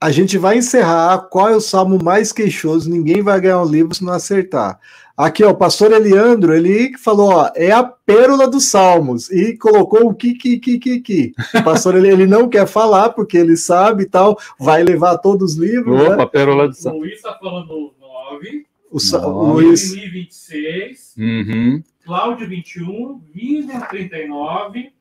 [0.00, 1.18] a gente vai encerrar.
[1.30, 2.90] Qual é o salmo mais queixoso?
[2.90, 4.78] Ninguém vai ganhar um livro se não acertar.
[5.16, 10.08] Aqui, ó, o pastor Eliandro, ele falou, ó, é a pérola dos salmos e colocou
[10.08, 11.32] o que, que, que, que, que.
[11.54, 15.52] O pastor ele, ele não quer falar porque ele sabe e tal, vai levar todos
[15.52, 16.00] os livros.
[16.00, 16.26] Opa, né?
[16.26, 17.00] pérola dos salmos.
[17.00, 18.66] O Luiz está falando 9.
[18.90, 19.94] O Luiz.
[19.94, 21.14] 26.
[21.16, 21.82] Uhum.
[22.04, 23.20] Cláudio 21.
[23.32, 24.92] Vivian 39.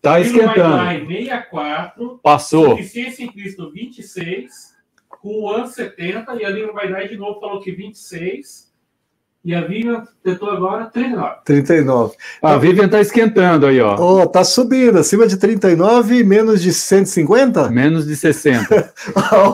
[0.00, 1.06] Tá esquentando.
[1.06, 2.20] 64.
[2.22, 2.70] Passou.
[2.70, 4.76] Suficiência em Cristo 26.
[5.08, 6.34] Com o ano 70.
[6.36, 8.67] E ali no Vaidai de novo falou que 26.
[9.44, 11.36] E a Vivian tentou agora 39.
[11.44, 12.16] 39.
[12.42, 13.94] A Vivian está esquentando aí, ó.
[13.96, 17.70] Oh, tá subindo, acima de 39 menos de 150?
[17.70, 18.92] Menos de 60.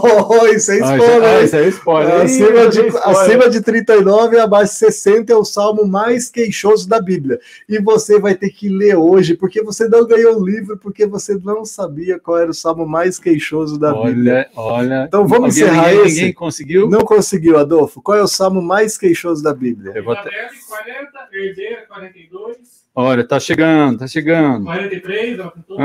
[0.02, 1.22] oh, isso é spoiler.
[1.22, 2.14] Ah, isso é spoiler.
[2.22, 3.08] Acima, de, spoiler.
[3.08, 7.38] acima de 39 e abaixo de 60 é o salmo mais queixoso da Bíblia.
[7.68, 11.38] E você vai ter que ler hoje, porque você não ganhou o livro, porque você
[11.44, 14.46] não sabia qual era o salmo mais queixoso da olha, Bíblia.
[14.56, 16.16] Olha, Então vamos encerrar ninguém, esse.
[16.16, 16.88] Ninguém conseguiu?
[16.88, 18.00] Não conseguiu, Adolfo.
[18.00, 19.83] Qual é o salmo mais queixoso da Bíblia?
[19.84, 20.00] Bíblia.
[20.00, 20.50] Eu vou ter...
[20.68, 22.56] 40, herdeira 42.
[22.94, 24.64] Olha, tá chegando, tá chegando.
[24.64, 25.76] 43, ela tentou.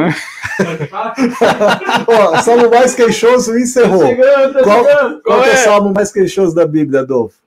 [2.08, 4.02] Ó, salmo mais queixoso encerrou.
[4.02, 5.22] Tá chegando, tá qual, chegando.
[5.22, 5.50] Qual, qual é?
[5.50, 7.40] é o salmo mais queixoso da Bíblia, Adolfo?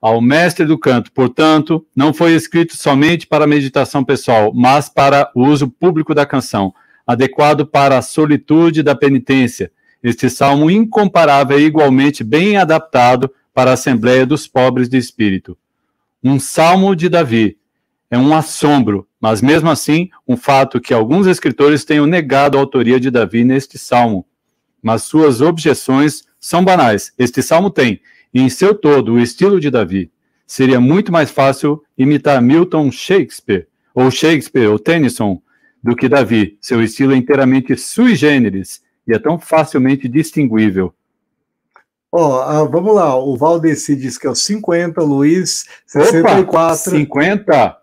[0.00, 5.44] Ao mestre do canto, portanto, não foi escrito somente para meditação pessoal, mas para o
[5.46, 6.74] uso público da canção,
[7.06, 9.70] adequado para a solitude da penitência.
[10.02, 15.56] Este salmo incomparável é igualmente bem adaptado para a Assembleia dos Pobres de Espírito.
[16.28, 17.56] Um salmo de Davi
[18.10, 22.98] é um assombro Mas mesmo assim, um fato que alguns escritores tenham negado a autoria
[22.98, 24.26] de Davi neste salmo.
[24.82, 27.12] Mas suas objeções são banais.
[27.16, 28.00] Este salmo tem,
[28.34, 30.10] em seu todo, o estilo de Davi.
[30.44, 35.40] Seria muito mais fácil imitar Milton Shakespeare, ou Shakespeare, ou Tennyson,
[35.80, 36.58] do que Davi.
[36.60, 40.92] Seu estilo é inteiramente sui generis e é tão facilmente distinguível.
[42.18, 46.40] Ó, oh, vamos lá, o Valdeci diz que é o 50, o Luiz 64.
[46.40, 47.76] Opa, 50?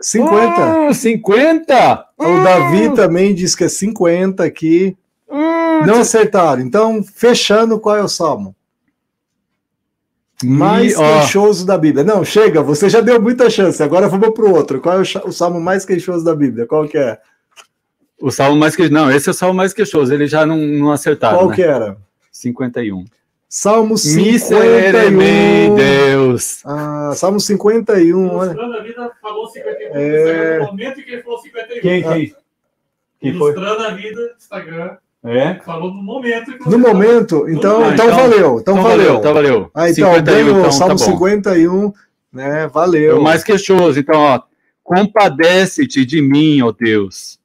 [0.00, 0.88] 50.
[0.90, 2.06] Uh, 50?
[2.16, 2.44] O.
[2.44, 4.96] Davi também diz que é 50 aqui.
[5.28, 6.62] Uh, Não acertaram.
[6.62, 8.54] Então, fechando, qual é o salmo?
[10.44, 12.04] Mais e, queixoso da Bíblia.
[12.04, 13.82] Não, chega, você já deu muita chance.
[13.82, 14.80] Agora vamos para o outro.
[14.80, 16.64] Qual é o, o, salmo mais queixoso da Bíblia?
[16.64, 17.18] Qual que é?
[18.22, 18.94] O salmo mais queixoso.
[18.94, 20.14] Não, esse é o salmo mais queixoso.
[20.14, 21.38] Ele já não, não acertaram.
[21.38, 21.56] Qual né?
[21.56, 21.96] que era?
[22.30, 23.04] 51.
[23.52, 25.74] Salmo 51.
[25.74, 26.62] Deus.
[26.64, 28.26] Ah, Salmo 51.
[28.26, 29.92] Ilustrando a vida falou 51.
[29.92, 30.58] É...
[30.60, 31.80] No momento em que ele falou 51.
[31.80, 32.34] Quem, quem?
[33.18, 34.96] quem Ilustrando a vida, Instagram.
[35.24, 35.54] É?
[35.64, 36.56] Falou no momento.
[36.64, 37.48] No momento?
[37.48, 38.60] Então, então, então, valeu.
[38.60, 39.16] Então, então valeu.
[39.16, 39.70] Então valeu.
[39.74, 41.92] Ah, então, 51, então, Salmo tá 51,
[42.32, 42.68] né?
[42.68, 43.16] Valeu.
[43.16, 43.98] É o mais queixoso.
[43.98, 44.40] Então, ó,
[44.84, 47.39] compadece-te de mim, ó Deus.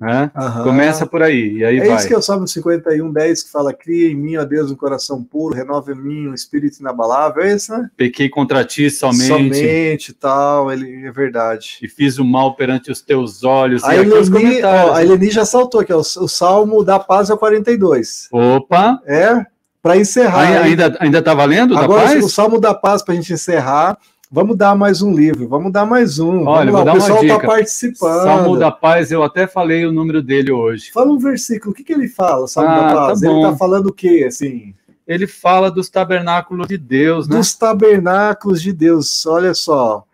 [0.00, 0.30] Né?
[0.34, 0.62] Uhum.
[0.64, 1.96] Começa por aí, e aí é vai.
[1.98, 4.74] isso que é o Salmo 51, 10, que fala, cria em mim, ó Deus, um
[4.74, 7.90] coração puro, renova em mim um espírito inabalável, é isso, né?
[7.98, 9.26] Pequei contra ti somente.
[9.26, 11.78] Somente, tal, ele, é verdade.
[11.82, 13.84] E fiz o mal perante os teus olhos.
[13.84, 17.38] A, Eleni, ó, a Eleni já saltou aqui, ó, o, Salmo da Paz é o
[17.38, 18.28] 42.
[18.32, 19.02] Opa!
[19.04, 19.44] É,
[19.82, 20.48] para encerrar.
[20.48, 23.98] Aí, ainda, ainda tá valendo Agora, o Salmo da Paz, para a gente encerrar,
[24.32, 26.46] Vamos dar mais um livro, vamos dar mais um.
[26.46, 28.22] Olha, lá, o pessoal está participando.
[28.22, 30.92] Salmo da Paz, eu até falei o número dele hoje.
[30.92, 33.20] Fala um versículo, o que, que ele fala, Salmo ah, da tá Paz?
[33.20, 34.72] Tá ele está falando o quê, assim?
[35.04, 37.38] Ele fala dos tabernáculos de Deus, né?
[37.38, 40.04] Dos tabernáculos de Deus, olha só.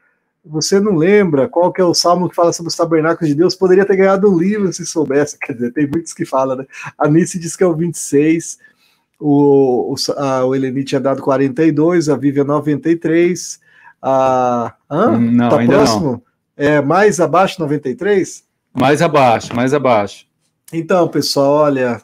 [0.47, 3.55] Você não lembra qual que é o salmo que fala sobre os tabernáculos de Deus?
[3.55, 5.37] Poderia ter ganhado um livro se soubesse.
[5.45, 6.65] Quer dizer, tem muitos que falam, né?
[6.97, 8.59] A Nice diz que é o 26,
[9.21, 13.66] o, o, a, o Eleni tinha dado 42, a Vivian 93,
[14.01, 14.75] a.
[14.91, 15.11] Hã?
[15.11, 16.11] Hum, não, tá ainda próximo?
[16.11, 16.23] Não.
[16.57, 18.45] É mais abaixo 93?
[18.73, 20.27] Mais abaixo, mais abaixo.
[20.73, 22.03] Então, pessoal, olha.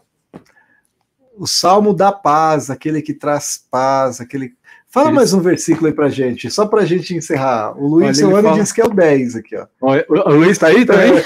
[1.36, 4.52] O Salmo da Paz, aquele que traz paz, aquele.
[4.88, 5.14] Fala Isso.
[5.14, 7.74] mais um versículo aí pra gente, só pra gente encerrar.
[7.78, 8.60] O Luiz Solano fala...
[8.60, 9.66] disse que é o 10 aqui, ó.
[9.80, 9.90] O,
[10.30, 11.14] o Luiz tá aí também?
[11.16, 11.22] É.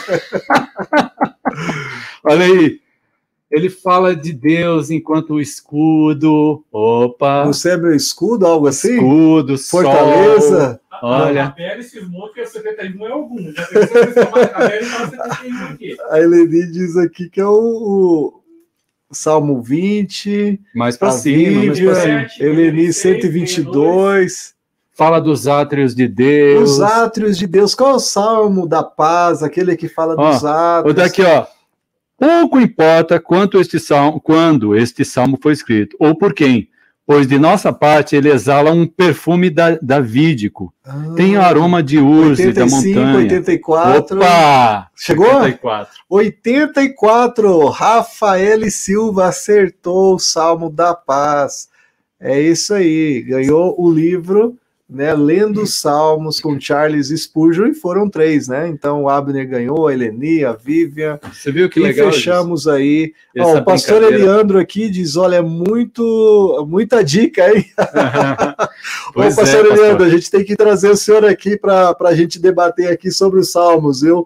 [2.23, 2.81] Olha aí.
[3.51, 6.65] Ele fala de Deus enquanto o escudo.
[6.73, 7.45] Opa!
[7.45, 8.95] Você é meu escudo, algo assim?
[8.95, 10.81] Escudo, Fortaleza.
[10.91, 10.99] Sol.
[11.03, 11.47] Olha.
[11.47, 13.53] A Pele cismou que o 71 é algum.
[13.53, 15.97] Já pensou que a Pele fala 71 aqui.
[16.11, 18.43] A Eleni diz aqui que é o,
[19.09, 20.61] o Salmo 20.
[20.75, 22.27] Mais para cima, mais pra cima.
[22.41, 24.57] Eleni 122.
[24.93, 26.73] Fala dos átrios de Deus.
[26.73, 27.75] Os átrios de Deus.
[27.75, 29.43] Qual é o salmo da paz?
[29.43, 30.93] Aquele que fala dos átrios.
[30.93, 31.47] O daqui, ó.
[32.19, 36.69] Pouco importa quanto este salmo, quando este salmo foi escrito, ou por quem,
[37.07, 40.73] pois de nossa parte ele exala um perfume da, davídico.
[40.85, 43.17] Ah, Tem aroma de urze 85, da montanha.
[43.25, 44.17] 84.
[44.17, 44.91] Opa!
[44.97, 45.27] Chegou?
[45.27, 45.95] 84.
[46.09, 47.69] 84.
[47.69, 51.69] Rafael Silva acertou o Salmo da Paz.
[52.19, 53.23] É isso aí.
[53.23, 54.57] Ganhou o livro
[54.89, 58.69] né, lendo os salmos com Charles Spurgeon, e foram três, né?
[58.69, 61.19] Então o Abner ganhou, a Eleni, a Vivian.
[61.33, 62.13] Você viu que e legal?
[62.13, 62.71] fechamos isso?
[62.71, 63.13] aí.
[63.37, 67.67] Ó, o pastor Eliandro aqui diz: olha, muito, muita dica, hein?
[69.15, 70.07] Ô, pastor é, Eliandro, pastor.
[70.07, 73.51] a gente tem que trazer o senhor aqui para a gente debater aqui sobre os
[73.51, 74.05] salmos.
[74.05, 74.25] Eu.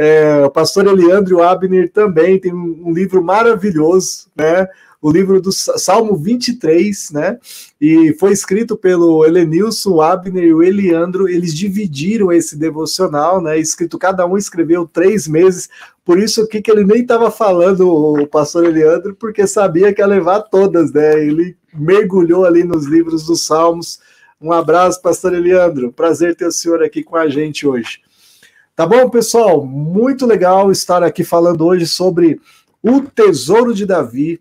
[0.00, 4.68] É, o pastor Eliandro e o Abner também tem um livro maravilhoso, né?
[5.00, 7.38] O livro do Salmo 23, né?
[7.80, 11.28] E foi escrito pelo Elenilson, o Abner e o Eliandro.
[11.28, 13.58] Eles dividiram esse devocional, né?
[13.58, 15.68] Escrito, cada um escreveu três meses.
[16.04, 20.40] Por isso que ele nem estava falando, o pastor Eliandro, porque sabia que ia levar
[20.42, 21.24] todas, né?
[21.24, 24.00] Ele mergulhou ali nos livros dos Salmos.
[24.40, 25.92] Um abraço, pastor Eliandro.
[25.92, 28.00] Prazer ter o senhor aqui com a gente hoje.
[28.74, 29.64] Tá bom, pessoal?
[29.64, 32.40] Muito legal estar aqui falando hoje sobre
[32.82, 34.40] o Tesouro de Davi,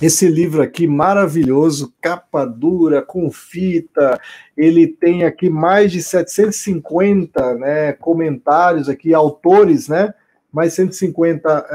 [0.00, 4.18] esse livro aqui maravilhoso, capa dura, com fita,
[4.56, 10.14] ele tem aqui mais de 750 né, comentários aqui, autores, né?
[10.52, 11.66] Mais 150,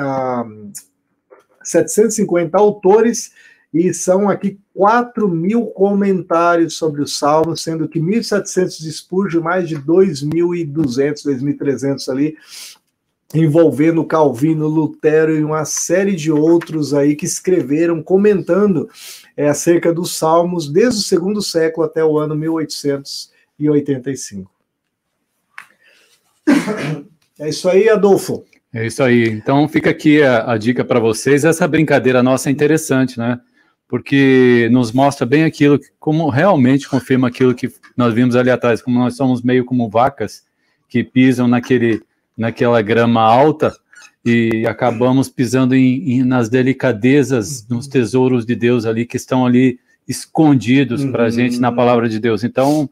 [0.44, 0.72] uh,
[1.64, 3.32] 750 autores,
[3.74, 9.68] e são aqui 4 mil comentários sobre o Salmo, sendo que 1.700 de Spurgeon, mais
[9.68, 12.36] de 2.200, 2.300 ali,
[13.34, 18.90] envolvendo Calvino, Lutero e uma série de outros aí que escreveram comentando
[19.36, 24.50] é, acerca dos Salmos desde o segundo século até o ano 1885.
[27.40, 28.44] É isso aí, Adolfo.
[28.74, 29.30] É isso aí.
[29.30, 31.46] Então fica aqui a, a dica para vocês.
[31.46, 33.40] Essa brincadeira nossa é interessante, né?
[33.88, 38.98] Porque nos mostra bem aquilo, como realmente confirma aquilo que nós vimos ali atrás, como
[38.98, 40.44] nós somos meio como vacas
[40.90, 42.02] que pisam naquele,
[42.38, 43.74] naquela grama alta
[44.24, 47.92] e acabamos pisando em, em, nas delicadezas, nos uhum.
[47.92, 51.12] tesouros de Deus ali que estão ali escondidos uhum.
[51.12, 52.44] para a gente na palavra de Deus.
[52.44, 52.90] Então,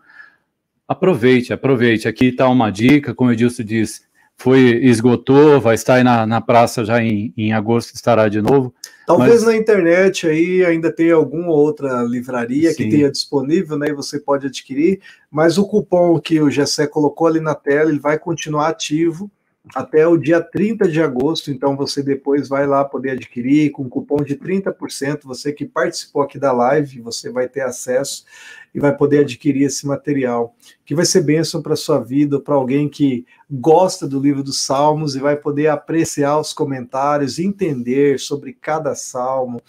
[0.88, 2.08] aproveite, aproveite.
[2.08, 4.04] Aqui está uma dica, como o Edilson diz,
[4.38, 8.74] foi, esgotou, vai estar aí na, na praça já em, em agosto, estará de novo.
[9.06, 9.44] Talvez mas...
[9.44, 12.78] na internet aí ainda tenha alguma outra livraria Sim.
[12.78, 13.90] que tenha disponível, né?
[13.90, 15.00] E você pode adquirir,
[15.30, 19.30] mas o cupom que o Gessé colocou ali na tela, ele vai continuar ativo
[19.74, 24.18] até o dia 30 de agosto, então você depois vai lá poder adquirir com cupom
[24.18, 25.22] de 30%.
[25.24, 28.26] Você que participou aqui da live, você vai ter acesso
[28.74, 30.56] e vai poder adquirir esse material,
[30.86, 35.16] que vai ser bênção para sua vida, para alguém que gosta do livro dos Salmos
[35.16, 39.62] e vai poder apreciar os comentários, entender sobre cada salmo,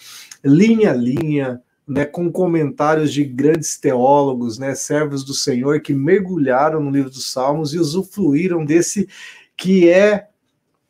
[0.44, 6.80] linha a linha, né, com comentários de grandes teólogos, né, servos do Senhor que mergulharam
[6.80, 9.08] no livro dos Salmos e usufruíram desse
[9.56, 10.28] que é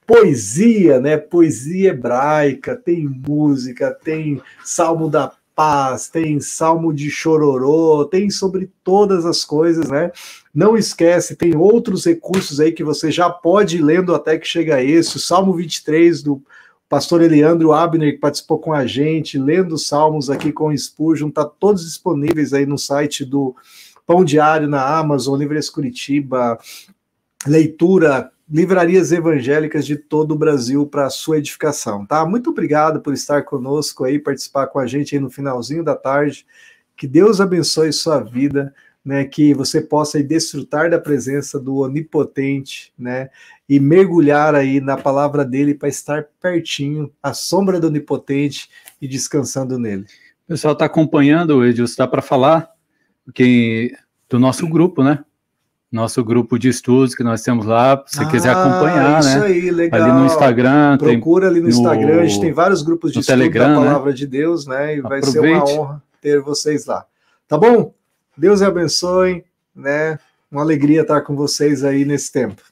[0.07, 1.17] poesia, né?
[1.17, 9.25] Poesia hebraica, tem música, tem Salmo da Paz, tem Salmo de Chororô, tem sobre todas
[9.25, 10.13] as coisas, né?
[10.55, 14.83] Não esquece, tem outros recursos aí que você já pode ir lendo até que chega
[14.83, 16.43] esse, o Salmo 23 do
[16.89, 21.31] pastor Eliandro Abner, que participou com a gente, lendo os salmos aqui com o Spurgeon,
[21.31, 23.57] tá todos disponíveis aí no site do
[24.07, 26.59] Pão Diário na Amazon, Livres Curitiba,
[27.47, 32.25] leitura livrarias evangélicas de todo o Brasil para a sua edificação, tá?
[32.25, 36.47] Muito obrigado por estar conosco aí, participar com a gente aí no finalzinho da tarde.
[36.97, 38.73] Que Deus abençoe sua vida,
[39.05, 39.25] né?
[39.25, 43.31] Que você possa aí desfrutar da presença do Onipotente, né?
[43.69, 48.71] E mergulhar aí na palavra dele para estar pertinho, à sombra do Onipotente
[49.03, 50.07] e descansando nele.
[50.45, 52.71] O pessoal está acompanhando, Edilson, dá para falar
[53.35, 53.93] que
[54.29, 55.25] do nosso grupo, né?
[55.97, 59.47] Nosso grupo de estudos que nós temos lá, se você ah, quiser acompanhar, isso né?
[59.47, 60.03] Aí, legal.
[60.03, 60.99] Ali no Instagram.
[60.99, 63.87] Procura ali no, no, Instagram, a gente tem vários grupos de estudo Telegram, da né?
[63.87, 64.17] palavra né?
[64.17, 64.97] de Deus, né?
[64.97, 67.05] E vai ser uma honra ter vocês lá.
[67.49, 67.93] Tá bom?
[68.37, 69.45] Deus abençoe,
[69.75, 70.19] né?
[70.53, 72.63] Uma alegria estar com vocês aí nesse tempo.